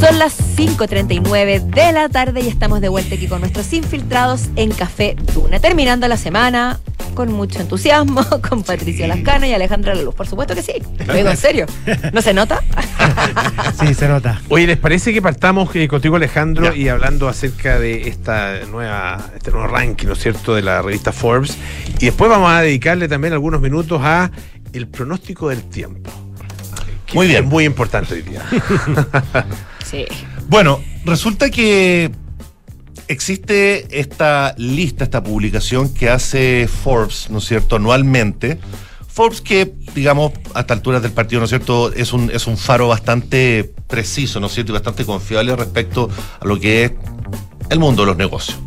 Son 0.00 0.18
las 0.18 0.38
5.39 0.58 1.62
de 1.62 1.92
la 1.92 2.10
tarde 2.10 2.42
y 2.42 2.48
estamos 2.48 2.82
de 2.82 2.88
vuelta 2.90 3.14
aquí 3.14 3.28
con 3.28 3.40
nuestros 3.40 3.72
infiltrados 3.72 4.50
en 4.56 4.70
Café 4.70 5.16
Duna. 5.32 5.58
Terminando 5.58 6.06
la 6.06 6.18
semana 6.18 6.78
con 7.14 7.32
mucho 7.32 7.60
entusiasmo, 7.62 8.22
con 8.48 8.62
Patricia 8.62 9.08
Lascana 9.08 9.48
y 9.48 9.54
Alejandra 9.54 9.94
Luz. 9.94 10.14
Por 10.14 10.26
supuesto 10.26 10.54
que 10.54 10.60
sí. 10.60 10.74
Lo 11.06 11.14
digo 11.14 11.30
en 11.30 11.36
serio. 11.38 11.64
¿No 12.12 12.20
se 12.20 12.34
nota? 12.34 12.62
sí, 13.80 13.94
se 13.94 14.06
nota. 14.06 14.42
Oye, 14.50 14.66
¿les 14.66 14.76
parece 14.76 15.14
que 15.14 15.22
partamos 15.22 15.74
eh, 15.74 15.88
contigo, 15.88 16.16
Alejandro, 16.16 16.74
y 16.74 16.88
hablando 16.88 17.26
acerca 17.26 17.78
de 17.78 18.08
esta 18.08 18.66
nueva, 18.70 19.30
este 19.34 19.50
nuevo 19.50 19.66
ranking, 19.66 20.08
¿no 20.08 20.12
es 20.12 20.18
cierto?, 20.18 20.54
de 20.54 20.60
la 20.60 20.82
revista 20.82 21.10
Forbes. 21.10 21.56
Y 22.00 22.04
después 22.04 22.30
vamos 22.30 22.50
a 22.50 22.60
dedicarle 22.60 23.08
también 23.08 23.32
algunos 23.32 23.62
minutos 23.62 24.02
a 24.04 24.30
el 24.74 24.88
pronóstico 24.88 25.48
del 25.48 25.62
tiempo. 25.64 26.10
Muy 27.14 27.28
bien. 27.28 27.44
Es 27.44 27.50
muy 27.50 27.64
importante 27.64 28.12
hoy 28.12 28.22
día. 28.22 28.42
sí. 29.90 30.04
Bueno, 30.48 30.80
resulta 31.04 31.50
que 31.50 32.10
existe 33.08 34.00
esta 34.00 34.54
lista, 34.58 35.04
esta 35.04 35.22
publicación 35.22 35.92
que 35.92 36.08
hace 36.10 36.68
Forbes, 36.68 37.28
¿no 37.30 37.38
es 37.38 37.44
cierto?, 37.44 37.76
anualmente. 37.76 38.58
Forbes 39.08 39.40
que, 39.40 39.72
digamos, 39.94 40.32
a 40.54 40.60
esta 40.60 40.74
altura 40.74 41.00
del 41.00 41.12
partido, 41.12 41.40
¿no 41.40 41.44
es 41.44 41.50
cierto?, 41.50 41.92
es 41.92 42.12
un, 42.12 42.30
es 42.30 42.46
un 42.46 42.56
faro 42.58 42.88
bastante 42.88 43.72
preciso, 43.86 44.40
¿no 44.40 44.46
es 44.48 44.52
cierto?, 44.54 44.72
y 44.72 44.74
bastante 44.74 45.04
confiable 45.04 45.54
respecto 45.56 46.10
a 46.40 46.44
lo 46.44 46.58
que 46.60 46.84
es 46.84 46.92
el 47.70 47.78
mundo 47.78 48.02
de 48.02 48.06
los 48.06 48.16
negocios. 48.16 48.58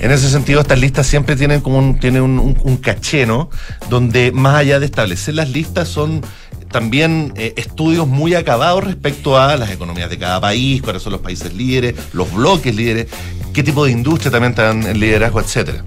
En 0.00 0.10
ese 0.12 0.30
sentido, 0.30 0.60
estas 0.60 0.78
listas 0.78 1.06
siempre 1.06 1.36
tienen 1.36 1.60
como 1.60 1.78
un, 1.78 1.98
tienen 1.98 2.22
un- 2.22 2.56
un 2.62 2.76
caché, 2.78 3.26
¿no? 3.26 3.50
Donde 3.90 4.32
más 4.32 4.54
allá 4.56 4.78
de 4.80 4.86
establecer 4.86 5.34
las 5.34 5.50
listas 5.50 5.88
son 5.88 6.22
también 6.70 7.32
eh, 7.36 7.54
estudios 7.56 8.06
muy 8.06 8.34
acabados 8.34 8.84
respecto 8.84 9.38
a 9.38 9.56
las 9.56 9.70
economías 9.70 10.08
de 10.10 10.18
cada 10.18 10.40
país, 10.40 10.82
cuáles 10.82 11.02
son 11.02 11.12
los 11.12 11.20
países 11.20 11.52
líderes, 11.52 11.94
los 12.12 12.32
bloques 12.32 12.74
líderes, 12.74 13.06
qué 13.52 13.62
tipo 13.62 13.84
de 13.84 13.92
industria 13.92 14.30
también 14.30 14.52
están 14.52 14.86
en 14.86 14.98
liderazgo, 14.98 15.40
etcétera. 15.40 15.84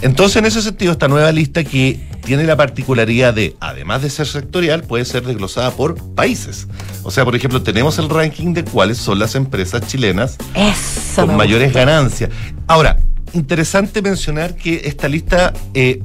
Entonces, 0.00 0.36
en 0.36 0.46
ese 0.46 0.62
sentido, 0.62 0.92
esta 0.92 1.08
nueva 1.08 1.32
lista 1.32 1.64
que 1.64 2.00
tiene 2.24 2.44
la 2.44 2.56
particularidad 2.56 3.34
de, 3.34 3.56
además 3.58 4.02
de 4.02 4.10
ser 4.10 4.26
sectorial, 4.26 4.82
puede 4.82 5.04
ser 5.04 5.24
desglosada 5.24 5.72
por 5.72 5.96
países. 6.14 6.68
O 7.02 7.10
sea, 7.10 7.24
por 7.24 7.34
ejemplo, 7.34 7.62
tenemos 7.62 7.98
el 7.98 8.08
ranking 8.08 8.54
de 8.54 8.64
cuáles 8.64 8.98
son 8.98 9.18
las 9.18 9.34
empresas 9.34 9.86
chilenas 9.86 10.36
Eso. 10.54 11.26
con 11.26 11.36
mayores 11.36 11.72
ganancias. 11.72 12.30
Ahora, 12.66 12.98
interesante 13.32 14.02
mencionar 14.02 14.54
que 14.54 14.82
esta 14.84 15.08
lista 15.08 15.52
eh, 15.74 16.00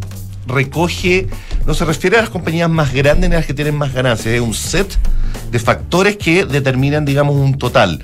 recoge, 0.48 1.28
no 1.66 1.74
se 1.74 1.86
refiere 1.86 2.18
a 2.18 2.22
las 2.22 2.30
compañías 2.30 2.70
más 2.70 2.94
grandes 2.94 3.30
ni 3.30 3.36
a 3.36 3.40
las 3.40 3.46
que 3.48 3.54
tienen 3.54 3.76
más 3.76 3.94
ganancias, 3.94 4.34
es 4.36 4.42
un 4.42 4.54
set 4.54 4.98
de 5.52 5.60
factores 5.60 6.18
que 6.18 6.46
determinan, 6.46 7.06
digamos, 7.06 7.36
un 7.36 7.58
total 7.58 8.04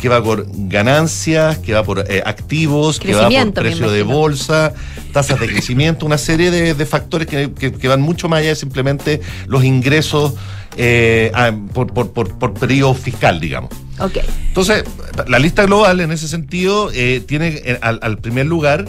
que 0.00 0.08
va 0.08 0.22
por 0.22 0.46
ganancias, 0.48 1.58
que 1.58 1.74
va 1.74 1.82
por 1.84 2.04
eh, 2.08 2.22
activos, 2.24 2.98
que 2.98 3.08
va 3.14 3.24
por 3.24 3.30
precio 3.62 3.90
de 3.92 4.02
bolsa, 4.14 4.72
tasas 5.12 5.38
de 5.40 5.46
crecimiento, 5.48 6.06
una 6.06 6.16
serie 6.16 6.50
de, 6.50 6.72
de 6.74 6.86
factores 6.86 7.26
que, 7.26 7.52
que- 7.52 7.72
que 7.72 7.88
van 7.88 8.00
mucho 8.00 8.26
más 8.28 8.40
allá 8.40 8.48
de 8.50 8.56
simplemente 8.56 9.20
los 9.46 9.62
ingresos 9.62 10.34
eh, 10.78 11.30
a- 11.34 11.52
por, 11.74 11.92
por, 11.92 12.12
por, 12.12 12.38
por 12.38 12.54
periodo 12.54 12.94
fiscal, 12.94 13.40
digamos. 13.40 13.70
Ok. 13.98 14.18
Entonces, 14.48 14.84
la 15.28 15.38
lista 15.38 15.64
global 15.66 16.00
en 16.00 16.12
ese 16.12 16.28
sentido 16.28 16.90
eh, 16.94 17.22
tiene 17.26 17.78
al, 17.82 17.98
al 18.02 18.16
primer 18.18 18.46
lugar 18.46 18.86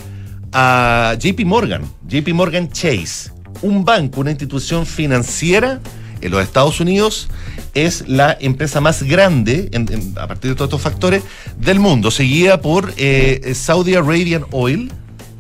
a 0.54 1.16
JP 1.20 1.46
Morgan, 1.46 1.84
JP 2.08 2.34
Morgan 2.34 2.70
Chase, 2.70 3.32
un 3.62 3.86
banco, 3.86 4.22
una 4.22 4.32
institución 4.32 4.86
financiera 4.86 5.80
en 6.22 6.32
los 6.32 6.44
Estados 6.44 6.80
Unidos, 6.80 7.30
es 7.74 8.08
la 8.08 8.38
empresa 8.40 8.82
más 8.82 9.04
grande, 9.04 9.70
a 10.18 10.28
partir 10.28 10.52
de 10.52 10.56
todos 10.56 10.70
estos 10.70 10.82
factores, 10.82 11.24
del 11.58 11.80
mundo, 11.80 12.12
seguida 12.12 12.62
por 12.62 12.94
eh, 12.98 13.54
Saudi 13.56 13.96
Arabian 13.96 14.46
Oil, 14.52 14.92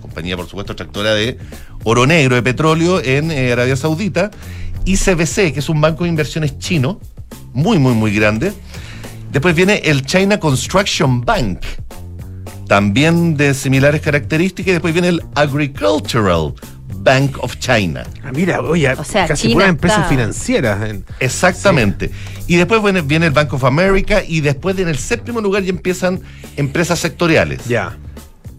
compañía 0.01 0.35
por 0.35 0.47
supuesto 0.47 0.73
extractora 0.73 1.13
de 1.13 1.37
oro 1.83 2.05
negro, 2.05 2.35
de 2.35 2.43
petróleo 2.43 3.01
en 3.03 3.31
eh, 3.31 3.51
Arabia 3.51 3.75
Saudita, 3.75 4.31
y 4.85 4.97
CBC, 4.97 5.53
que 5.53 5.59
es 5.59 5.69
un 5.69 5.79
banco 5.81 6.03
de 6.03 6.09
inversiones 6.09 6.57
chino, 6.57 6.99
muy, 7.53 7.77
muy, 7.77 7.93
muy 7.93 8.13
grande. 8.13 8.53
Después 9.31 9.55
viene 9.55 9.81
el 9.85 10.05
China 10.05 10.39
Construction 10.39 11.21
Bank, 11.21 11.59
también 12.71 13.35
de 13.35 13.53
similares 13.53 13.99
características. 13.99 14.69
Y 14.69 14.71
después 14.71 14.93
viene 14.93 15.09
el 15.09 15.21
Agricultural 15.35 16.53
Bank 16.99 17.35
of 17.43 17.57
China. 17.57 18.05
Ah, 18.23 18.31
mira, 18.33 18.61
oye, 18.61 18.89
O 18.93 19.03
sea, 19.03 19.27
casi 19.27 19.43
China 19.49 19.55
puras 19.55 19.69
empresas 19.71 19.97
está- 19.97 20.09
financieras. 20.09 20.89
en- 20.89 21.03
Exactamente. 21.19 22.11
Y 22.47 22.55
después 22.55 22.81
viene, 22.81 23.01
viene 23.01 23.25
el 23.25 23.33
Bank 23.33 23.51
of 23.51 23.65
America 23.65 24.23
y 24.25 24.39
después 24.39 24.79
en 24.79 24.87
el 24.87 24.97
séptimo 24.97 25.41
lugar 25.41 25.63
ya 25.63 25.69
empiezan 25.69 26.21
empresas 26.55 26.97
sectoriales. 26.99 27.65
Ya. 27.65 27.97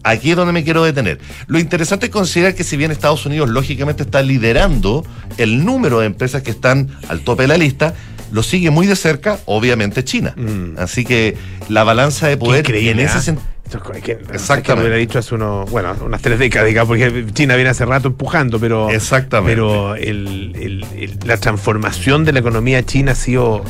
Aquí 0.03 0.29
es 0.29 0.35
donde 0.35 0.53
me 0.53 0.63
quiero 0.63 0.83
detener. 0.83 1.17
Lo 1.47 1.57
interesante 1.57 2.05
es 2.05 2.11
considerar 2.11 2.53
que 2.53 2.63
si 2.63 2.77
bien 2.77 2.91
Estados 2.91 3.25
Unidos 3.25 3.49
lógicamente 3.49 4.03
está 4.03 4.21
liderando 4.21 5.03
el 5.37 5.65
número 5.65 6.01
de 6.01 6.05
empresas 6.05 6.43
que 6.43 6.51
están 6.51 6.89
al 7.07 7.21
tope 7.21 7.43
de 7.43 7.47
la 7.47 7.57
lista, 7.57 7.95
lo 8.31 8.43
sigue 8.43 8.69
muy 8.69 8.85
de 8.85 8.95
cerca, 8.95 9.39
obviamente, 9.45 10.03
China. 10.03 10.35
Así 10.77 11.03
que 11.03 11.35
la 11.67 11.83
balanza 11.83 12.27
de 12.27 12.37
poder 12.37 12.63
Mm. 12.63 12.67
increíble, 12.67 12.91
en 12.91 12.99
ese 12.99 13.17
¿ah? 13.17 13.21
sentido. 13.21 13.52
Esto 13.77 13.93
es 13.93 14.29
Exactamente. 14.41 14.63
que 14.63 14.73
lo 14.75 14.79
hubiera 14.81 14.95
dicho 14.97 15.19
hace 15.19 15.35
unos, 15.35 15.69
bueno, 15.71 15.95
unas 16.05 16.21
tres 16.21 16.39
décadas, 16.39 16.67
digamos, 16.67 16.87
porque 16.89 17.25
China 17.33 17.55
viene 17.55 17.69
hace 17.71 17.85
rato 17.85 18.07
empujando, 18.09 18.59
pero. 18.59 18.89
Exactamente. 18.89 19.53
Pero 19.55 19.95
el- 19.95 20.55
el- 20.55 20.85
el- 20.97 21.19
la 21.25 21.37
transformación 21.37 22.25
de 22.25 22.33
la 22.33 22.39
economía 22.39 22.83
china 22.83 23.13
ha 23.13 23.15
sido 23.15 23.63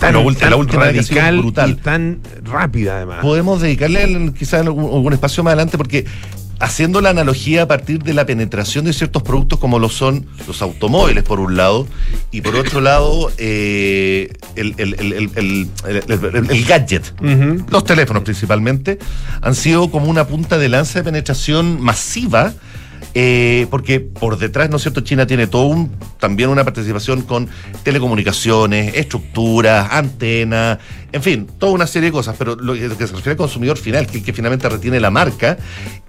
tan, 0.00 0.14
La 0.14 0.34
tan 0.34 0.50
la 0.50 0.56
última 0.56 0.84
radical 0.84 1.38
brutal. 1.38 1.70
y 1.70 1.74
tan 1.74 2.20
rápida, 2.44 2.96
además. 2.96 3.18
Podemos 3.22 3.60
dedicarle 3.60 4.32
quizás 4.36 4.62
algún, 4.62 4.84
algún 4.84 5.12
espacio 5.12 5.44
más 5.44 5.52
adelante 5.52 5.76
porque 5.78 6.04
haciendo 6.64 7.02
la 7.02 7.10
analogía 7.10 7.62
a 7.62 7.68
partir 7.68 8.02
de 8.02 8.14
la 8.14 8.24
penetración 8.24 8.86
de 8.86 8.94
ciertos 8.94 9.22
productos 9.22 9.58
como 9.58 9.78
lo 9.78 9.90
son 9.90 10.26
los 10.46 10.62
automóviles 10.62 11.22
por 11.22 11.38
un 11.38 11.58
lado 11.58 11.86
y 12.30 12.40
por 12.40 12.56
otro 12.56 12.80
lado 12.80 13.30
eh, 13.36 14.32
el, 14.56 14.74
gadget, 16.66 17.12
los 17.70 17.84
teléfonos 17.84 18.22
principalmente, 18.22 18.98
han 19.42 19.54
sido 19.54 19.90
como 19.90 20.06
una 20.06 20.26
punta 20.26 20.56
de 20.56 20.70
lanza 20.70 21.00
de 21.00 21.04
penetración 21.04 21.82
masiva. 21.82 22.54
Eh, 23.14 23.66
porque 23.70 24.00
por 24.00 24.38
detrás, 24.38 24.70
¿no 24.70 24.76
es 24.76 24.82
cierto? 24.82 25.00
China 25.00 25.26
tiene 25.26 25.46
todo 25.46 25.66
un, 25.66 25.90
también 26.18 26.48
una 26.48 26.64
participación 26.64 27.22
con 27.22 27.48
telecomunicaciones, 27.82 28.94
estructuras, 28.96 29.88
antenas, 29.90 30.78
en 31.12 31.22
fin, 31.22 31.46
toda 31.58 31.72
una 31.72 31.86
serie 31.86 32.08
de 32.08 32.12
cosas, 32.12 32.34
pero 32.36 32.56
lo 32.56 32.74
que, 32.74 32.88
lo 32.88 32.98
que 32.98 33.06
se 33.06 33.12
refiere 33.12 33.32
al 33.32 33.36
consumidor 33.36 33.78
final, 33.78 34.06
que, 34.06 34.12
es 34.12 34.16
el 34.18 34.24
que 34.24 34.32
finalmente 34.32 34.68
retiene 34.68 34.98
la 34.98 35.10
marca, 35.10 35.56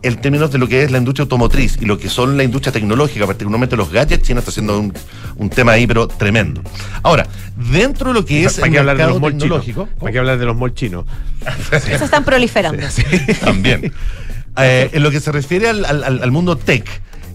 en 0.02 0.16
términos 0.20 0.52
de 0.52 0.58
lo 0.58 0.68
que 0.68 0.84
es 0.84 0.90
la 0.90 0.98
industria 0.98 1.24
automotriz 1.24 1.78
y 1.80 1.86
lo 1.86 2.00
que 2.00 2.10
son 2.10 2.38
la 2.38 2.44
industria 2.44 2.72
tecnológica, 2.72 3.28
particularmente 3.28 3.76
los 3.76 3.92
gadgets, 3.92 4.24
China 4.24 4.40
está 4.40 4.50
haciendo 4.50 4.80
un, 4.80 4.94
un 5.38 5.50
tema 5.50 5.74
ahí, 5.74 5.86
pero 5.86 6.08
tremendo. 6.08 6.62
Ahora, 7.04 7.28
dentro 7.72 8.08
de 8.08 8.14
lo 8.16 8.26
que 8.26 8.46
es 8.46 8.56
¿Para 8.56 8.68
el 8.68 8.74
qué 8.74 8.80
hablar 8.80 8.98
de 8.98 9.04
mercado 9.04 9.20
los 9.20 9.22
malls 9.22 9.44
chinos? 9.44 9.66
tecnológico, 9.66 10.00
¿Para 10.00 10.12
qué 10.12 10.18
hablar 10.18 10.40
de 10.40 10.46
los 10.46 10.58
malls 10.58 10.76
chinos? 10.76 11.06
Eso 11.72 12.06
están 12.06 12.26
proliferando. 12.26 12.82
También. 13.42 13.94
Eh, 14.58 14.90
en 14.94 15.04
lo 15.04 15.12
que 15.12 15.20
se 15.20 15.32
refiere 15.32 15.68
al, 15.70 15.84
al- 15.86 16.04
al- 16.04 16.24
al 16.24 16.32
mundo 16.32 16.56
tech, 16.58 16.86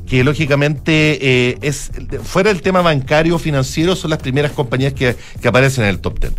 que 0.09 0.25
lógicamente 0.25 1.19
eh, 1.51 1.59
es 1.63 1.91
fuera 2.25 2.51
del 2.53 2.63
tema 2.63 2.81
bancario 2.83 3.39
financiero, 3.39 3.95
son 3.95 4.11
las 4.11 4.19
primeras 4.19 4.53
compañías 4.53 4.93
que, 4.95 5.15
que 5.41 5.49
aparecen 5.49 5.85
en 5.85 5.91
el 5.91 5.99
top 6.01 6.19
10. 6.19 6.33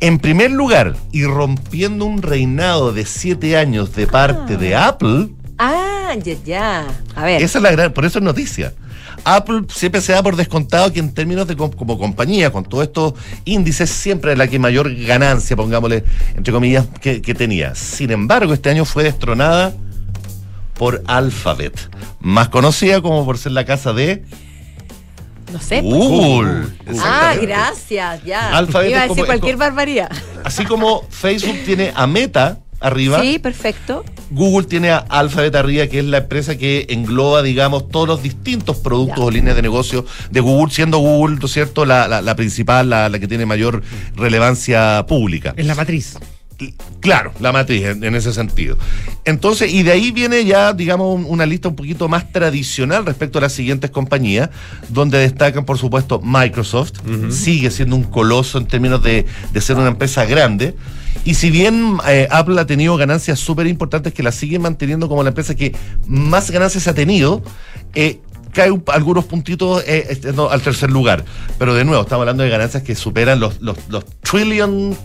En 0.00 0.18
primer 0.18 0.50
lugar, 0.50 0.96
y 1.12 1.24
rompiendo 1.24 2.04
un 2.04 2.22
reinado 2.22 2.92
de 2.92 3.04
siete 3.04 3.56
años 3.56 3.94
de 3.94 4.06
parte 4.06 4.56
de 4.56 4.74
Apple, 4.76 5.28
Ah, 5.58 6.14
ya, 6.22 6.34
ya. 6.44 6.86
A 7.14 7.24
ver. 7.24 7.42
esa 7.42 7.58
es 7.58 7.62
la 7.62 7.70
gran, 7.72 7.92
por 7.92 8.04
eso 8.04 8.18
es 8.18 8.24
noticia. 8.24 8.72
Apple 9.24 9.62
siempre 9.68 10.00
se 10.00 10.12
da 10.12 10.22
por 10.22 10.34
descontado 10.34 10.92
que 10.92 10.98
en 10.98 11.12
términos 11.12 11.46
de 11.46 11.54
com- 11.56 11.70
como 11.70 11.98
compañía, 11.98 12.50
con 12.50 12.64
todos 12.64 12.84
estos 12.84 13.14
índices, 13.44 13.90
siempre 13.90 14.32
es 14.32 14.38
la 14.38 14.48
que 14.48 14.58
mayor 14.58 14.92
ganancia, 15.04 15.54
pongámosle, 15.54 16.02
entre 16.36 16.52
comillas, 16.52 16.86
que, 17.00 17.20
que 17.22 17.34
tenía. 17.34 17.74
Sin 17.76 18.10
embargo, 18.10 18.52
este 18.54 18.70
año 18.70 18.84
fue 18.84 19.04
destronada 19.04 19.72
por 20.74 21.02
Alphabet, 21.06 21.78
más 22.20 22.48
conocida 22.48 23.00
como 23.00 23.24
por 23.24 23.38
ser 23.38 23.52
la 23.52 23.64
casa 23.64 23.92
de 23.92 24.24
No 25.52 25.60
sé. 25.60 25.80
Google. 25.82 26.66
Ah, 27.00 27.34
gracias, 27.40 28.24
ya. 28.24 28.56
Alphabet 28.56 28.90
Iba 28.90 28.98
a 28.98 29.02
decir 29.02 29.16
como- 29.16 29.26
cualquier 29.26 29.52
es 29.54 29.58
barbaridad. 29.58 30.10
Así 30.44 30.64
como 30.64 31.02
Facebook 31.10 31.56
tiene 31.66 31.92
a 31.94 32.06
Meta 32.06 32.58
arriba, 32.80 33.20
Sí, 33.20 33.38
perfecto. 33.38 34.04
Google 34.30 34.66
tiene 34.66 34.90
a 34.90 34.96
Alphabet 34.96 35.54
arriba, 35.54 35.86
que 35.88 35.98
es 35.98 36.04
la 36.06 36.18
empresa 36.18 36.56
que 36.56 36.86
engloba, 36.88 37.42
digamos, 37.42 37.88
todos 37.90 38.08
los 38.08 38.22
distintos 38.22 38.78
productos 38.78 39.18
Ya. 39.18 39.24
o 39.24 39.30
líneas 39.30 39.54
de 39.54 39.62
negocio 39.62 40.06
de 40.30 40.40
Google, 40.40 40.72
siendo 40.74 40.98
Google, 40.98 41.36
¿no 41.38 41.46
es 41.46 41.52
cierto?, 41.52 41.84
la, 41.84 42.08
la- 42.08 42.22
la 42.22 42.34
principal, 42.34 42.88
la, 42.90 43.08
la 43.10 43.18
que 43.18 43.28
tiene 43.28 43.44
mayor 43.46 43.82
relevancia 44.16 45.04
pública. 45.06 45.52
Es 45.56 45.66
la 45.66 45.74
matriz. 45.74 46.16
Claro, 47.00 47.32
la 47.40 47.52
matriz 47.52 47.84
en, 47.84 48.04
en 48.04 48.14
ese 48.14 48.32
sentido. 48.32 48.76
Entonces, 49.24 49.72
y 49.72 49.82
de 49.82 49.92
ahí 49.92 50.10
viene 50.12 50.44
ya, 50.44 50.72
digamos, 50.72 51.14
un- 51.14 51.24
una 51.28 51.46
lista 51.46 51.68
un 51.68 51.76
poquito 51.76 52.08
más 52.08 52.30
tradicional 52.32 53.04
respecto 53.06 53.38
a 53.38 53.42
las 53.42 53.52
siguientes 53.52 53.90
compañías, 53.90 54.50
donde 54.88 55.18
destacan, 55.18 55.64
por 55.64 55.78
supuesto, 55.78 56.20
Microsoft, 56.22 56.92
sigue 57.32 57.70
siendo 57.70 57.96
un 57.96 58.04
coloso 58.04 58.58
en 58.58 58.66
términos 58.66 59.02
de, 59.02 59.26
de 59.52 59.60
ser 59.60 59.76
una 59.76 59.88
empresa 59.88 60.24
grande. 60.24 60.74
Y 61.24 61.34
si 61.34 61.50
bien 61.50 61.98
eh, 62.08 62.26
Apple 62.30 62.60
ha 62.60 62.66
tenido 62.66 62.96
ganancias 62.96 63.38
súper 63.38 63.66
importantes 63.66 64.14
que 64.14 64.22
la 64.22 64.32
siguen 64.32 64.62
manteniendo 64.62 65.08
como 65.08 65.22
la 65.22 65.28
empresa 65.28 65.54
que 65.54 65.74
más 66.06 66.50
ganancias 66.50 66.86
ha 66.88 66.94
tenido, 66.94 67.42
eh, 67.94 68.18
cae 68.52 68.70
un- 68.70 68.82
algunos 68.88 69.24
puntitos 69.26 69.82
eh, 69.86 70.06
este, 70.10 70.32
no, 70.32 70.48
al 70.50 70.60
tercer 70.62 70.90
lugar. 70.90 71.24
Pero 71.58 71.74
de 71.74 71.84
nuevo, 71.84 72.02
estamos 72.02 72.22
hablando 72.22 72.42
de 72.42 72.48
ganancias 72.50 72.82
que 72.82 72.94
superan 72.94 73.40
los, 73.40 73.60
los, 73.60 73.76
los 73.88 74.04
trillion, 74.22 74.96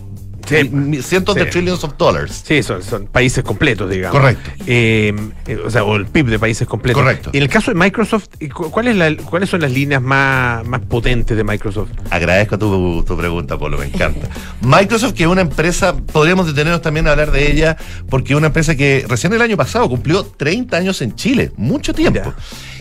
mi- 0.70 1.02
cientos 1.02 1.34
de 1.34 1.44
trillions 1.46 1.82
of 1.84 1.94
dollars. 1.96 2.42
Sí, 2.46 2.62
son, 2.62 2.82
son 2.82 3.06
países 3.06 3.42
completos, 3.44 3.90
digamos. 3.90 4.18
Correcto. 4.20 4.50
Eh, 4.66 5.14
eh, 5.46 5.58
o 5.64 5.70
sea, 5.70 5.84
o 5.84 5.96
el 5.96 6.06
PIB 6.06 6.26
de 6.26 6.38
países 6.38 6.66
completos. 6.66 7.02
Correcto. 7.02 7.30
Y 7.32 7.36
en 7.38 7.42
el 7.44 7.48
caso 7.48 7.70
de 7.70 7.78
Microsoft, 7.78 8.26
eh, 8.40 8.48
cu- 8.48 8.70
¿cuál 8.70 8.88
es 8.88 8.96
la- 8.96 9.16
¿cuáles 9.16 9.48
son 9.50 9.60
las 9.60 9.70
líneas 9.72 10.02
más, 10.02 10.66
más 10.66 10.80
potentes 10.82 11.36
de 11.36 11.44
Microsoft? 11.44 11.90
Agradezco 12.10 12.58
tu, 12.58 13.04
tu 13.06 13.16
pregunta, 13.16 13.58
Polo, 13.58 13.78
me 13.78 13.86
encanta. 13.86 14.28
Microsoft, 14.62 15.12
que 15.14 15.24
es 15.24 15.28
una 15.28 15.42
empresa, 15.42 15.94
podríamos 15.96 16.46
detenernos 16.46 16.82
también 16.82 17.06
a 17.08 17.12
hablar 17.12 17.30
de 17.30 17.50
ella, 17.50 17.76
porque 18.08 18.32
es 18.32 18.36
una 18.36 18.48
empresa 18.48 18.74
que 18.76 19.04
recién 19.08 19.32
el 19.32 19.42
año 19.42 19.56
pasado 19.56 19.88
cumplió 19.88 20.24
30 20.24 20.76
años 20.76 21.00
en 21.02 21.14
Chile, 21.14 21.52
mucho 21.56 21.92
tiempo. 21.94 22.34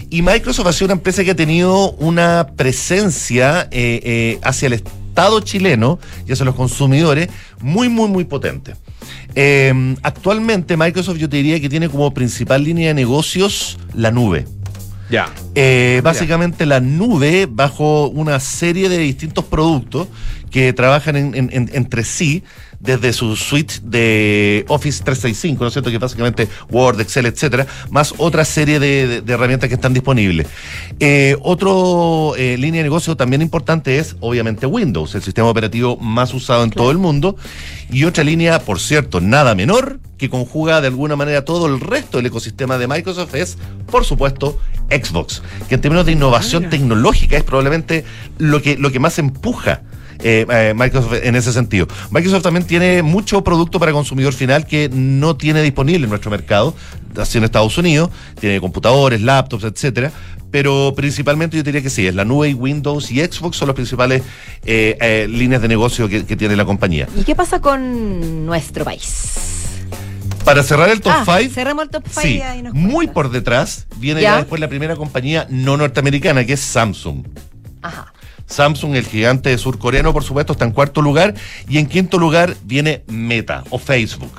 Y 0.10 0.22
Microsoft 0.22 0.68
ha 0.68 0.74
sido 0.74 0.86
una 0.86 0.94
empresa 0.94 1.24
que 1.26 1.32
ha 1.32 1.36
tenido 1.36 1.92
una 1.94 2.48
presencia 2.56 3.68
eh, 3.72 4.00
eh, 4.04 4.40
hacia 4.44 4.68
el 4.68 4.74
Estado 5.18 5.40
chileno 5.40 5.98
y 6.28 6.34
hacia 6.34 6.46
los 6.46 6.54
consumidores 6.54 7.30
muy, 7.60 7.90
muy, 7.90 8.08
muy 8.08 8.24
potente. 8.26 8.76
Eh, 9.34 9.96
actualmente 10.04 10.78
Microsoft 10.78 11.18
yo 11.18 11.28
te 11.28 11.38
diría 11.38 11.60
que 11.60 11.70
tiene 11.70 11.90
como 11.90 12.14
principal 12.14 12.64
línea 12.64 12.90
de 12.90 12.94
negocios 12.94 13.80
la 13.96 14.12
nube. 14.12 14.46
Ya. 15.10 15.34
Eh, 15.56 16.02
básicamente 16.04 16.68
la 16.68 16.82
nube 16.82 17.48
bajo 17.50 18.10
una 18.10 18.40
serie 18.40 18.90
de 18.90 19.00
distintos 19.00 19.44
productos 19.46 20.08
que 20.52 20.72
trabajan 20.74 21.16
en- 21.16 21.36
en- 21.36 21.50
en- 21.52 21.70
entre 21.74 22.04
sí 22.04 22.44
desde 22.80 23.12
su 23.12 23.36
suite 23.36 23.76
de 23.82 24.64
Office 24.68 25.04
365, 25.04 25.64
¿no 25.64 25.68
es 25.68 25.74
cierto? 25.74 25.90
Que 25.90 25.98
básicamente 25.98 26.48
Word, 26.70 27.02
Excel, 27.02 27.26
etcétera, 27.26 27.66
más 27.90 28.14
otra 28.18 28.46
serie 28.46 28.80
de, 28.80 29.08
de- 29.08 29.22
de 29.22 29.34
herramientas 29.34 29.68
que 29.68 29.76
están 29.76 29.94
disponibles. 29.96 30.46
Eh, 31.00 31.36
otro 31.42 32.36
eh, 32.38 32.56
línea 32.58 32.80
de 32.80 32.84
negocio 32.84 33.18
también 33.18 33.42
importante 33.42 33.98
es, 33.98 34.16
obviamente, 34.20 34.68
Windows, 34.68 35.16
el 35.16 35.24
sistema 35.24 35.50
operativo 35.50 35.98
más 35.98 36.34
usado 36.36 36.64
en 36.64 36.70
todo 36.70 36.92
el 36.92 36.98
mundo. 37.00 37.36
Y 37.92 38.04
otra 38.04 38.24
línea, 38.24 38.60
por 38.60 38.80
cierto, 38.80 39.22
nada 39.22 39.56
menor, 39.56 40.00
que 40.18 40.30
conjuga 40.30 40.80
de 40.82 40.88
alguna 40.88 41.16
manera 41.16 41.46
todo 41.46 41.66
el 41.68 41.80
resto 41.80 42.18
del 42.18 42.28
ecosistema 42.28 42.78
de 42.78 42.88
Microsoft 42.88 43.34
es, 43.36 43.58
por 43.90 44.06
supuesto, 44.06 44.60
Xbox, 44.90 45.42
que 45.68 45.76
en 45.76 45.82
términos 45.82 46.06
de 46.06 46.12
innovación 46.14 46.70
tecnológica 46.70 47.38
es 47.38 47.44
probablemente 47.44 48.04
lo 48.38 48.62
que, 48.62 48.78
lo 48.78 48.92
que 48.92 49.00
más 49.00 49.18
empuja 49.20 49.82
eh, 50.24 50.46
eh, 50.50 50.74
Microsoft 50.76 51.14
en 51.24 51.36
ese 51.36 51.54
sentido. 51.54 51.88
Microsoft 52.12 52.44
también 52.44 52.66
tiene 52.66 53.02
mucho 53.04 53.44
producto 53.44 53.80
para 53.80 53.92
consumidor 53.92 54.34
final 54.34 54.66
que 54.66 54.90
no 54.92 55.36
tiene 55.38 55.62
disponible 55.62 56.04
en 56.06 56.10
nuestro 56.10 56.32
mercado, 56.32 56.74
así 57.18 57.38
en 57.38 57.44
Estados 57.44 57.78
Unidos, 57.78 58.10
tiene 58.40 58.60
computadores, 58.60 59.22
laptops, 59.22 59.64
etcétera, 59.64 60.12
pero 60.52 60.94
principalmente 60.96 61.58
yo 61.58 61.64
diría 61.64 61.82
que 61.82 61.90
sí, 61.90 62.08
es 62.08 62.16
la 62.16 62.24
nube 62.26 62.50
y 62.50 62.54
Windows 62.54 63.12
y 63.12 63.20
Xbox 63.20 63.58
son 63.58 63.68
las 63.68 63.76
principales 63.76 64.24
eh, 64.66 64.98
eh, 65.02 65.28
líneas 65.30 65.62
de 65.62 65.68
negocio 65.68 66.08
que, 66.08 66.26
que 66.26 66.36
tiene 66.36 66.56
la 66.56 66.66
compañía. 66.66 67.08
¿Y 67.18 67.24
qué 67.24 67.36
pasa 67.36 67.60
con 67.60 68.46
nuestro 68.46 68.86
país? 68.86 69.36
Para 70.46 70.64
cerrar 70.64 70.90
el 70.90 71.02
top 71.02 71.12
Ah, 71.14 71.40
5, 71.40 71.54
cerramos 71.54 71.84
el 71.84 71.90
top 71.90 72.04
5 72.08 72.22
sí, 72.22 72.42
y 72.58 72.62
nos 72.62 72.74
muy 72.74 73.08
por 73.08 73.30
detrás 73.30 73.86
viene 73.98 74.22
¿Ya? 74.22 74.32
ya 74.32 74.38
después 74.38 74.62
la 74.62 74.70
primera 74.70 74.96
compañía 74.96 75.46
no 75.50 75.76
norteamericana 75.76 76.46
que 76.46 76.54
es 76.54 76.62
Samsung. 76.62 77.26
Ajá. 77.82 78.14
Samsung, 78.48 78.96
el 78.96 79.06
gigante 79.06 79.56
surcoreano, 79.58 80.14
por 80.14 80.24
supuesto, 80.24 80.54
está 80.54 80.66
en 80.66 80.72
cuarto 80.72 81.02
lugar. 81.02 81.36
Y 81.70 81.78
en 81.78 81.86
quinto 81.86 82.18
lugar 82.18 82.56
viene 82.64 83.04
Meta 83.08 83.64
o 83.70 83.78
Facebook. 83.78 84.32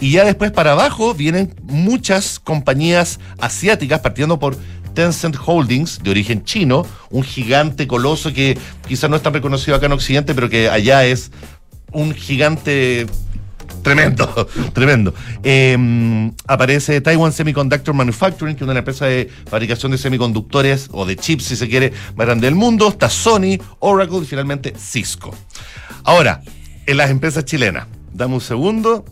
Y 0.00 0.12
ya 0.12 0.24
después 0.24 0.50
para 0.50 0.72
abajo 0.72 1.14
vienen 1.14 1.54
muchas 1.62 2.38
compañías 2.38 3.18
asiáticas, 3.40 4.00
partiendo 4.00 4.38
por 4.38 4.56
Tencent 4.94 5.36
Holdings, 5.44 6.02
de 6.02 6.10
origen 6.10 6.44
chino, 6.44 6.86
un 7.10 7.22
gigante 7.22 7.86
coloso 7.86 8.32
que 8.32 8.58
quizás 8.86 9.08
no 9.08 9.16
es 9.16 9.22
tan 9.22 9.32
reconocido 9.32 9.76
acá 9.76 9.86
en 9.86 9.92
Occidente, 9.92 10.34
pero 10.34 10.50
que 10.50 10.68
allá 10.68 11.04
es 11.04 11.30
un 11.92 12.14
gigante 12.14 13.06
Tremendo, 13.82 14.48
tremendo. 14.72 15.14
Eh, 15.42 16.30
aparece 16.46 17.00
Taiwan 17.00 17.32
Semiconductor 17.32 17.94
Manufacturing, 17.94 18.56
que 18.56 18.64
es 18.64 18.70
una 18.70 18.78
empresa 18.78 19.06
de 19.06 19.28
fabricación 19.48 19.92
de 19.92 19.98
semiconductores 19.98 20.88
o 20.92 21.04
de 21.04 21.16
chips, 21.16 21.44
si 21.44 21.56
se 21.56 21.68
quiere, 21.68 21.92
más 22.16 22.26
grande 22.26 22.46
del 22.46 22.54
mundo. 22.54 22.88
Está 22.88 23.10
Sony, 23.10 23.58
Oracle 23.80 24.18
y 24.18 24.26
finalmente 24.26 24.74
Cisco. 24.78 25.34
Ahora, 26.04 26.42
en 26.86 26.96
las 26.96 27.10
empresas 27.10 27.44
chilenas, 27.44 27.86
dame 28.12 28.34
un 28.34 28.40
segundo, 28.40 29.04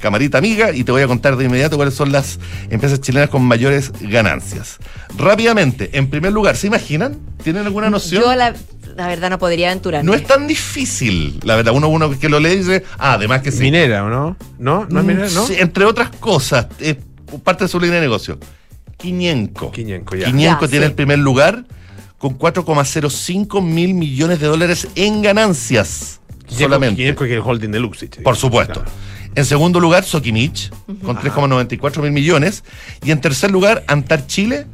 camarita 0.00 0.38
amiga, 0.38 0.72
y 0.72 0.84
te 0.84 0.92
voy 0.92 1.02
a 1.02 1.06
contar 1.06 1.36
de 1.36 1.44
inmediato 1.44 1.76
cuáles 1.76 1.94
son 1.94 2.12
las 2.12 2.38
empresas 2.70 3.00
chilenas 3.00 3.30
con 3.30 3.42
mayores 3.42 3.92
ganancias. 4.00 4.78
Rápidamente, 5.16 5.90
en 5.92 6.08
primer 6.08 6.32
lugar, 6.32 6.56
¿se 6.56 6.66
imaginan? 6.66 7.18
¿Tienen 7.42 7.64
alguna 7.66 7.90
noción? 7.90 8.22
Yo 8.22 8.34
la, 8.34 8.54
la 8.96 9.06
verdad 9.06 9.30
no 9.30 9.38
podría 9.38 9.68
aventurarme. 9.68 10.06
No 10.06 10.14
es 10.14 10.24
tan 10.26 10.46
difícil, 10.46 11.40
la 11.44 11.56
verdad. 11.56 11.72
Uno, 11.74 11.88
uno 11.88 12.10
que 12.18 12.28
lo 12.28 12.38
lee 12.40 12.52
y 12.52 12.56
dice, 12.58 12.84
ah, 12.98 13.14
además 13.14 13.42
que 13.42 13.50
sí. 13.52 13.60
Minera, 13.60 14.04
¿o 14.04 14.08
no? 14.08 14.36
¿No? 14.58 14.86
¿No 14.90 15.00
es 15.00 15.04
Mm, 15.04 15.08
minera, 15.08 15.28
no? 15.30 15.46
sí, 15.46 15.54
entre 15.58 15.84
otras 15.84 16.10
cosas, 16.10 16.66
es 16.80 16.96
parte 17.42 17.64
de 17.64 17.68
su 17.68 17.78
línea 17.80 17.96
de 17.96 18.02
negocio. 18.02 18.38
Quiñenco. 18.96 19.70
Quiñenco, 19.72 20.16
ya. 20.16 20.26
Quiñenco 20.26 20.62
Ya, 20.66 20.68
tiene 20.70 20.86
sí. 20.86 20.90
el 20.90 20.94
primer 20.94 21.18
lugar 21.18 21.64
con 22.18 22.38
4,05 22.38 23.62
mil 23.62 23.94
millones 23.94 24.40
de 24.40 24.46
dólares 24.46 24.88
en 24.94 25.22
ganancias. 25.22 26.20
solamente. 26.48 26.96
Quiñenco 26.96 27.24
que 27.24 27.30
es 27.30 27.36
el 27.36 27.42
holding 27.44 27.70
de 27.70 27.80
Luxich. 27.80 28.22
Por 28.22 28.36
supuesto. 28.36 28.82
En 29.34 29.44
segundo 29.44 29.80
lugar, 29.80 30.04
Sokimich, 30.04 30.70
con 31.02 31.16
3,94 31.16 32.00
mil 32.02 32.12
millones. 32.12 32.62
Y 33.04 33.10
en 33.10 33.20
tercer 33.20 33.50
lugar, 33.50 33.82
Antar 33.88 34.26
Chile, 34.28 34.66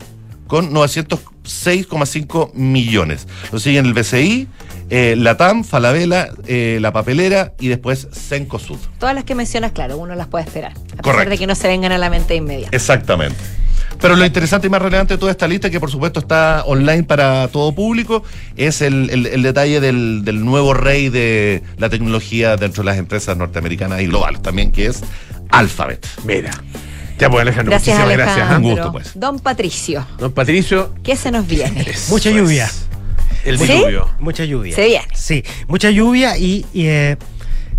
con 0.50 0.72
906,5 0.74 2.52
millones. 2.54 3.26
Lo 3.52 3.58
siguen 3.60 3.86
el 3.86 3.94
BCI, 3.94 4.48
eh, 4.90 5.14
Latam, 5.16 5.62
Falabella, 5.64 6.28
eh, 6.46 6.78
La 6.80 6.92
Papelera 6.92 7.54
y 7.60 7.68
después 7.68 8.08
Cencosud. 8.12 8.78
Todas 8.98 9.14
las 9.14 9.22
que 9.24 9.34
mencionas, 9.36 9.72
claro, 9.72 9.96
uno 9.96 10.14
las 10.16 10.26
puede 10.26 10.44
esperar. 10.44 10.72
A 10.72 10.74
pesar 10.84 11.00
Correcto. 11.02 11.30
de 11.30 11.38
que 11.38 11.46
no 11.46 11.54
se 11.54 11.68
vengan 11.68 11.92
a 11.92 11.98
la 11.98 12.10
mente 12.10 12.34
de 12.34 12.36
inmediato. 12.38 12.76
Exactamente. 12.76 13.36
Pero 14.00 14.16
lo 14.16 14.24
interesante 14.24 14.66
y 14.66 14.70
más 14.70 14.80
relevante 14.80 15.14
de 15.14 15.18
toda 15.18 15.30
esta 15.30 15.46
lista, 15.46 15.68
que 15.70 15.78
por 15.78 15.90
supuesto 15.90 16.20
está 16.20 16.64
online 16.66 17.02
para 17.04 17.46
todo 17.48 17.72
público, 17.74 18.22
es 18.56 18.80
el, 18.80 19.10
el- 19.10 19.26
el 19.26 19.42
detalle 19.42 19.78
del, 19.80 20.24
del 20.24 20.42
nuevo 20.44 20.72
rey 20.74 21.10
de 21.10 21.62
la 21.76 21.90
tecnología 21.90 22.56
dentro 22.56 22.82
de 22.82 22.86
las 22.90 22.98
empresas 22.98 23.36
norteamericanas 23.36 24.00
y 24.00 24.06
globales 24.06 24.40
también, 24.42 24.72
que 24.72 24.86
es 24.86 25.02
Alphabet. 25.50 26.06
Mira. 26.24 26.50
Ya 27.20 27.28
pues 27.30 27.42
Alejandro, 27.42 27.70
Gracias, 27.70 27.98
muchísimas 27.98 28.14
Alejandro. 28.14 28.34
gracias. 28.36 28.50
¿ah? 28.50 28.56
Un 28.56 28.62
gusto, 28.62 28.92
pues. 28.92 29.12
Don 29.14 29.38
Patricio, 29.38 30.06
Don 30.18 30.32
Patricio, 30.32 30.94
¿qué 31.02 31.16
se 31.16 31.30
nos 31.30 31.46
viene? 31.46 31.86
Mucha 32.08 32.30
lluvia. 32.30 32.70
el 33.44 33.58
¿Sí? 33.58 33.66
diluvio. 33.66 34.08
Mucha 34.18 34.44
lluvia. 34.44 34.74
Se 34.74 34.86
viene. 34.86 35.06
Sí, 35.14 35.44
mucha 35.68 35.90
lluvia 35.90 36.36
y, 36.38 36.64
y, 36.72 36.86
eh, 36.86 37.16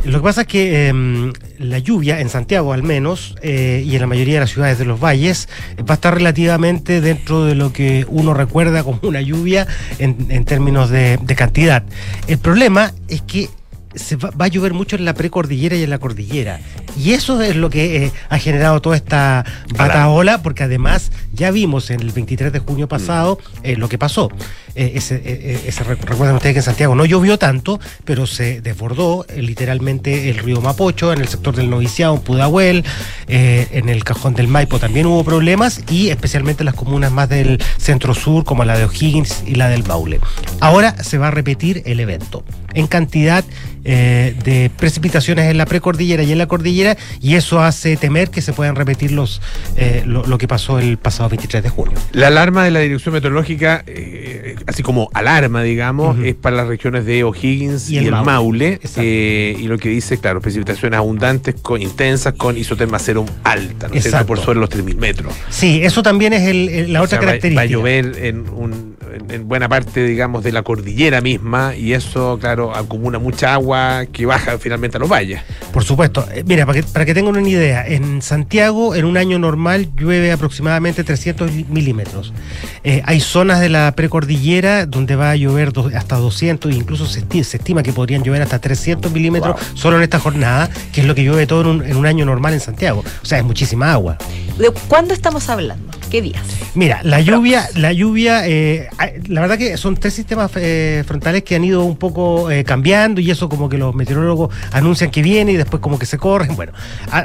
lo 0.04 0.18
que 0.20 0.24
pasa 0.24 0.42
es 0.42 0.48
que 0.48 0.88
em, 0.88 1.32
la 1.60 1.78
lluvia 1.78 2.22
en 2.22 2.30
Santiago 2.30 2.74
al 2.74 2.82
menos 2.82 3.36
eh, 3.44 3.84
y 3.86 3.94
en 3.94 4.02
la 4.02 4.08
mayoría 4.08 4.36
de 4.36 4.40
las 4.42 4.50
ciudades 4.50 4.80
de 4.80 4.86
los 4.86 5.00
valles 5.00 5.48
eh, 5.78 5.84
va 5.84 5.94
a 5.94 5.96
estar 5.96 6.16
relativamente 6.16 7.02
dentro 7.02 7.46
de 7.46 7.54
lo 7.54 7.72
que 7.72 8.06
uno 8.10 8.34
recuerda 8.34 8.84
como 8.84 9.00
una 9.04 9.22
lluvia 9.22 9.68
en, 10.00 10.26
en 10.30 10.44
términos 10.46 10.90
de, 10.90 11.18
de 11.22 11.36
cantidad. 11.36 11.84
El 12.28 12.40
problema 12.40 12.94
es 13.10 13.22
que 13.22 13.50
se 13.94 14.16
va, 14.16 14.32
va 14.32 14.46
a 14.46 14.48
llover 14.48 14.74
mucho 14.74 14.96
en 14.96 15.06
la 15.06 15.14
precordillera 15.14 15.76
y 15.76 15.84
en 15.84 15.90
la 15.92 16.00
cordillera. 16.00 16.60
Y 16.98 17.14
eso 17.14 17.42
es 17.42 17.56
lo 17.56 17.70
que 17.70 18.06
eh, 18.06 18.12
ha 18.30 18.38
generado 18.38 18.82
toda 18.82 18.96
esta 18.96 19.46
bataola, 19.78 20.42
porque 20.42 20.64
además 20.64 21.12
ya 21.34 21.52
vimos 21.52 21.90
en 21.90 22.02
el 22.02 22.12
23 22.12 22.52
de 22.54 22.60
junio 22.60 22.88
pasado 22.88 23.40
eh, 23.64 23.76
lo 23.78 23.90
que 23.90 23.98
pasó. 23.98 24.30
Eh, 24.76 24.94
ese, 24.96 25.22
eh, 25.26 25.64
ese 25.68 25.84
rec- 25.84 26.00
recuerden 26.04 26.36
ustedes 26.36 26.54
que 26.54 26.60
en 26.60 26.64
Santiago 26.64 26.96
no 26.96 27.06
llovió 27.06 27.38
tanto, 27.38 27.80
pero 28.06 28.26
se 28.28 28.62
desbordó 28.62 29.26
literalmente 29.36 30.30
el 30.30 30.38
río 30.38 30.62
Mapocho, 30.62 31.12
en 31.12 31.20
el 31.22 31.28
sector 31.28 31.56
del 31.56 31.70
Noviciado, 31.70 32.16
en 32.16 32.22
Pudahuel, 32.22 32.86
en 33.28 33.90
el 33.90 34.04
cajón 34.04 34.34
del 34.34 34.48
Maipo 34.48 34.80
también 34.80 35.06
hubo 35.06 35.24
problemas, 35.24 35.82
y 35.90 36.10
especialmente 36.10 36.62
en 36.64 36.66
las 36.66 36.76
comunas 36.76 37.12
más 37.12 37.28
del 37.30 37.62
centro 37.78 38.14
sur, 38.14 38.44
como 38.44 38.64
la 38.66 38.78
de 38.78 38.86
O'Higgins 38.86 39.44
y 39.46 39.56
la 39.56 39.70
del 39.70 39.84
Maule. 39.86 40.20
Ahora 40.60 40.96
se 41.04 41.18
va 41.18 41.28
a 41.30 41.32
repetir 41.32 41.84
el 41.86 42.00
evento 42.00 42.44
en 42.74 42.88
cantidad 42.88 43.44
eh, 43.84 44.36
de 44.44 44.70
precipitaciones 44.78 45.50
en 45.50 45.58
la 45.58 45.66
precordillera 45.66 46.24
y 46.24 46.32
en 46.32 46.38
la 46.38 46.48
cordillera, 46.48 46.98
y 47.22 47.36
eso 47.36 47.60
hace 47.62 47.98
temer 47.98 48.30
que 48.30 48.42
se 48.42 48.54
puedan 48.54 48.76
repetir 48.76 49.12
los, 49.12 49.42
eh, 49.76 50.04
lo, 50.06 50.26
lo 50.26 50.38
que 50.38 50.48
pasó 50.48 50.80
el 50.80 50.98
pasado 50.98 51.30
23 51.30 51.64
de 51.64 51.70
junio. 51.70 51.98
La 52.12 52.28
alarma 52.28 52.64
de 52.64 52.72
la 52.72 52.80
Dirección 52.80 53.14
Meteorológica, 53.14 53.84
eh, 53.88 54.56
así 54.68 54.84
como 54.84 55.10
alarma, 55.14 55.64
digamos, 55.64 56.18
es 56.24 56.36
para 56.36 56.56
las 56.58 56.68
regiones 56.68 57.06
de 57.06 57.24
O'Higgins 57.24 57.90
y, 57.90 57.96
Y 57.96 57.98
el 58.00 58.12
Maule. 58.12 58.80
Eh, 58.98 59.56
y 59.60 59.64
lo 59.68 59.78
que 59.78 59.90
dice, 59.90 60.18
claro, 60.20 60.42
precipitaciones 60.42 60.98
abundantes, 60.98 61.56
con, 61.62 61.82
intensas, 61.82 62.34
con 62.34 62.58
isoterma 62.58 63.00
cero 63.00 63.26
alta, 63.44 63.88
¿no? 63.88 63.96
Exacto. 63.96 64.28
Por 64.28 64.40
sobre 64.40 64.60
los 64.60 64.70
3.000 64.70 64.96
metros. 64.98 65.34
Sí, 65.50 65.82
eso 65.84 66.04
también 66.04 66.34
es 66.34 66.44
el- 66.48 66.70
el- 66.70 66.94
la 66.94 67.02
O 67.02 67.06
otra 67.06 67.18
sea, 67.18 67.20
va- 67.20 67.26
característica. 67.40 67.62
Va, 67.62 67.64
a 67.64 67.66
llover 67.66 68.26
en, 68.26 68.50
un- 68.50 68.96
en 69.30 69.48
buena 69.48 69.68
parte, 69.68 70.04
digamos, 70.06 70.44
de 70.44 70.52
la 70.52 70.62
cordillera 70.64 71.22
misma 71.22 71.76
y 71.76 71.94
eso, 71.94 72.38
claro, 72.40 72.76
acumula 72.76 73.20
mucha 73.20 73.54
agua 73.54 73.71
que 74.12 74.26
baja 74.26 74.58
finalmente 74.58 74.98
a 74.98 75.00
los 75.00 75.10
valles. 75.10 75.42
Por 75.74 75.84
supuesto. 75.84 76.26
Eh, 76.34 76.44
Mira, 76.46 76.66
para 76.66 76.82
que, 76.82 76.88
para 76.88 77.06
que 77.06 77.14
tengan 77.14 77.36
una 77.38 77.48
idea, 77.48 77.86
en 77.88 78.22
Santiago 78.22 78.96
en 78.96 79.06
un 79.06 79.18
año 79.18 79.40
normal 79.40 79.90
llueve 79.96 80.32
aproximadamente 80.32 81.04
300 81.04 81.52
milímetros. 81.70 82.34
Eh, 82.84 83.02
hay 83.06 83.20
zonas 83.20 83.60
de 83.60 83.70
la 83.70 83.92
precordillera 83.96 84.86
donde 84.86 85.16
va 85.16 85.32
a 85.32 85.36
llover 85.36 85.72
do- 85.74 85.92
hasta 85.96 86.16
200, 86.18 86.74
incluso 86.74 87.06
se, 87.06 87.22
esti- 87.26 87.44
se 87.44 87.58
estima 87.58 87.84
que 87.84 87.94
podrían 87.94 88.24
llover 88.24 88.42
hasta 88.42 88.60
300 88.60 89.12
milímetros 89.12 89.56
solo 89.74 89.98
en 89.98 90.04
esta 90.04 90.20
jornada, 90.20 90.70
que 90.92 91.02
es 91.02 91.08
lo 91.08 91.16
que 91.16 91.24
llueve 91.24 91.48
todo 91.48 91.62
en 91.62 91.68
un, 91.68 91.86
en 91.86 91.98
un 91.98 92.06
año 92.06 92.26
normal 92.26 92.54
en 92.54 92.60
Santiago. 92.60 93.04
O 93.22 93.26
sea, 93.26 93.38
es 93.38 93.44
muchísima 93.44 93.92
agua. 93.92 94.18
¿De 94.58 94.72
cuándo 94.88 95.14
estamos 95.14 95.48
hablando? 95.50 95.92
Qué 96.12 96.22
días? 96.22 96.42
Mira, 96.76 97.00
la 97.04 97.22
lluvia, 97.22 97.68
la 97.76 97.92
lluvia, 97.94 98.48
eh, 98.48 98.90
la 99.28 99.42
verdad 99.42 99.58
que 99.58 99.78
son 99.78 99.96
tres 99.96 100.14
sistemas 100.14 100.52
eh, 100.56 101.04
frontales 101.08 101.44
que 101.44 101.56
han 101.56 101.64
ido 101.64 101.84
un 101.84 101.96
poco 101.96 102.52
eh, 102.52 102.64
cambiando 102.64 103.22
y 103.22 103.32
eso 103.32 103.50
como 103.50 103.70
que 103.70 103.78
los 103.78 103.96
meteorólogos 103.96 104.54
anuncian 104.72 105.10
que 105.10 105.22
viene 105.22 105.54
y 105.54 105.58
después 105.58 105.82
como 105.82 105.98
que 105.98 106.06
se 106.06 106.18
corren. 106.18 106.56
Bueno, 106.56 106.74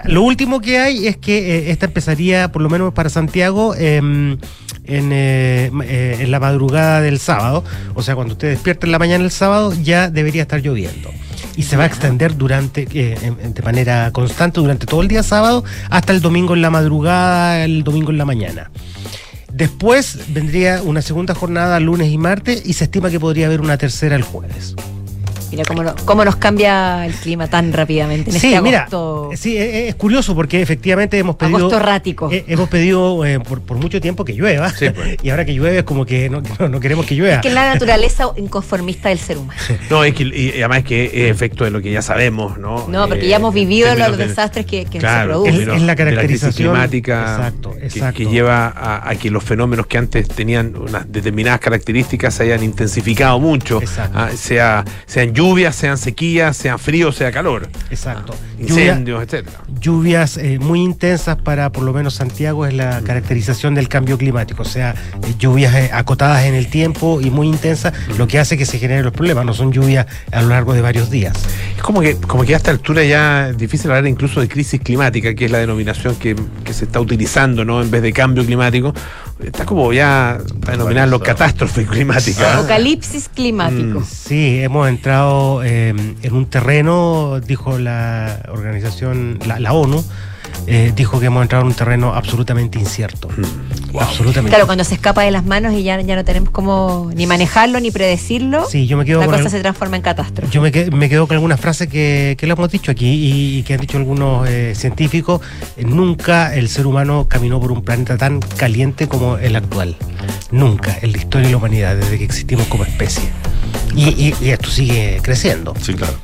lo 0.04 0.22
último 0.22 0.60
que 0.60 0.78
hay 0.78 1.06
es 1.06 1.16
que 1.16 1.38
eh, 1.38 1.70
esta 1.70 1.86
empezaría, 1.86 2.50
por 2.52 2.62
lo 2.62 2.70
menos 2.70 2.94
para 2.94 3.10
Santiago, 3.10 3.74
em, 3.74 4.38
en, 4.86 5.10
eh, 5.12 5.70
en 6.20 6.30
la 6.30 6.40
madrugada 6.40 7.00
del 7.00 7.18
sábado. 7.18 7.64
O 7.94 8.02
sea, 8.02 8.14
cuando 8.14 8.34
usted 8.34 8.50
despierta 8.50 8.86
en 8.86 8.92
la 8.92 8.98
mañana 8.98 9.22
del 9.22 9.32
sábado 9.32 9.72
ya 9.82 10.08
debería 10.10 10.42
estar 10.42 10.60
lloviendo. 10.60 11.10
Y 11.56 11.62
se 11.62 11.76
va 11.76 11.84
a 11.84 11.86
extender 11.86 12.36
durante, 12.36 12.86
eh, 12.92 13.32
de 13.54 13.62
manera 13.62 14.10
constante 14.12 14.60
durante 14.60 14.86
todo 14.86 15.00
el 15.02 15.08
día 15.08 15.22
sábado 15.22 15.64
hasta 15.88 16.12
el 16.12 16.20
domingo 16.20 16.54
en 16.54 16.62
la 16.62 16.70
madrugada, 16.70 17.64
el 17.64 17.82
domingo 17.82 18.10
en 18.10 18.18
la 18.18 18.24
mañana. 18.26 18.70
Después 19.56 20.34
vendría 20.34 20.82
una 20.82 21.00
segunda 21.00 21.34
jornada 21.34 21.80
lunes 21.80 22.10
y 22.10 22.18
martes 22.18 22.66
y 22.66 22.74
se 22.74 22.84
estima 22.84 23.08
que 23.08 23.18
podría 23.18 23.46
haber 23.46 23.62
una 23.62 23.78
tercera 23.78 24.14
el 24.14 24.22
jueves. 24.22 24.76
Mira 25.56 25.64
cómo, 25.68 25.82
no- 25.82 25.94
cómo 26.04 26.22
nos 26.24 26.36
cambia 26.36 27.06
el 27.06 27.14
clima 27.14 27.46
tan 27.48 27.72
rápidamente 27.72 28.30
en 28.30 28.38
Sí, 28.38 28.48
este 28.48 28.60
mira, 28.60 28.80
agosto. 28.80 29.30
Sí, 29.36 29.56
es, 29.56 29.88
es 29.88 29.94
curioso 29.94 30.34
porque 30.34 30.60
efectivamente 30.60 31.16
hemos 31.18 31.36
pedido. 31.36 31.56
Agosto 31.56 31.76
errático. 31.78 32.28
eh, 32.30 32.44
hemos 32.46 32.68
pedido 32.68 33.24
eh, 33.24 33.40
por, 33.40 33.62
por 33.62 33.78
mucho 33.78 33.98
tiempo 34.00 34.24
que 34.24 34.34
llueva. 34.34 34.70
Y 35.22 35.30
ahora 35.30 35.44
que 35.46 35.54
llueve 35.54 35.78
es 35.78 35.84
como 35.84 36.04
que 36.04 36.28
no, 36.28 36.42
no- 36.58 36.68
no 36.68 36.78
queremos 36.80 37.06
que 37.06 37.14
llueva. 37.14 37.36
Es 37.36 37.40
que 37.40 37.48
es 37.48 37.54
la 37.54 37.72
naturaleza 37.72 38.24
inconformista 38.36 39.08
del 39.08 39.18
ser 39.18 39.38
humano. 39.38 39.58
No, 39.90 40.04
es 40.04 40.14
que, 40.14 40.24
y 40.24 40.50
además 40.58 40.82
que 40.84 41.06
es 41.06 41.30
efecto 41.30 41.64
de 41.64 41.70
lo 41.70 41.80
que 41.80 41.90
ya 41.90 42.02
sabemos, 42.02 42.58
¿no? 42.58 42.86
No, 42.88 43.08
porque 43.08 43.24
Eh, 43.24 43.28
ya 43.28 43.36
hemos 43.36 43.54
vivido 43.54 43.94
los 43.94 44.18
de- 44.18 44.26
desastres 44.28 44.66
que, 44.66 44.84
que 44.84 44.98
Claro, 44.98 45.42
se 45.44 45.48
en 45.48 45.54
producen. 45.54 45.76
Es 45.80 45.82
la 45.86 45.94
de 45.94 46.04
caracterización- 46.04 46.52
climática 46.54 47.36
Exacto, 47.36 47.72
que- 47.72 47.86
exacto. 47.86 48.16
Que, 48.18 48.26
lleva 48.26 48.66
a, 48.68 49.08
a 49.08 49.14
que 49.16 49.30
los 49.30 49.42
fenómenos 49.42 49.86
que 49.86 49.96
antes 49.98 50.28
tenían 50.28 50.76
unas 50.76 51.10
determinadas 51.10 51.60
características 51.60 52.34
se 52.34 52.42
hayan 52.44 52.62
intensificado 52.62 53.38
mucho, 53.40 53.80
Ah, 54.14 54.30
sea, 54.36 54.84
sean 55.06 55.32
lluvias, 55.32 55.45
sean 55.72 55.96
sequías, 55.96 56.56
sea 56.56 56.76
frío, 56.76 57.12
sea 57.12 57.30
calor, 57.30 57.68
Exacto. 57.90 58.34
incendios, 58.58 59.22
etcétera. 59.22 59.58
lluvias 59.80 60.36
eh, 60.38 60.58
muy 60.58 60.80
intensas 60.82 61.36
para 61.36 61.70
por 61.70 61.84
lo 61.84 61.92
menos 61.92 62.14
Santiago 62.14 62.66
es 62.66 62.74
Mm. 62.74 62.76
la 62.76 63.00
caracterización 63.02 63.74
del 63.74 63.88
cambio 63.88 64.18
climático, 64.18 64.62
o 64.62 64.64
sea, 64.64 64.90
eh, 65.22 65.34
lluvias 65.38 65.74
eh, 65.74 65.90
acotadas 65.92 66.44
en 66.46 66.54
el 66.54 66.66
tiempo 66.68 67.20
y 67.20 67.30
muy 67.30 67.46
intensas, 67.46 67.92
Mm. 68.08 68.18
lo 68.18 68.26
que 68.26 68.38
hace 68.40 68.56
que 68.58 68.66
se 68.66 68.78
generen 68.78 69.04
los 69.04 69.12
problemas, 69.12 69.44
no 69.44 69.54
son 69.54 69.72
lluvias 69.72 70.06
a 70.32 70.42
lo 70.42 70.48
largo 70.48 70.74
de 70.74 70.80
varios 70.80 71.10
días. 71.10 71.34
Es 71.76 71.82
como 71.82 72.00
que, 72.00 72.16
como 72.16 72.44
que 72.44 72.54
a 72.54 72.56
esta 72.56 72.70
altura 72.72 73.04
ya 73.04 73.50
es 73.50 73.56
difícil 73.58 73.90
hablar 73.90 74.06
incluso 74.08 74.40
de 74.40 74.48
crisis 74.48 74.80
climática, 74.80 75.34
que 75.34 75.44
es 75.44 75.50
la 75.50 75.58
denominación 75.58 76.16
que, 76.16 76.34
que 76.64 76.72
se 76.72 76.86
está 76.86 76.98
utilizando, 77.00 77.64
¿no? 77.64 77.80
En 77.82 77.90
vez 77.90 78.02
de 78.02 78.12
cambio 78.12 78.44
climático. 78.44 78.92
Está 79.38 79.66
como 79.66 79.92
ya 79.92 80.38
para 80.60 80.78
denominarlo 80.78 81.20
catástrofe 81.20 81.84
climática. 81.84 82.54
Apocalipsis 82.58 83.28
climático. 83.28 84.02
Sí, 84.02 84.62
hemos 84.62 84.88
entrado 84.88 85.62
eh, 85.62 85.90
en 85.90 86.34
un 86.34 86.46
terreno, 86.46 87.40
dijo 87.40 87.78
la 87.78 88.40
organización, 88.48 89.38
la, 89.46 89.60
la 89.60 89.74
ONU, 89.74 90.02
eh, 90.66 90.92
dijo 90.96 91.20
que 91.20 91.26
hemos 91.26 91.42
entrado 91.42 91.62
en 91.62 91.68
un 91.68 91.74
terreno 91.74 92.14
absolutamente 92.14 92.78
incierto. 92.78 93.28
Absolutamente. 93.98 94.50
Claro, 94.50 94.66
cuando 94.66 94.84
se 94.84 94.94
escapa 94.94 95.22
de 95.22 95.30
las 95.30 95.44
manos 95.46 95.72
y 95.74 95.82
ya, 95.82 96.00
ya 96.00 96.16
no 96.16 96.24
tenemos 96.24 96.50
cómo 96.50 97.10
ni 97.14 97.26
manejarlo 97.26 97.80
ni 97.80 97.90
predecirlo, 97.90 98.68
Sí, 98.68 98.86
yo 98.86 98.96
me 98.96 99.04
quedo 99.04 99.20
la 99.20 99.26
con 99.26 99.34
cosa 99.36 99.44
el- 99.46 99.50
se 99.52 99.60
transforma 99.60 99.96
en 99.96 100.02
catástrofe. 100.02 100.52
Yo 100.52 100.60
me, 100.60 100.70
que- 100.72 100.90
me 100.90 101.08
quedo 101.08 101.26
con 101.26 101.34
algunas 101.36 101.60
frases 101.60 101.88
que, 101.88 102.36
que 102.38 102.46
le 102.46 102.52
hemos 102.52 102.70
dicho 102.70 102.90
aquí 102.90 103.06
y, 103.06 103.58
y 103.58 103.62
que 103.62 103.74
han 103.74 103.80
dicho 103.80 103.96
algunos 103.96 104.46
eh, 104.48 104.74
científicos. 104.76 105.40
Nunca 105.78 106.54
el 106.54 106.68
ser 106.68 106.86
humano 106.86 107.26
caminó 107.28 107.60
por 107.60 107.72
un 107.72 107.82
planeta 107.82 108.16
tan 108.18 108.40
caliente 108.40 109.08
como 109.08 109.38
el 109.38 109.56
actual. 109.56 109.96
Nunca 110.50 110.96
en 111.00 111.12
la 111.12 111.18
historia 111.18 111.46
de 111.46 111.52
la 111.52 111.56
humanidad, 111.58 111.96
desde 111.96 112.18
que 112.18 112.24
existimos 112.24 112.66
como 112.66 112.84
especie. 112.84 113.24
Y, 113.94 114.08
y- 114.08 114.34
y 114.42 114.50
esto 114.50 114.68
sigue 114.68 115.20
creciendo. 115.22 115.74
Sí, 115.80 115.94
claro. 115.94 116.14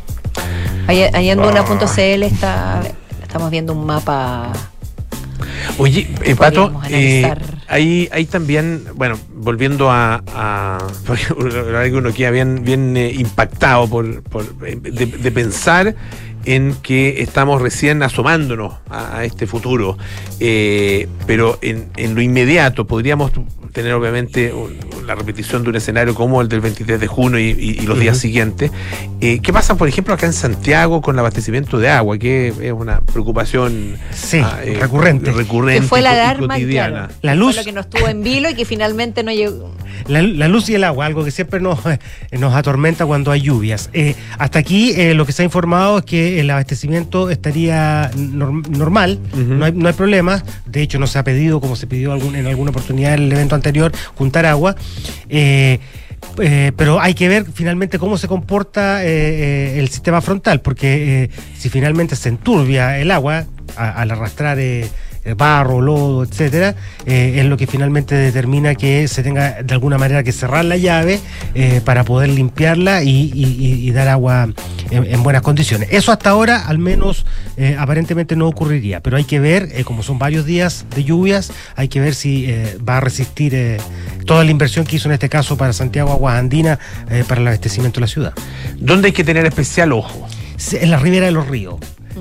Ahí, 0.86 1.02
ahí 1.12 1.30
en 1.30 1.38
Duna.cl 1.40 2.22
está, 2.24 2.82
estamos 3.32 3.50
viendo 3.50 3.72
un 3.72 3.86
mapa. 3.86 4.52
Oye, 5.78 6.06
eh, 6.22 6.36
Pato, 6.36 6.70
eh, 6.90 7.34
hay, 7.66 8.06
hay 8.12 8.26
también, 8.26 8.84
bueno, 8.94 9.18
volviendo 9.34 9.90
a, 9.90 10.22
a 10.34 10.78
porque 11.06 11.32
uno 11.94 12.12
queda 12.12 12.30
bien, 12.30 12.62
bien 12.62 12.94
eh, 12.94 13.10
impactado 13.10 13.88
por, 13.88 14.22
por, 14.24 14.44
eh, 14.66 14.76
de, 14.76 15.06
de 15.06 15.32
pensar 15.32 15.94
en 16.44 16.74
que 16.82 17.22
estamos 17.22 17.60
recién 17.62 18.02
asomándonos 18.02 18.74
a, 18.90 19.18
a 19.18 19.24
este 19.24 19.46
futuro, 19.46 19.96
Eh, 20.44 21.08
pero 21.26 21.56
en, 21.62 21.86
en 21.96 22.16
lo 22.16 22.20
inmediato 22.20 22.84
podríamos 22.86 23.30
tener 23.72 23.92
obviamente 23.94 24.52
un- 24.52 24.76
la 25.06 25.14
repetición 25.14 25.62
de 25.62 25.70
un 25.70 25.76
escenario 25.76 26.14
como 26.14 26.40
el 26.42 26.48
del 26.48 26.60
23 26.60 26.98
de 27.00 27.06
junio 27.06 27.38
y, 27.38 27.50
y- 27.50 27.70
y 27.82 27.86
los 27.86 27.98
días 27.98 28.18
siguientes. 28.18 28.70
Eh, 29.20 29.38
¿Qué 29.40 29.52
pasa, 29.52 29.76
por 29.76 29.86
ejemplo, 29.88 30.14
acá 30.14 30.26
en 30.26 30.32
Santiago 30.32 31.00
con 31.00 31.14
el 31.14 31.20
abastecimiento 31.20 31.78
de 31.78 31.88
agua, 31.88 32.18
que 32.18 32.48
es 32.60 32.72
una 32.72 33.00
preocupación 33.00 33.96
Sí, 34.12 34.40
ah, 34.42 34.58
eh, 34.64 34.76
recurrente. 34.80 35.30
recurrente 35.32 35.80
Que 35.82 35.86
fue 35.86 36.00
la 36.02 36.10
y 36.12 36.18
alarma, 36.18 36.54
cotidiana? 36.54 36.90
claro. 37.08 37.14
La 37.22 37.32
Fue 37.32 37.36
luz. 37.38 37.56
lo 37.56 37.64
que 37.64 37.72
nos 37.72 37.88
tuvo 37.88 38.08
en 38.08 38.22
vilo 38.24 38.50
y 38.50 38.54
que 38.54 38.64
finalmente 38.64 39.22
no 39.22 39.32
llegó. 39.32 39.72
La, 40.08 40.20
la 40.22 40.48
luz 40.48 40.68
y 40.68 40.74
el 40.74 40.82
agua, 40.84 41.06
algo 41.06 41.24
que 41.24 41.30
siempre 41.30 41.60
nos, 41.60 41.78
nos 42.32 42.54
atormenta 42.54 43.06
cuando 43.06 43.30
hay 43.30 43.42
lluvias. 43.42 43.90
Eh, 43.92 44.16
hasta 44.38 44.58
aquí 44.58 44.92
eh, 44.96 45.14
lo 45.14 45.24
que 45.24 45.32
se 45.32 45.42
ha 45.42 45.44
informado 45.44 45.98
es 45.98 46.04
que 46.04 46.31
el 46.40 46.50
abastecimiento 46.50 47.30
estaría 47.30 48.10
norm- 48.12 48.66
normal, 48.68 49.18
no, 49.36 49.64
hay, 49.64 49.72
no 49.72 49.88
hay 49.88 49.94
problemas. 49.94 50.44
De 50.66 50.82
hecho, 50.82 50.98
no 50.98 51.06
se 51.06 51.18
ha 51.18 51.24
pedido, 51.24 51.60
como 51.60 51.76
se 51.76 51.86
pidió 51.86 52.12
algún- 52.12 52.36
en 52.36 52.46
alguna 52.46 52.70
oportunidad 52.70 53.14
en 53.14 53.22
el 53.24 53.32
evento 53.32 53.54
anterior, 53.54 53.92
juntar 54.14 54.46
agua. 54.46 54.76
Eh, 55.28 55.78
eh, 56.40 56.72
pero 56.76 57.00
hay 57.00 57.14
que 57.14 57.28
ver 57.28 57.46
finalmente 57.52 57.98
cómo 57.98 58.16
se 58.16 58.28
comporta 58.28 59.04
eh, 59.04 59.78
el 59.80 59.88
sistema 59.88 60.20
frontal, 60.20 60.60
porque 60.60 61.30
si 61.56 61.68
finalmente 61.68 62.14
se 62.16 62.28
enturbia 62.28 62.98
el 62.98 63.10
agua 63.10 63.44
a- 63.76 63.90
al 63.90 64.10
arrastrar 64.10 64.58
barro, 65.36 65.80
lodo, 65.80 66.24
etcétera, 66.24 66.74
eh, 67.06 67.34
es 67.38 67.44
lo 67.46 67.56
que 67.56 67.66
finalmente 67.66 68.14
determina 68.14 68.74
que 68.74 69.06
se 69.08 69.22
tenga 69.22 69.62
de 69.62 69.72
alguna 69.74 69.98
manera 69.98 70.22
que 70.22 70.32
cerrar 70.32 70.64
la 70.64 70.76
llave 70.76 71.20
eh, 71.54 71.80
para 71.84 72.04
poder 72.04 72.28
limpiarla 72.30 73.02
y, 73.04 73.30
y- 73.34 73.56
y- 73.58 73.88
y 73.88 73.90
dar 73.92 74.08
agua 74.08 74.48
en, 74.90 75.04
en 75.04 75.22
buenas 75.22 75.42
condiciones. 75.42 75.88
Eso 75.92 76.10
hasta 76.12 76.30
ahora, 76.30 76.66
al 76.66 76.78
menos, 76.78 77.24
eh, 77.56 77.76
aparentemente 77.78 78.34
no 78.36 78.48
ocurriría, 78.48 79.00
pero 79.00 79.16
hay 79.16 79.24
que 79.24 79.38
ver, 79.40 79.68
eh, 79.72 79.84
como 79.84 80.02
son 80.02 80.18
varios 80.18 80.44
días 80.44 80.86
de 80.94 81.04
lluvias, 81.04 81.52
hay 81.76 81.88
que 81.88 82.00
ver 82.00 82.14
si 82.14 82.46
eh, 82.48 82.76
va 82.86 82.98
a 82.98 83.00
resistir 83.00 83.54
eh, 83.54 83.78
toda 84.26 84.44
la 84.44 84.50
inversión 84.50 84.84
que 84.84 84.96
hizo 84.96 85.08
en 85.08 85.12
este 85.14 85.28
caso 85.28 85.56
para 85.56 85.72
Santiago 85.72 86.10
Aguas 86.12 86.38
Andina 86.38 86.78
eh, 87.10 87.24
para 87.26 87.40
el 87.40 87.46
abastecimiento 87.46 88.00
de 88.00 88.02
la 88.02 88.06
ciudad. 88.08 88.32
¿Dónde 88.78 89.06
hay 89.08 89.12
que 89.12 89.24
tener 89.24 89.46
especial 89.46 89.92
ojo? 89.92 90.26
En 90.72 90.90
la 90.90 90.98
ribera 90.98 91.26
de 91.26 91.32
los 91.32 91.48
ríos. 91.48 91.76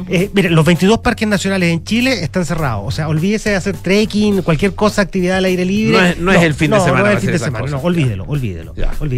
Eh, 0.09 0.29
mire, 0.33 0.49
los 0.49 0.65
22 0.65 0.99
parques 0.99 1.27
nacionales 1.27 1.71
en 1.71 1.83
Chile 1.83 2.23
están 2.23 2.45
cerrados. 2.45 2.83
O 2.85 2.91
sea, 2.91 3.07
olvídese 3.07 3.49
de 3.51 3.55
hacer 3.55 3.75
trekking, 3.77 4.41
cualquier 4.41 4.73
cosa, 4.75 5.01
actividad 5.01 5.37
al 5.37 5.45
aire 5.45 5.65
libre. 5.65 5.97
No 5.97 6.05
es- 6.05 6.17
no 6.17 6.31
es 6.31 6.41
el 6.43 6.53
fin 6.53 6.71
de 6.71 6.77
no, 6.77 6.83
semana 6.85 7.03
No 7.03 7.07
es 7.09 7.15
el 7.15 7.21
fin 7.21 7.31
de 7.31 7.39
semana. 7.39 7.59
cosas. 7.65 7.81
No, 7.81 7.87
olvídelo, 7.87 8.23
olvídelo. 8.25 8.73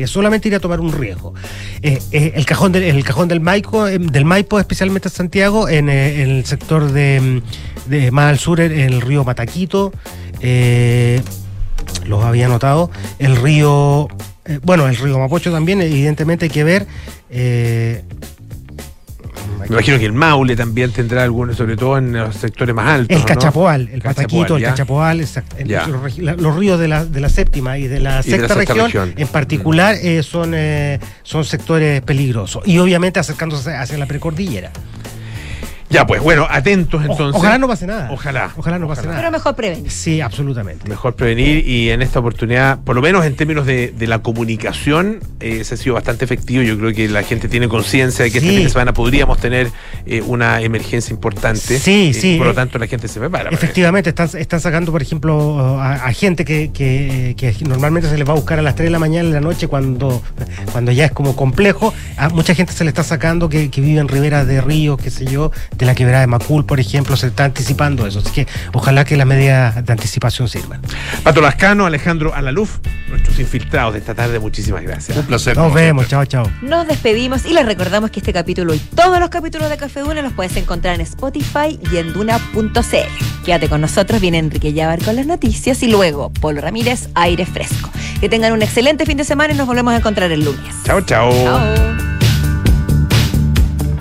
Solamente 0.07 0.47
ir 0.49 0.55
a 0.55 0.59
tomar 0.59 0.79
un 0.79 0.91
riesgo. 0.91 1.33
Eh, 1.81 1.99
eh, 2.11 2.33
el 2.35 2.45
cajón 2.45 2.71
del, 2.71 2.83
el 2.83 3.03
cajón 3.03 3.27
del 3.27 3.39
Maipo, 3.39 3.85
del 3.85 4.25
Maipo, 4.25 4.59
especialmente 4.59 5.07
en 5.09 5.13
Santiago, 5.13 5.67
en, 5.69 5.89
en 5.89 6.29
el 6.29 6.45
sector 6.45 6.91
de, 6.91 7.41
de 7.87 8.11
más 8.11 8.29
al 8.29 8.39
sur, 8.39 8.59
en 8.59 8.71
el 8.71 9.01
río 9.01 9.23
Mataquito. 9.23 9.91
los 12.05 12.23
había 12.25 12.47
notado. 12.47 12.89
El 13.19 13.35
río. 13.35 14.07
bueno, 14.63 14.87
el 14.87 14.95
río 14.97 15.19
Mapocho 15.19 15.51
también, 15.51 15.81
evidentemente 15.81 16.45
hay 16.45 16.51
que 16.51 16.63
ver. 16.63 16.87
Me 19.69 19.75
imagino 19.75 19.99
que 19.99 20.05
el 20.05 20.13
Maule 20.13 20.55
también 20.55 20.91
tendrá 20.91 21.23
algunos, 21.23 21.57
sobre 21.57 21.75
todo 21.77 21.97
en 21.97 22.13
los 22.13 22.35
sectores 22.35 22.73
más 22.75 22.87
altos. 22.87 23.15
El 23.15 23.21
¿no? 23.21 23.25
Cachapoal, 23.25 23.89
el 23.91 24.01
Pataquito, 24.01 24.57
el. 24.57 24.63
Cachapoal, 24.63 25.21
exacto. 25.21 25.55
Los, 25.65 26.17
los 26.17 26.55
ríos 26.55 26.79
de 26.79 26.87
la, 26.87 27.05
de 27.05 27.19
la 27.19 27.29
séptima 27.29 27.77
y 27.77 27.87
de 27.87 27.99
la 27.99 28.21
Y 28.25 28.29
de 28.31 28.37
la 28.37 28.47
sexta, 28.47 28.55
región, 28.55 28.85
región. 28.85 29.13
en 29.17 29.27
particular, 29.27 29.95
eh, 30.01 30.23
son, 30.23 30.53
eh, 30.55 30.99
son 31.23 31.45
sectores 31.45 32.01
peligrosos. 32.01 32.63
Y 32.65 32.77
obviamente 32.79 33.19
acercándose 33.19 33.73
hacia 33.75 33.97
la 33.97 34.05
precordillera. 34.05 34.71
Ya, 35.93 36.05
pues 36.07 36.21
bueno, 36.21 36.47
atentos 36.49 37.01
entonces. 37.01 37.35
ojalá 37.39 37.57
no 37.57 37.67
pase 37.67 37.85
nada. 37.87 38.09
Ojalá. 38.11 38.51
Ojalá 38.57 38.79
no 38.79 38.87
pase 38.87 39.01
Pero 39.03 39.13
nada. 39.13 39.31
mejor 39.31 39.55
prevenir. 39.55 39.91
Sí, 39.91 40.19
absolutamente. 40.21 40.89
Mejor 40.89 41.15
prevenir 41.15 41.67
y 41.67 41.89
en 41.91 42.01
esta 42.01 42.19
oportunidad, 42.19 42.79
por 42.79 42.95
lo 42.95 43.01
menos 43.01 43.25
en 43.25 43.35
términos 43.35 43.65
de, 43.65 43.91
de 43.95 44.07
la 44.07 44.19
comunicación, 44.19 45.19
eh, 45.39 45.63
se 45.63 45.75
ha 45.75 45.77
sido 45.77 45.95
bastante 45.95 46.25
efectivo. 46.25 46.63
Yo 46.63 46.77
creo 46.77 46.93
que 46.93 47.07
la 47.07 47.23
gente 47.23 47.47
tiene 47.47 47.67
conciencia 47.67 48.25
de 48.25 48.31
que 48.31 48.37
este 48.39 48.49
Sí. 48.49 48.55
fin 48.55 48.63
de 48.65 48.69
semana 48.69 48.93
podríamos 48.93 49.37
tener 49.39 49.69
eh, 50.05 50.21
una 50.25 50.61
emergencia 50.61 51.13
importante. 51.13 51.79
Sí, 51.79 52.09
Eh, 52.09 52.13
sí. 52.13 52.35
Por 52.37 52.47
lo 52.47 52.53
tanto, 52.53 52.77
la 52.79 52.87
gente 52.87 53.07
se 53.07 53.19
prepara. 53.19 53.45
para 53.45 53.55
Efectivamente, 53.55 54.09
están, 54.09 54.29
están 54.37 54.59
sacando, 54.59 54.91
por 54.91 55.01
ejemplo, 55.01 55.79
a, 55.79 55.93
a 55.93 56.13
gente 56.13 56.45
que, 56.45 56.71
que- 56.73 57.35
que 57.37 57.55
normalmente 57.65 58.09
se 58.09 58.17
les 58.17 58.27
va 58.27 58.33
a 58.33 58.35
buscar 58.35 58.59
a 58.59 58.61
las 58.61 58.75
3 58.75 58.87
de 58.87 58.91
la 58.91 58.99
mañana 58.99 59.27
en 59.27 59.33
la 59.33 59.41
noche 59.41 59.67
cuando, 59.67 60.21
cuando 60.71 60.91
ya 60.91 61.05
es 61.05 61.11
como 61.11 61.35
complejo. 61.35 61.93
A 62.17 62.29
mucha 62.29 62.53
gente 62.55 62.73
se 62.73 62.83
le 62.83 62.89
está 62.89 63.03
sacando 63.03 63.49
que, 63.49 63.69
que 63.69 63.81
vive 63.81 63.99
en 63.99 64.07
riberas 64.07 64.45
de 64.47 64.61
ríos, 64.61 64.97
qué 65.01 65.09
sé 65.09 65.25
yo, 65.25 65.51
de 65.77 65.82
la 65.85 65.95
quebrada 65.95 66.21
de 66.21 66.27
Macul, 66.27 66.65
por 66.65 66.79
ejemplo, 66.79 67.17
se 67.17 67.27
está 67.27 67.45
anticipando 67.45 68.05
eso. 68.07 68.19
Así 68.19 68.31
que 68.31 68.47
ojalá 68.73 69.05
que 69.05 69.17
las 69.17 69.27
medidas 69.27 69.85
de 69.85 69.91
anticipación 69.91 70.47
sirvan. 70.47 70.81
Pato 71.23 71.41
Lascano, 71.41 71.85
Alejandro 71.85 72.33
Alaluf, 72.33 72.79
nuestros 73.09 73.39
infiltrados 73.39 73.93
de 73.93 73.99
esta 73.99 74.15
tarde, 74.15 74.39
muchísimas 74.39 74.83
gracias. 74.83 75.17
Un 75.17 75.25
placer. 75.25 75.57
Nos 75.57 75.73
vemos, 75.73 76.07
chao, 76.07 76.25
chao. 76.25 76.49
Nos 76.61 76.87
despedimos 76.87 77.45
y 77.45 77.53
les 77.53 77.65
recordamos 77.65 78.11
que 78.11 78.19
este 78.19 78.33
capítulo 78.33 78.73
y 78.73 78.79
todos 78.79 79.19
los 79.19 79.29
capítulos 79.29 79.69
de 79.69 79.77
Café 79.77 80.01
Duna 80.01 80.21
los 80.21 80.33
puedes 80.33 80.55
encontrar 80.57 80.95
en 80.95 81.01
Spotify 81.01 81.79
y 81.91 81.97
en 81.97 82.13
duna.cl. 82.13 83.43
Quédate 83.45 83.69
con 83.69 83.81
nosotros, 83.81 84.21
viene 84.21 84.37
Enrique 84.39 84.73
Llavar 84.73 85.03
con 85.03 85.15
las 85.15 85.25
noticias 85.25 85.83
y 85.83 85.87
luego 85.87 86.31
Polo 86.31 86.61
Ramírez, 86.61 87.09
aire 87.15 87.45
fresco. 87.45 87.89
Que 88.19 88.29
tengan 88.29 88.53
un 88.53 88.61
excelente 88.61 89.05
fin 89.05 89.17
de 89.17 89.25
semana 89.25 89.53
y 89.53 89.57
nos 89.57 89.67
volvemos 89.67 89.93
a 89.93 89.97
encontrar 89.97 90.31
el 90.31 90.45
lunes. 90.45 90.75
Chao, 90.85 91.01
chao. 91.01 91.31
Chao. 91.31 92.12